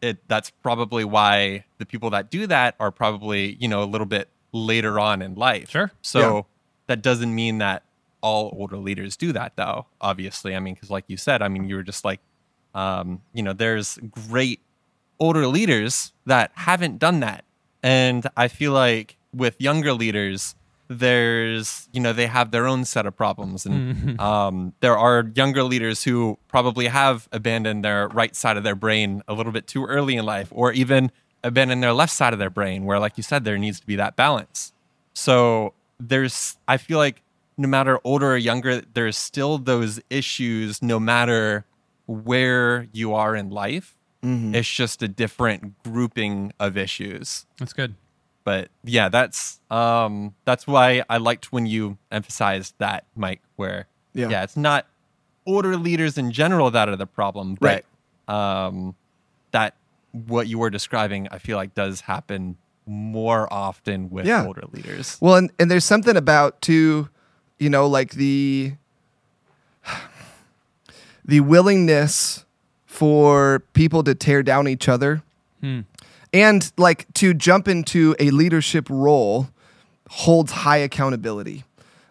it 0.00 0.18
that's 0.28 0.50
probably 0.50 1.04
why 1.04 1.64
the 1.78 1.86
people 1.86 2.10
that 2.10 2.30
do 2.30 2.46
that 2.46 2.74
are 2.80 2.90
probably 2.90 3.56
you 3.60 3.68
know 3.68 3.82
a 3.82 3.84
little 3.84 4.06
bit 4.06 4.28
later 4.52 4.98
on 4.98 5.20
in 5.22 5.34
life. 5.34 5.70
Sure. 5.70 5.90
So 6.00 6.18
Yeah. 6.36 6.42
that 6.88 7.02
doesn't 7.02 7.34
mean 7.34 7.58
that 7.58 7.82
all 8.22 8.54
older 8.56 8.76
leaders 8.76 9.16
do 9.16 9.32
that, 9.32 9.56
though. 9.56 9.86
Obviously, 10.00 10.56
I 10.56 10.60
mean, 10.60 10.74
because 10.74 10.90
like 10.90 11.04
you 11.08 11.16
said, 11.16 11.42
I 11.42 11.48
mean, 11.48 11.68
you 11.68 11.76
were 11.76 11.82
just 11.82 12.04
like, 12.04 12.20
um, 12.74 13.20
you 13.34 13.42
know, 13.42 13.52
there's 13.52 13.98
great 14.28 14.60
older 15.20 15.46
leaders 15.46 16.12
that 16.26 16.52
haven't 16.54 16.98
done 16.98 17.20
that, 17.20 17.44
and 17.82 18.26
I 18.36 18.48
feel 18.48 18.72
like 18.72 19.16
with 19.34 19.60
younger 19.60 19.92
leaders, 19.92 20.54
there's 20.88 21.88
you 21.92 22.00
know 22.00 22.12
they 22.12 22.26
have 22.26 22.50
their 22.50 22.66
own 22.66 22.84
set 22.84 23.06
of 23.06 23.16
problems. 23.16 23.66
And 23.66 24.20
um, 24.20 24.72
there 24.80 24.96
are 24.96 25.30
younger 25.34 25.62
leaders 25.64 26.04
who 26.04 26.38
probably 26.48 26.86
have 26.86 27.28
abandoned 27.32 27.84
their 27.84 28.08
right 28.08 28.34
side 28.34 28.56
of 28.56 28.64
their 28.64 28.76
brain 28.76 29.22
a 29.28 29.34
little 29.34 29.52
bit 29.52 29.66
too 29.66 29.84
early 29.84 30.16
in 30.16 30.24
life 30.24 30.48
or 30.50 30.72
even 30.72 31.10
abandoned 31.44 31.82
their 31.82 31.92
left 31.92 32.12
side 32.12 32.32
of 32.32 32.38
their 32.38 32.50
brain 32.50 32.84
where 32.84 33.00
like 33.00 33.16
you 33.16 33.22
said 33.22 33.44
there 33.44 33.58
needs 33.58 33.80
to 33.80 33.86
be 33.86 33.96
that 33.96 34.16
balance. 34.16 34.72
So 35.14 35.74
there's 36.08 36.56
i 36.66 36.76
feel 36.76 36.98
like 36.98 37.22
no 37.62 37.68
matter 37.68 37.98
older 38.04 38.32
or 38.32 38.36
younger 38.36 38.80
there's 38.94 39.16
still 39.16 39.56
those 39.58 40.00
issues 40.10 40.82
no 40.82 40.98
matter 41.00 41.64
where 42.06 42.88
you 42.92 43.14
are 43.14 43.34
in 43.36 43.48
life 43.50 43.94
it's 44.24 44.70
just 44.70 45.02
a 45.02 45.08
different 45.08 45.82
grouping 45.82 46.52
of 46.60 46.76
issues 46.76 47.44
That's 47.58 47.72
good. 47.72 47.96
but 48.44 48.68
yeah 48.84 49.08
that's 49.08 49.60
um 49.68 50.34
that's 50.44 50.64
why 50.64 51.02
i 51.10 51.16
liked 51.16 51.52
when 51.52 51.66
you 51.66 51.98
emphasized 52.12 52.74
that 52.78 53.04
mike 53.16 53.40
where 53.56 53.86
Yeah. 54.14 54.28
yeah, 54.28 54.44
it's 54.44 54.56
not 54.56 54.86
older 55.44 55.76
leaders 55.76 56.16
in 56.18 56.30
general 56.30 56.70
that 56.70 56.88
are 56.88 56.94
the 56.94 57.06
problem 57.06 57.56
but 57.60 57.84
um 58.28 58.94
that 59.50 59.74
what 60.12 60.46
you 60.46 60.56
were 60.58 60.70
describing 60.70 61.26
i 61.32 61.38
feel 61.38 61.56
like 61.56 61.74
does 61.74 62.02
happen 62.02 62.56
more 62.86 63.52
often 63.52 64.08
with 64.08 64.26
Yeah. 64.26 64.46
older 64.46 64.64
leaders 64.72 65.16
Well, 65.20 65.34
and, 65.36 65.50
and 65.58 65.68
there's 65.70 65.84
something 65.84 66.16
about 66.16 66.60
too, 66.60 67.08
you 67.62 67.70
know, 67.70 67.86
like 67.86 68.10
the 68.12 68.72
the 71.24 71.40
willingness 71.40 72.44
for 72.86 73.60
people 73.72 74.02
to 74.02 74.14
tear 74.14 74.42
down 74.42 74.66
each 74.68 74.88
other 74.88 75.22
and 76.32 76.72
like 76.76 77.06
to 77.14 77.32
jump 77.32 77.68
into 77.68 78.16
a 78.18 78.30
leadership 78.30 78.88
role 78.90 79.48
holds 80.10 80.50
high 80.50 80.78
accountability. 80.78 81.62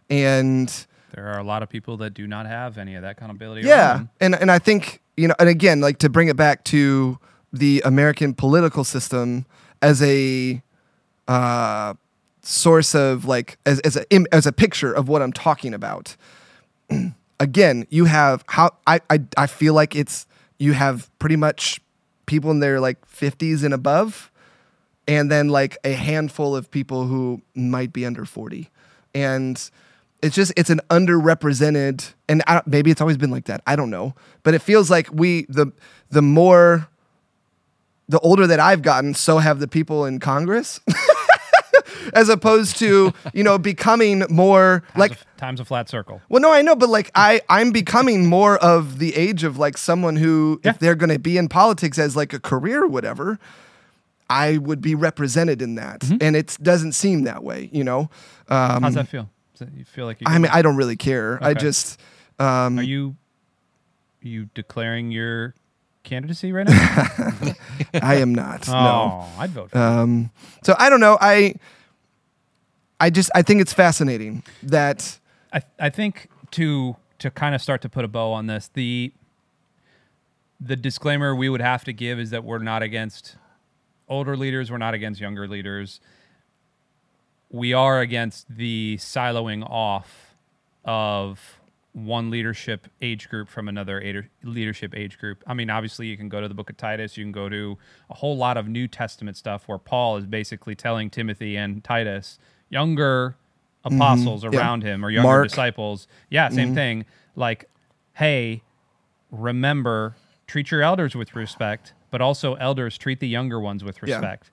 And 0.10 0.70
There 1.14 1.28
are 1.28 1.38
a 1.40 1.44
lot 1.44 1.62
of 1.64 1.70
people 1.70 1.98
that 1.98 2.14
do 2.14 2.26
not 2.28 2.46
have 2.46 2.78
any 2.78 2.96
of 2.96 3.02
that 3.02 3.12
accountability. 3.18 3.68
yeah, 3.68 4.04
and 4.22 4.34
and 4.36 4.50
I 4.50 4.58
think 4.60 5.02
you 5.18 5.28
know, 5.28 5.36
and 5.38 5.50
again, 5.50 5.82
like 5.82 5.98
to 6.00 6.10
bring 6.10 6.30
it 6.30 6.38
back 6.38 6.64
to 6.66 7.20
the 7.52 7.82
American 7.84 8.34
political 8.34 8.86
system 8.86 9.46
as 9.82 10.02
a 10.02 10.62
uh, 11.28 11.94
source 12.42 12.96
of 12.96 13.26
like 13.26 13.58
as 13.66 13.80
as 13.82 13.96
a 13.96 14.34
as 14.34 14.46
a 14.46 14.52
picture 14.52 14.92
of 14.92 15.08
what 15.08 15.22
I'm 15.22 15.34
talking 15.34 15.74
about. 15.74 16.16
again, 17.40 17.86
you 17.90 18.06
have 18.06 18.44
how 18.48 18.76
I, 18.88 19.02
I 19.10 19.20
I 19.38 19.48
feel 19.48 19.74
like 19.74 19.96
it's 19.96 20.26
you 20.60 20.74
have 20.74 21.10
pretty 21.20 21.36
much 21.36 21.82
people 22.26 22.52
in 22.52 22.60
their 22.60 22.80
like 22.80 23.06
50s 23.10 23.64
and 23.64 23.74
above 23.74 24.32
and 25.08 25.30
then 25.30 25.50
like 25.50 25.78
a 25.84 25.94
handful 25.94 26.56
of 26.56 26.70
people 26.72 27.08
who 27.08 27.42
might 27.56 27.92
be 27.92 28.06
under 28.06 28.26
40 28.26 28.70
and 29.14 29.70
it's 30.22 30.36
just 30.36 30.54
it's 30.56 30.70
an 30.70 30.80
underrepresented 30.90 32.14
and 32.30 32.44
I, 32.48 32.62
maybe 32.66 32.92
it's 32.92 33.02
always 33.02 33.18
been 33.18 33.32
like 33.32 33.46
that 33.46 33.62
i 33.68 33.76
don't 33.76 33.90
know. 33.90 34.14
But 34.44 34.54
it 34.54 34.62
feels 34.62 34.90
like 34.90 35.10
we 35.12 35.46
the 35.50 35.74
the 36.10 36.22
more 36.22 36.88
the 38.08 38.20
older 38.20 38.48
that 38.48 38.60
i've 38.60 38.82
gotten 38.82 39.14
so 39.14 39.40
have 39.40 39.60
the 39.60 39.68
people 39.68 40.06
in 40.06 40.20
congress 40.20 40.80
as 42.14 42.30
opposed 42.30 42.78
to 42.80 43.14
you 43.34 43.44
know 43.44 43.58
becoming 43.58 44.24
more 44.30 44.84
like 44.96 45.12
Time's 45.12 45.22
a- 45.22 45.40
time's 45.40 45.60
a 45.60 45.66
flat 45.66 45.90
circle. 45.90 46.22
well, 46.30 46.42
no, 46.42 46.52
I 46.52 46.62
know, 46.62 46.76
but 46.76 46.90
like 46.90 47.10
I, 47.16 47.42
I'm 47.50 47.72
becoming 47.72 48.28
more 48.28 48.58
of 48.58 49.00
the 49.00 49.16
age 49.16 49.44
of 49.44 49.58
like 49.58 49.78
someone 49.78 50.16
who, 50.18 50.60
Yeah. 50.64 50.72
if 50.72 50.80
they're 50.80 50.96
going 50.96 51.10
to 51.10 51.20
be 51.20 51.38
in 51.38 51.50
politics 51.50 51.98
as 51.98 52.16
like 52.16 52.32
a 52.34 52.40
career 52.40 52.84
or 52.84 52.88
whatever, 52.88 53.40
I 54.30 54.58
would 54.58 54.82
be 54.82 54.96
represented 54.96 55.62
in 55.62 55.76
that, 55.76 56.04
and 56.22 56.36
it 56.36 56.58
doesn't 56.62 56.94
seem 56.94 57.24
that 57.24 57.44
way, 57.44 57.70
you 57.74 57.84
know. 57.84 58.10
Um, 58.48 58.84
How's 58.84 58.94
that 58.96 59.08
feel? 59.08 59.30
Does 59.58 59.68
it- 59.68 59.74
you 59.76 59.84
feel 59.86 60.06
like? 60.06 60.20
I 60.26 60.38
mean, 60.38 60.52
I 60.54 60.62
don't 60.62 60.76
really 60.78 60.96
care. 60.96 61.38
I 61.42 61.54
just, 61.54 62.00
um, 62.40 62.80
are 62.80 62.84
you 62.84 63.16
are 64.24 64.28
you 64.28 64.50
declaring 64.54 65.12
your 65.12 65.56
candidacy 66.04 66.52
right 66.52 66.68
now? 66.68 67.54
I 68.02 68.16
am 68.16 68.34
not. 68.34 68.70
oh, 68.70 68.72
No. 68.74 69.26
I'd 69.40 69.50
vote. 69.50 69.72
For 69.72 69.78
you. 69.78 69.84
Um, 69.84 70.32
so 70.64 70.76
I 70.78 70.90
don't 70.90 71.00
know. 71.00 71.18
I, 71.20 71.56
I 73.02 73.10
just, 73.10 73.32
I 73.34 73.42
think 73.42 73.62
it's 73.62 73.74
fascinating 73.74 74.44
that, 74.62 75.20
I 75.52 75.64
I 75.80 75.90
think 75.90 76.30
to 76.52 76.96
to 77.18 77.32
kind 77.32 77.56
of 77.56 77.62
start 77.62 77.82
to 77.82 77.90
put 77.90 78.06
a 78.06 78.08
bow 78.08 78.32
on 78.32 78.46
this, 78.46 78.70
the 78.74 79.12
the 80.60 80.76
disclaimer 80.76 81.36
we 81.36 81.50
would 81.50 81.62
have 81.62 81.84
to 81.86 81.94
give 81.94 82.20
is 82.20 82.30
that 82.30 82.44
we're 82.44 82.60
not 82.60 82.84
against 82.84 83.38
older 84.08 84.38
leaders, 84.38 84.70
we're 84.70 84.78
not 84.78 84.94
against 84.94 85.20
younger 85.20 85.48
leaders. 85.48 86.00
We 87.50 87.74
are 87.74 88.00
against 88.00 88.56
the 88.56 88.98
siloing 88.98 89.68
off 89.68 90.36
of 90.86 91.60
one 91.94 92.30
leadership 92.30 92.88
age 93.02 93.30
group 93.30 93.50
from 93.50 93.68
another 93.68 94.30
leadership 94.44 94.96
age 94.96 95.18
group. 95.18 95.44
I 95.48 95.54
mean, 95.56 95.70
obviously, 95.70 96.08
you 96.08 96.16
can 96.16 96.30
go 96.30 96.40
to 96.40 96.48
the 96.48 96.54
book 96.54 96.70
of 96.70 96.78
Titus, 96.78 97.18
you 97.18 97.26
can 97.26 97.32
go 97.32 97.50
to 97.50 97.78
a 98.10 98.14
whole 98.14 98.38
lot 98.38 98.58
of 98.58 98.68
New 98.68 98.88
Testament 98.88 99.38
stuff 99.38 99.68
where 99.68 99.80
Paul 99.80 100.18
is 100.18 100.26
basically 100.26 100.76
telling 100.76 101.10
Timothy 101.10 101.58
and 101.58 101.84
Titus, 101.84 102.38
younger 102.72 103.36
apostles 103.86 104.44
Mm-hmm. 104.44 104.54
Yeah. 104.54 104.60
around 104.60 104.82
him 104.84 105.06
or 105.06 105.12
younger 105.12 105.28
Mark. 105.28 105.48
disciples. 105.50 106.08
Yeah, 106.30 106.50
same 106.50 106.74
thing. 106.74 107.06
Like, 107.36 107.70
hey, 108.14 108.64
remember, 109.32 110.16
treat 110.48 110.72
your 110.72 110.82
elders 110.82 111.16
with 111.16 111.36
respect, 111.36 111.94
but 112.10 112.22
also 112.22 112.56
elders 112.56 112.98
treat 112.98 113.20
the 113.20 113.28
younger 113.28 113.60
ones 113.60 113.84
with 113.84 113.98
Yeah. 114.04 114.16
respect. 114.16 114.52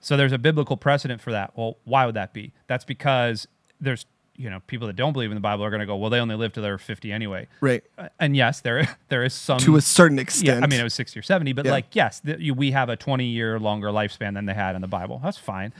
So 0.00 0.16
there's 0.16 0.32
a 0.32 0.38
biblical 0.38 0.76
precedent 0.76 1.20
for 1.20 1.32
that. 1.32 1.52
Well, 1.56 1.76
why 1.84 2.06
would 2.06 2.14
that 2.14 2.32
be? 2.32 2.52
That's 2.66 2.84
because 2.84 3.46
there's 3.80 4.06
you 4.36 4.48
know 4.48 4.60
people 4.68 4.86
that 4.86 4.94
don't 4.94 5.12
believe 5.12 5.32
in 5.32 5.34
the 5.34 5.40
Bible 5.40 5.64
are 5.64 5.70
going 5.70 5.80
to 5.80 5.86
go, 5.86 5.96
well, 5.96 6.10
they 6.10 6.20
only 6.20 6.36
live 6.36 6.52
to 6.52 6.60
they're 6.60 6.78
50 6.78 7.10
anyway. 7.10 7.48
right, 7.60 7.82
Uh, 7.98 8.08
And 8.20 8.36
yes, 8.36 8.60
there 8.60 8.86
there 9.08 9.24
is 9.24 9.34
some 9.34 9.58
to 9.58 9.74
a 9.74 9.80
certain 9.80 10.20
extent. 10.20 10.58
yeah, 10.60 10.64
I 10.64 10.68
mean, 10.68 10.78
it 10.78 10.84
was 10.84 10.94
60 10.94 11.18
or 11.18 11.22
70, 11.24 11.52
but 11.54 11.64
Yeah. 11.64 11.72
like, 11.72 11.86
yes, 11.96 12.20
th- 12.20 12.52
we 12.52 12.70
have 12.70 12.88
a 12.88 12.94
20 12.96 13.24
year 13.24 13.58
longer 13.58 13.88
lifespan 13.88 14.34
than 14.34 14.46
they 14.46 14.54
had 14.54 14.76
in 14.76 14.80
the 14.80 14.86
Bible. 14.86 15.20
That's 15.24 15.38
fine. 15.38 15.72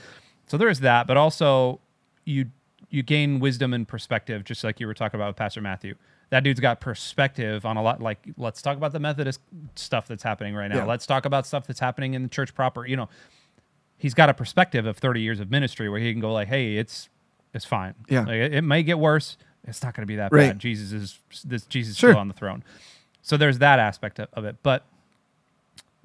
So 0.48 0.56
there 0.56 0.68
is 0.68 0.80
that, 0.80 1.06
but 1.06 1.16
also 1.16 1.80
you 2.24 2.46
you 2.90 3.02
gain 3.02 3.38
wisdom 3.38 3.74
and 3.74 3.86
perspective, 3.86 4.44
just 4.44 4.64
like 4.64 4.80
you 4.80 4.86
were 4.86 4.94
talking 4.94 5.20
about 5.20 5.28
with 5.28 5.36
Pastor 5.36 5.60
Matthew. 5.60 5.94
That 6.30 6.42
dude's 6.42 6.60
got 6.60 6.80
perspective 6.80 7.64
on 7.66 7.76
a 7.76 7.82
lot. 7.82 8.00
Like, 8.02 8.18
let's 8.36 8.60
talk 8.62 8.76
about 8.76 8.92
the 8.92 9.00
Methodist 9.00 9.40
stuff 9.76 10.06
that's 10.08 10.22
happening 10.22 10.54
right 10.54 10.68
now. 10.68 10.78
Yeah. 10.78 10.84
Let's 10.84 11.06
talk 11.06 11.24
about 11.24 11.46
stuff 11.46 11.66
that's 11.66 11.80
happening 11.80 12.14
in 12.14 12.22
the 12.22 12.28
church 12.28 12.54
proper. 12.54 12.86
You 12.86 12.96
know, 12.96 13.08
he's 13.98 14.14
got 14.14 14.28
a 14.28 14.34
perspective 14.34 14.84
of 14.86 14.96
30 14.98 15.20
years 15.22 15.40
of 15.40 15.50
ministry 15.50 15.88
where 15.88 16.00
he 16.00 16.12
can 16.12 16.20
go 16.20 16.32
like, 16.32 16.48
hey, 16.48 16.76
it's 16.76 17.08
it's 17.54 17.64
fine. 17.64 17.94
Yeah. 18.08 18.20
Like, 18.20 18.36
it, 18.36 18.54
it 18.54 18.62
may 18.62 18.82
get 18.82 18.98
worse. 18.98 19.36
It's 19.66 19.82
not 19.82 19.94
going 19.94 20.02
to 20.02 20.06
be 20.06 20.16
that 20.16 20.32
Right. 20.32 20.48
bad. 20.48 20.58
Jesus 20.58 20.92
is 20.92 21.18
this 21.44 21.64
Jesus 21.66 21.96
Sure. 21.96 22.10
still 22.12 22.20
on 22.20 22.28
the 22.28 22.34
throne. 22.34 22.62
So 23.22 23.36
there's 23.36 23.58
that 23.58 23.78
aspect 23.78 24.18
of, 24.18 24.28
of 24.32 24.44
it. 24.44 24.56
But 24.62 24.84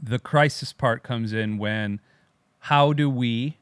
the 0.02 0.20
crisis 0.20 0.74
part 0.74 1.04
comes 1.04 1.32
in 1.34 1.58
when 1.58 2.00
how 2.60 2.92
do 2.94 3.10
we 3.10 3.58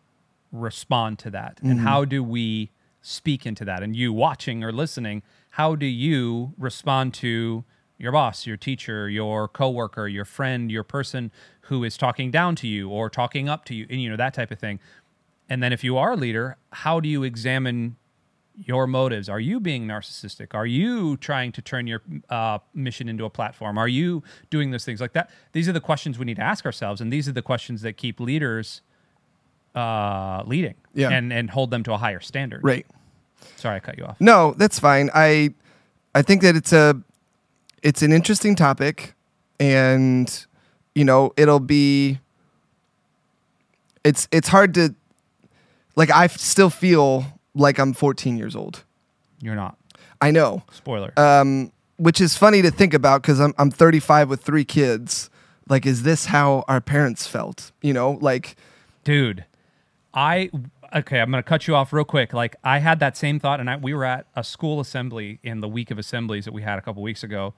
respond 0.51 1.19
to 1.19 1.29
that? 1.31 1.59
And 1.61 1.79
how 1.81 2.05
do 2.05 2.23
we 2.23 2.71
speak 3.01 3.45
into 3.45 3.65
that? 3.65 3.81
And 3.83 3.95
you 3.95 4.13
watching 4.13 4.63
or 4.63 4.71
listening 4.71 5.23
how 5.51 5.75
do 5.75 5.85
you 5.85 6.53
respond 6.57 7.13
to 7.15 7.63
your 7.97 8.11
boss 8.11 8.47
your 8.47 8.57
teacher 8.57 9.07
your 9.09 9.47
coworker 9.47 10.07
your 10.07 10.25
friend 10.25 10.71
your 10.71 10.83
person 10.83 11.31
who 11.61 11.83
is 11.83 11.97
talking 11.97 12.31
down 12.31 12.55
to 12.55 12.67
you 12.67 12.89
or 12.89 13.11
talking 13.11 13.47
up 13.47 13.63
to 13.65 13.75
you 13.75 13.85
and 13.91 14.01
you 14.01 14.09
know 14.09 14.17
that 14.17 14.33
type 14.33 14.51
of 14.51 14.59
thing? 14.59 14.79
And 15.49 15.61
then 15.61 15.73
if 15.73 15.83
you 15.83 15.97
are 15.97 16.13
a 16.13 16.15
leader 16.15 16.57
how 16.71 16.99
do 16.99 17.09
you 17.09 17.23
examine 17.23 17.97
your 18.55 18.85
motives? 18.85 19.29
Are 19.29 19.39
you 19.39 19.59
being 19.59 19.87
narcissistic? 19.87 20.53
Are 20.53 20.65
you 20.65 21.17
trying 21.17 21.51
to 21.53 21.61
turn 21.61 21.87
your 21.87 22.01
uh, 22.29 22.59
mission 22.73 23.07
into 23.07 23.23
a 23.23 23.29
platform? 23.29 23.77
Are 23.77 23.87
you 23.87 24.23
doing 24.49 24.71
those 24.71 24.85
things 24.85 24.99
like 24.99 25.13
that? 25.13 25.29
These 25.53 25.69
are 25.69 25.71
the 25.71 25.81
questions 25.81 26.19
we 26.19 26.25
need 26.25 26.35
to 26.35 26.43
ask 26.43 26.65
ourselves 26.65 27.01
and 27.01 27.11
these 27.11 27.27
are 27.27 27.31
the 27.31 27.41
questions 27.41 27.81
that 27.81 27.97
keep 27.97 28.19
leaders 28.19 28.81
uh, 29.75 30.43
leading 30.45 30.75
Yeah. 30.93 31.09
and 31.09 31.31
and 31.31 31.49
hold 31.49 31.71
them 31.71 31.83
to 31.83 31.93
a 31.93 31.97
higher 31.97 32.19
standard 32.19 32.61
right. 32.63 32.85
sorry 33.55 33.77
i 33.77 33.79
cut 33.79 33.97
you 33.97 34.05
off 34.05 34.17
No, 34.19 34.53
that's 34.57 34.79
fine. 34.79 35.09
I 35.13 35.53
I 36.13 36.21
think 36.21 36.41
that 36.41 36.55
it's 36.55 36.73
a 36.73 37.01
it's 37.83 38.01
an 38.01 38.11
interesting 38.11 38.55
topic 38.55 39.15
and 39.59 40.27
you 40.93 41.05
know, 41.05 41.31
it'll 41.37 41.59
be 41.61 42.19
it's 44.03 44.27
it's 44.31 44.47
hard 44.49 44.73
to 44.73 44.93
like 45.95 46.09
I 46.11 46.25
f- 46.25 46.37
still 46.37 46.69
feel 46.69 47.25
like 47.53 47.79
I'm 47.79 47.93
14 47.93 48.37
years 48.37 48.55
old. 48.55 48.83
you're 49.41 49.55
not 49.55 49.77
I 50.21 50.31
know. 50.31 50.63
spoiler 50.71 51.13
Um 51.17 51.71
which 51.97 52.19
is 52.19 52.35
funny 52.35 52.61
to 52.61 52.71
think 52.71 52.93
about 52.93 53.23
cuz 53.23 53.39
I'm 53.39 53.53
I'm 53.57 53.71
35 53.71 54.29
with 54.29 54.41
3 54.41 54.65
kids. 54.65 55.29
Like 55.69 55.85
is 55.85 56.03
this 56.03 56.25
how 56.25 56.63
our 56.67 56.81
parents 56.81 57.27
felt? 57.27 57.71
You 57.81 57.93
know, 57.93 58.17
like 58.21 58.55
dude 59.03 59.45
i 60.13 60.49
okay, 60.93 61.19
I'm 61.21 61.31
going 61.31 61.41
to 61.41 61.47
cut 61.47 61.67
you 61.67 61.75
off 61.75 61.93
real 61.93 62.03
quick. 62.03 62.33
Like 62.33 62.55
I 62.63 62.79
had 62.79 62.99
that 62.99 63.15
same 63.15 63.39
thought, 63.39 63.59
and 63.59 63.69
I, 63.69 63.77
we 63.77 63.93
were 63.93 64.03
at 64.05 64.27
a 64.35 64.43
school 64.43 64.79
assembly 64.81 65.39
in 65.43 65.61
the 65.61 65.67
week 65.69 65.89
of 65.91 65.97
assemblies 65.97 66.45
that 66.45 66.53
we 66.53 66.61
had 66.63 66.77
a 66.77 66.81
couple 66.81 67.01
weeks 67.01 67.23
ago, 67.23 67.53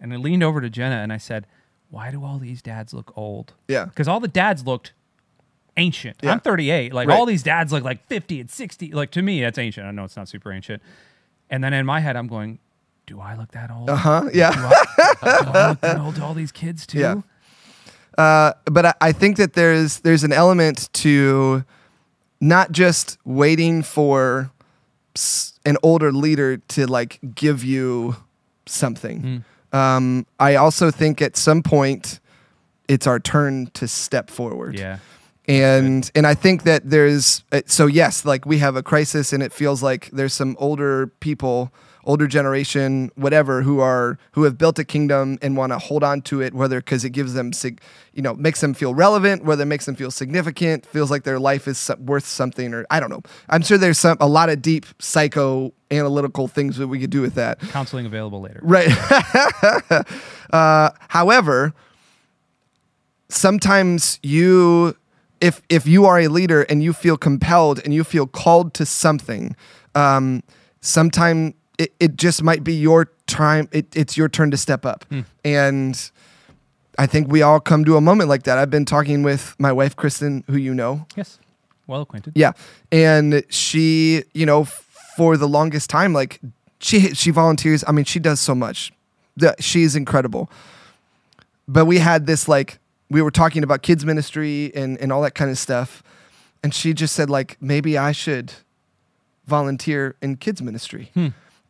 and 0.00 0.12
I 0.12 0.16
leaned 0.16 0.42
over 0.42 0.60
to 0.60 0.68
Jenna 0.68 0.96
and 0.96 1.12
I 1.12 1.16
said, 1.16 1.46
"Why 1.90 2.10
do 2.10 2.22
all 2.24 2.38
these 2.38 2.60
dads 2.62 2.92
look 2.92 3.12
old?" 3.16 3.54
Yeah. 3.68 3.86
because 3.86 4.08
all 4.08 4.20
the 4.20 4.28
dads 4.28 4.66
looked 4.66 4.92
ancient. 5.78 6.16
Yeah. 6.22 6.32
I'm 6.32 6.40
38. 6.40 6.92
Like 6.92 7.08
Right. 7.08 7.18
all 7.18 7.26
these 7.26 7.42
dads 7.42 7.72
look 7.72 7.84
like 7.84 8.06
50 8.06 8.40
and 8.40 8.50
60. 8.50 8.92
Like 8.92 9.10
to 9.12 9.22
me, 9.22 9.40
that's 9.40 9.58
ancient. 9.58 9.86
I 9.86 9.90
know 9.90 10.04
it's 10.04 10.16
not 10.16 10.28
super 10.28 10.52
ancient. 10.52 10.82
And 11.50 11.62
then 11.62 11.72
in 11.72 11.86
my 11.86 12.00
head, 12.00 12.16
I'm 12.16 12.26
going, 12.28 12.58
"Do 13.06 13.20
I 13.20 13.36
look 13.36 13.52
that 13.52 13.70
old? 13.70 13.88
Uh 13.88 13.96
huh. 13.96 14.22
Yeah. 14.34 14.50
Do, 14.52 14.58
I, 14.60 15.14
do 15.44 15.50
I 15.50 15.68
look 15.70 15.80
that 15.80 15.98
old 16.00 16.16
to 16.16 16.24
all 16.24 16.34
these 16.34 16.52
kids 16.52 16.86
too?" 16.92 16.98
Yeah. 16.98 17.20
Uh, 18.18 18.52
but 18.66 18.86
I, 18.86 18.94
I 19.00 19.12
think 19.12 19.36
that 19.36 19.52
there's 19.54 20.00
there's 20.00 20.24
an 20.24 20.32
element 20.32 20.90
to 20.94 21.64
not 22.40 22.72
just 22.72 23.18
waiting 23.24 23.82
for 23.82 24.50
an 25.64 25.76
older 25.82 26.12
leader 26.12 26.58
to 26.58 26.86
like 26.86 27.18
give 27.34 27.64
you 27.64 28.16
something. 28.66 29.44
Um, 29.72 30.26
I 30.38 30.54
also 30.56 30.90
think 30.90 31.20
at 31.22 31.36
some 31.36 31.62
point 31.62 32.20
it's 32.88 33.06
our 33.06 33.18
turn 33.18 33.68
to 33.74 33.88
step 33.88 34.30
forward 34.30 34.78
Yeah. 34.78 34.98
and 35.48 36.08
and 36.14 36.26
I 36.26 36.34
think 36.34 36.62
that 36.64 36.88
there's 36.88 37.42
uh, 37.52 37.62
so 37.66 37.86
yes, 37.86 38.24
like 38.24 38.46
we 38.46 38.58
have 38.58 38.76
a 38.76 38.82
crisis, 38.82 39.32
and 39.32 39.42
it 39.42 39.52
feels 39.52 39.82
like 39.82 40.10
there's 40.12 40.32
some 40.34 40.56
older 40.58 41.08
people, 41.20 41.72
older 42.06 42.26
generation, 42.26 43.10
whatever, 43.16 43.62
who 43.62 43.80
are 43.80 44.18
who 44.32 44.44
have 44.44 44.56
built 44.56 44.78
a 44.78 44.84
kingdom 44.84 45.38
and 45.42 45.56
want 45.56 45.72
to 45.72 45.78
hold 45.78 46.02
on 46.02 46.22
to 46.22 46.40
it, 46.40 46.54
whether 46.54 46.78
because 46.80 47.04
it 47.04 47.10
gives 47.10 47.34
them, 47.34 47.52
sig- 47.52 47.80
you 48.14 48.22
know, 48.22 48.34
makes 48.34 48.60
them 48.60 48.72
feel 48.72 48.94
relevant, 48.94 49.44
whether 49.44 49.64
it 49.64 49.66
makes 49.66 49.84
them 49.84 49.96
feel 49.96 50.10
significant, 50.10 50.86
feels 50.86 51.10
like 51.10 51.24
their 51.24 51.38
life 51.38 51.68
is 51.68 51.90
worth 51.98 52.24
something, 52.24 52.72
or 52.72 52.86
I 52.90 53.00
don't 53.00 53.10
know. 53.10 53.22
I'm 53.50 53.62
sure 53.62 53.76
there's 53.76 53.98
some 53.98 54.16
a 54.20 54.28
lot 54.28 54.48
of 54.48 54.62
deep 54.62 54.86
psycho 55.00 55.74
analytical 55.90 56.48
things 56.48 56.76
that 56.76 56.88
we 56.88 56.98
could 57.00 57.10
do 57.10 57.20
with 57.20 57.34
that. 57.34 57.60
Counseling 57.60 58.06
available 58.06 58.40
later. 58.40 58.60
Right. 58.62 58.88
uh, 60.52 60.90
however, 61.08 61.74
sometimes 63.28 64.18
you, 64.22 64.96
if 65.40 65.60
if 65.68 65.86
you 65.86 66.06
are 66.06 66.20
a 66.20 66.28
leader 66.28 66.62
and 66.62 66.82
you 66.82 66.92
feel 66.92 67.16
compelled 67.16 67.80
and 67.84 67.92
you 67.92 68.04
feel 68.04 68.26
called 68.26 68.74
to 68.74 68.86
something, 68.86 69.56
um, 69.94 70.42
sometime 70.80 71.54
it, 71.78 71.92
it 72.00 72.16
just 72.16 72.42
might 72.42 72.64
be 72.64 72.74
your 72.74 73.10
time. 73.26 73.68
It, 73.72 73.94
it's 73.94 74.16
your 74.16 74.28
turn 74.28 74.50
to 74.50 74.56
step 74.56 74.86
up, 74.86 75.04
hmm. 75.08 75.20
and 75.44 76.10
I 76.98 77.06
think 77.06 77.28
we 77.28 77.42
all 77.42 77.60
come 77.60 77.84
to 77.84 77.96
a 77.96 78.00
moment 78.00 78.28
like 78.28 78.44
that. 78.44 78.58
I've 78.58 78.70
been 78.70 78.84
talking 78.84 79.22
with 79.22 79.54
my 79.58 79.72
wife 79.72 79.96
Kristen, 79.96 80.44
who 80.46 80.56
you 80.56 80.74
know, 80.74 81.06
Yes. 81.16 81.38
Well 81.86 82.02
acquainted. 82.02 82.32
yeah, 82.34 82.52
and 82.90 83.44
she, 83.48 84.24
you 84.34 84.46
know, 84.46 84.64
for 84.64 85.36
the 85.36 85.46
longest 85.48 85.88
time, 85.88 86.12
like 86.12 86.40
she 86.80 87.14
she 87.14 87.30
volunteers. 87.30 87.84
I 87.86 87.92
mean, 87.92 88.04
she 88.04 88.18
does 88.18 88.40
so 88.40 88.54
much. 88.54 88.92
The, 89.36 89.54
she's 89.60 89.94
incredible. 89.94 90.50
But 91.68 91.86
we 91.86 91.98
had 91.98 92.26
this 92.26 92.48
like 92.48 92.78
we 93.10 93.22
were 93.22 93.30
talking 93.30 93.62
about 93.62 93.82
kids 93.82 94.04
ministry 94.04 94.72
and 94.74 94.98
and 94.98 95.12
all 95.12 95.22
that 95.22 95.34
kind 95.34 95.50
of 95.50 95.58
stuff, 95.58 96.02
and 96.62 96.74
she 96.74 96.92
just 96.92 97.14
said 97.14 97.30
like 97.30 97.56
maybe 97.60 97.96
I 97.96 98.12
should 98.12 98.52
volunteer 99.46 100.16
in 100.20 100.36
kids 100.36 100.60
ministry. 100.60 101.10
Hmm. 101.14 101.28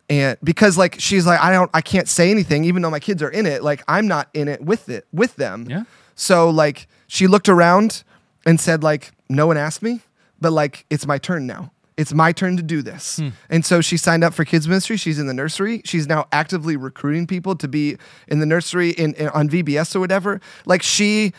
And 0.09 0.39
because 0.43 0.79
like 0.79 0.97
she's 0.99 1.27
like 1.27 1.41
I 1.41 1.51
don't 1.51 1.71
I 1.75 1.81
can't 1.81 2.09
say 2.09 2.31
anything 2.31 2.65
even 2.65 2.83
though 2.83 2.91
my 2.91 3.01
kids 3.01 3.23
are 3.23 3.31
in 3.31 3.45
it 3.45 3.63
like 3.63 3.83
I'm 3.89 4.07
not 4.07 4.29
in 4.35 4.49
it 4.49 4.63
with 4.63 4.89
it 4.89 5.07
with 5.13 5.37
them. 5.37 5.67
Yeah. 5.69 5.85
So 6.15 6.49
like 6.49 6.87
she 7.09 7.27
looked 7.27 7.49
around 7.49 8.05
and 8.45 8.61
said 8.61 8.83
like 8.83 9.13
no 9.29 9.47
one 9.47 9.57
asked 9.57 9.83
me, 9.83 10.01
but 10.41 10.53
like 10.53 10.87
it's 10.91 11.07
my 11.07 11.19
turn 11.19 11.47
now. 11.47 11.73
It's 11.97 12.13
my 12.13 12.31
turn 12.33 12.59
to 12.59 12.63
do 12.63 12.83
this. 12.83 13.17
Hmm. 13.17 13.29
And 13.49 13.65
so 13.65 13.81
she 13.81 13.97
signed 13.97 14.23
up 14.23 14.35
for 14.35 14.45
kids 14.45 14.69
ministry. 14.69 14.99
She's 14.99 15.19
in 15.19 15.27
the 15.27 15.35
nursery. 15.35 15.81
She's 15.87 16.07
now 16.07 16.27
actively 16.31 16.77
recruiting 16.77 17.27
people 17.27 17.57
to 17.57 17.67
be 17.69 17.97
in 18.29 18.39
the 18.39 18.47
nursery 18.47 18.91
in, 18.91 19.15
in 19.15 19.29
on 19.31 19.49
VBS 19.49 19.97
or 19.97 20.01
whatever. 20.01 20.41
Like 20.67 20.83
she 20.83 21.33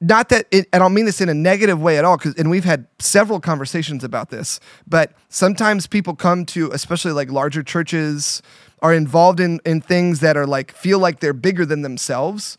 not 0.00 0.30
that 0.30 0.46
it, 0.50 0.66
I 0.72 0.78
don't 0.78 0.94
mean 0.94 1.04
this 1.04 1.20
in 1.20 1.28
a 1.28 1.34
negative 1.34 1.80
way 1.80 1.98
at 1.98 2.04
all 2.04 2.16
cuz 2.18 2.34
and 2.36 2.50
we've 2.50 2.64
had 2.64 2.86
several 2.98 3.40
conversations 3.40 4.02
about 4.04 4.30
this, 4.30 4.58
but 4.86 5.12
sometimes 5.28 5.86
people 5.86 6.14
come 6.16 6.46
to 6.46 6.70
especially 6.72 7.12
like 7.12 7.30
larger 7.30 7.62
churches 7.62 8.42
are 8.82 8.94
involved 8.94 9.40
in 9.40 9.60
in 9.66 9.80
things 9.80 10.20
that 10.20 10.36
are 10.36 10.46
like 10.46 10.72
feel 10.72 10.98
like 10.98 11.20
they're 11.20 11.34
bigger 11.34 11.66
than 11.66 11.82
themselves 11.82 12.56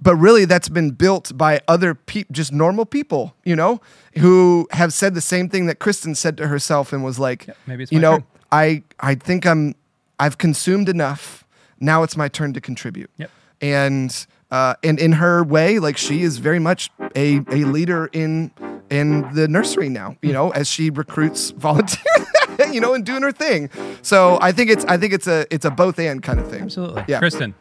but 0.00 0.16
really 0.16 0.44
that's 0.44 0.68
been 0.68 0.90
built 0.90 1.36
by 1.36 1.60
other 1.68 1.94
people 1.94 2.32
just 2.32 2.52
normal 2.52 2.84
people 2.84 3.34
you 3.44 3.56
know 3.56 3.80
who 4.18 4.68
have 4.72 4.92
said 4.92 5.14
the 5.14 5.20
same 5.20 5.48
thing 5.48 5.66
that 5.66 5.78
kristen 5.78 6.14
said 6.14 6.36
to 6.36 6.46
herself 6.48 6.92
and 6.92 7.02
was 7.04 7.18
like 7.18 7.48
maybe 7.66 7.82
it's 7.82 7.92
you 7.92 7.98
know 8.00 8.18
turn." 8.18 8.26
i 8.52 8.82
i 9.00 9.14
think 9.14 9.46
i'm 9.46 9.74
i've 10.20 10.38
consumed 10.38 10.88
enough 10.88 11.44
now 11.80 12.02
it's 12.04 12.16
my 12.16 12.28
turn 12.28 12.52
to 12.52 12.60
contribute 12.60 13.10
Yep. 13.16 13.30
and 13.60 14.26
uh 14.52 14.74
and 14.84 15.00
in 15.00 15.10
her 15.12 15.42
way 15.42 15.80
like 15.80 15.96
she 15.96 16.22
is 16.22 16.38
very 16.38 16.60
much 16.60 16.88
a 17.16 17.40
a 17.50 17.64
leader 17.64 18.08
in 18.12 18.52
in 18.90 19.22
the 19.34 19.48
nursery 19.48 19.88
now 19.88 20.16
you 20.22 20.32
know 20.32 20.50
as 20.50 20.68
she 20.68 20.90
recruits 20.90 21.50
volunteers 21.56 22.28
you 22.72 22.80
know 22.80 22.94
and 22.94 23.04
doing 23.04 23.22
her 23.22 23.32
thing 23.32 23.68
so 24.02 24.38
i 24.40 24.52
think 24.52 24.70
it's 24.70 24.84
i 24.84 24.96
think 24.96 25.12
it's 25.12 25.26
a 25.26 25.44
it's 25.50 25.64
a 25.64 25.70
both 25.70 25.98
and 25.98 26.22
kind 26.22 26.38
of 26.38 26.48
thing 26.48 26.62
Absolutely. 26.62 27.02
Yeah. 27.08 27.18
Kristen, 27.18 27.54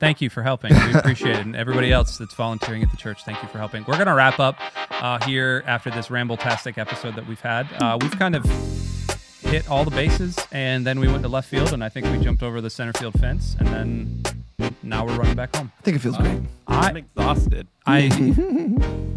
thank 0.00 0.20
you 0.20 0.28
for 0.28 0.42
helping. 0.42 0.74
We 0.74 0.94
appreciate 0.94 1.36
it. 1.36 1.46
And 1.46 1.54
everybody 1.54 1.92
else 1.92 2.18
that's 2.18 2.34
volunteering 2.34 2.82
at 2.82 2.90
the 2.90 2.96
church, 2.96 3.24
thank 3.24 3.40
you 3.40 3.48
for 3.48 3.58
helping. 3.58 3.84
We're 3.86 3.94
going 3.94 4.08
to 4.08 4.14
wrap 4.14 4.40
up 4.40 4.56
uh, 4.90 5.24
here 5.24 5.62
after 5.66 5.90
this 5.90 6.10
ramble-tastic 6.10 6.76
episode 6.76 7.14
that 7.14 7.26
we've 7.28 7.40
had. 7.40 7.72
Uh, 7.80 7.98
we've 8.00 8.18
kind 8.18 8.34
of 8.34 8.44
hit 9.42 9.70
all 9.70 9.84
the 9.84 9.92
bases, 9.92 10.36
and 10.50 10.84
then 10.84 10.98
we 10.98 11.06
went 11.06 11.22
to 11.22 11.28
left 11.28 11.48
field, 11.48 11.72
and 11.72 11.84
I 11.84 11.88
think 11.88 12.06
we 12.06 12.18
jumped 12.18 12.42
over 12.42 12.60
the 12.60 12.70
center 12.70 12.92
field 12.94 13.14
fence, 13.20 13.54
and 13.60 13.68
then 13.68 14.22
now 14.82 15.04
we're 15.06 15.16
running 15.16 15.34
back 15.36 15.54
home. 15.56 15.70
i 15.78 15.82
think 15.82 15.96
it 15.96 16.00
feels 16.00 16.16
great 16.16 16.40
I'm 16.68 16.96
exhausted. 16.96 17.66
I, 17.86 18.08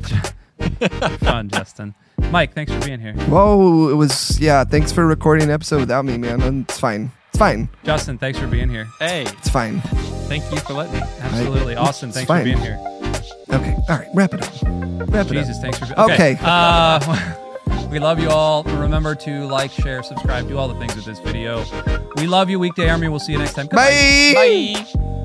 fun, 1.19 1.49
Justin. 1.49 1.93
Mike, 2.31 2.53
thanks 2.53 2.71
for 2.71 2.79
being 2.85 2.99
here. 2.99 3.13
Whoa, 3.13 3.89
it 3.89 3.93
was 3.95 4.39
yeah. 4.39 4.63
Thanks 4.63 4.91
for 4.91 5.05
recording 5.05 5.45
an 5.45 5.51
episode 5.51 5.79
without 5.81 6.05
me, 6.05 6.17
man. 6.17 6.41
It's 6.67 6.79
fine. 6.79 7.11
It's 7.29 7.37
fine. 7.39 7.69
Justin, 7.83 8.17
thanks 8.17 8.39
for 8.39 8.47
being 8.47 8.69
here. 8.69 8.87
Hey, 8.99 9.23
It's 9.23 9.49
fine. 9.49 9.81
thank 10.29 10.49
you 10.51 10.57
for 10.59 10.73
letting 10.73 10.93
me. 10.93 11.01
Absolutely. 11.19 11.75
Austin, 11.75 12.11
thanks 12.11 12.27
fine. 12.27 12.41
for 12.41 12.45
being 12.45 12.57
here. 12.57 12.79
Okay. 13.51 13.75
All 13.89 13.97
right. 13.97 14.07
Wrap 14.13 14.33
it 14.33 14.41
up. 14.41 15.09
Wrap 15.09 15.27
it 15.27 15.33
Jesus, 15.33 15.57
up. 15.57 15.61
thanks 15.61 15.79
for 15.79 15.85
being 15.85 15.99
Okay. 16.11 16.37
Uh, 16.41 17.87
we 17.91 17.99
love 17.99 18.19
you 18.19 18.29
all. 18.29 18.63
Remember 18.63 19.15
to 19.15 19.45
like, 19.47 19.71
share, 19.71 20.01
subscribe, 20.03 20.47
do 20.47 20.57
all 20.57 20.67
the 20.67 20.79
things 20.79 20.95
with 20.95 21.05
this 21.05 21.19
video. 21.19 21.63
We 22.17 22.27
love 22.27 22.49
you, 22.49 22.59
Weekday 22.59 22.89
Army. 22.89 23.07
We'll 23.09 23.19
see 23.19 23.33
you 23.33 23.39
next 23.39 23.53
time. 23.53 23.67
Goodbye. 23.67 24.33
Bye. 24.33 24.73
Bye. 24.93 25.24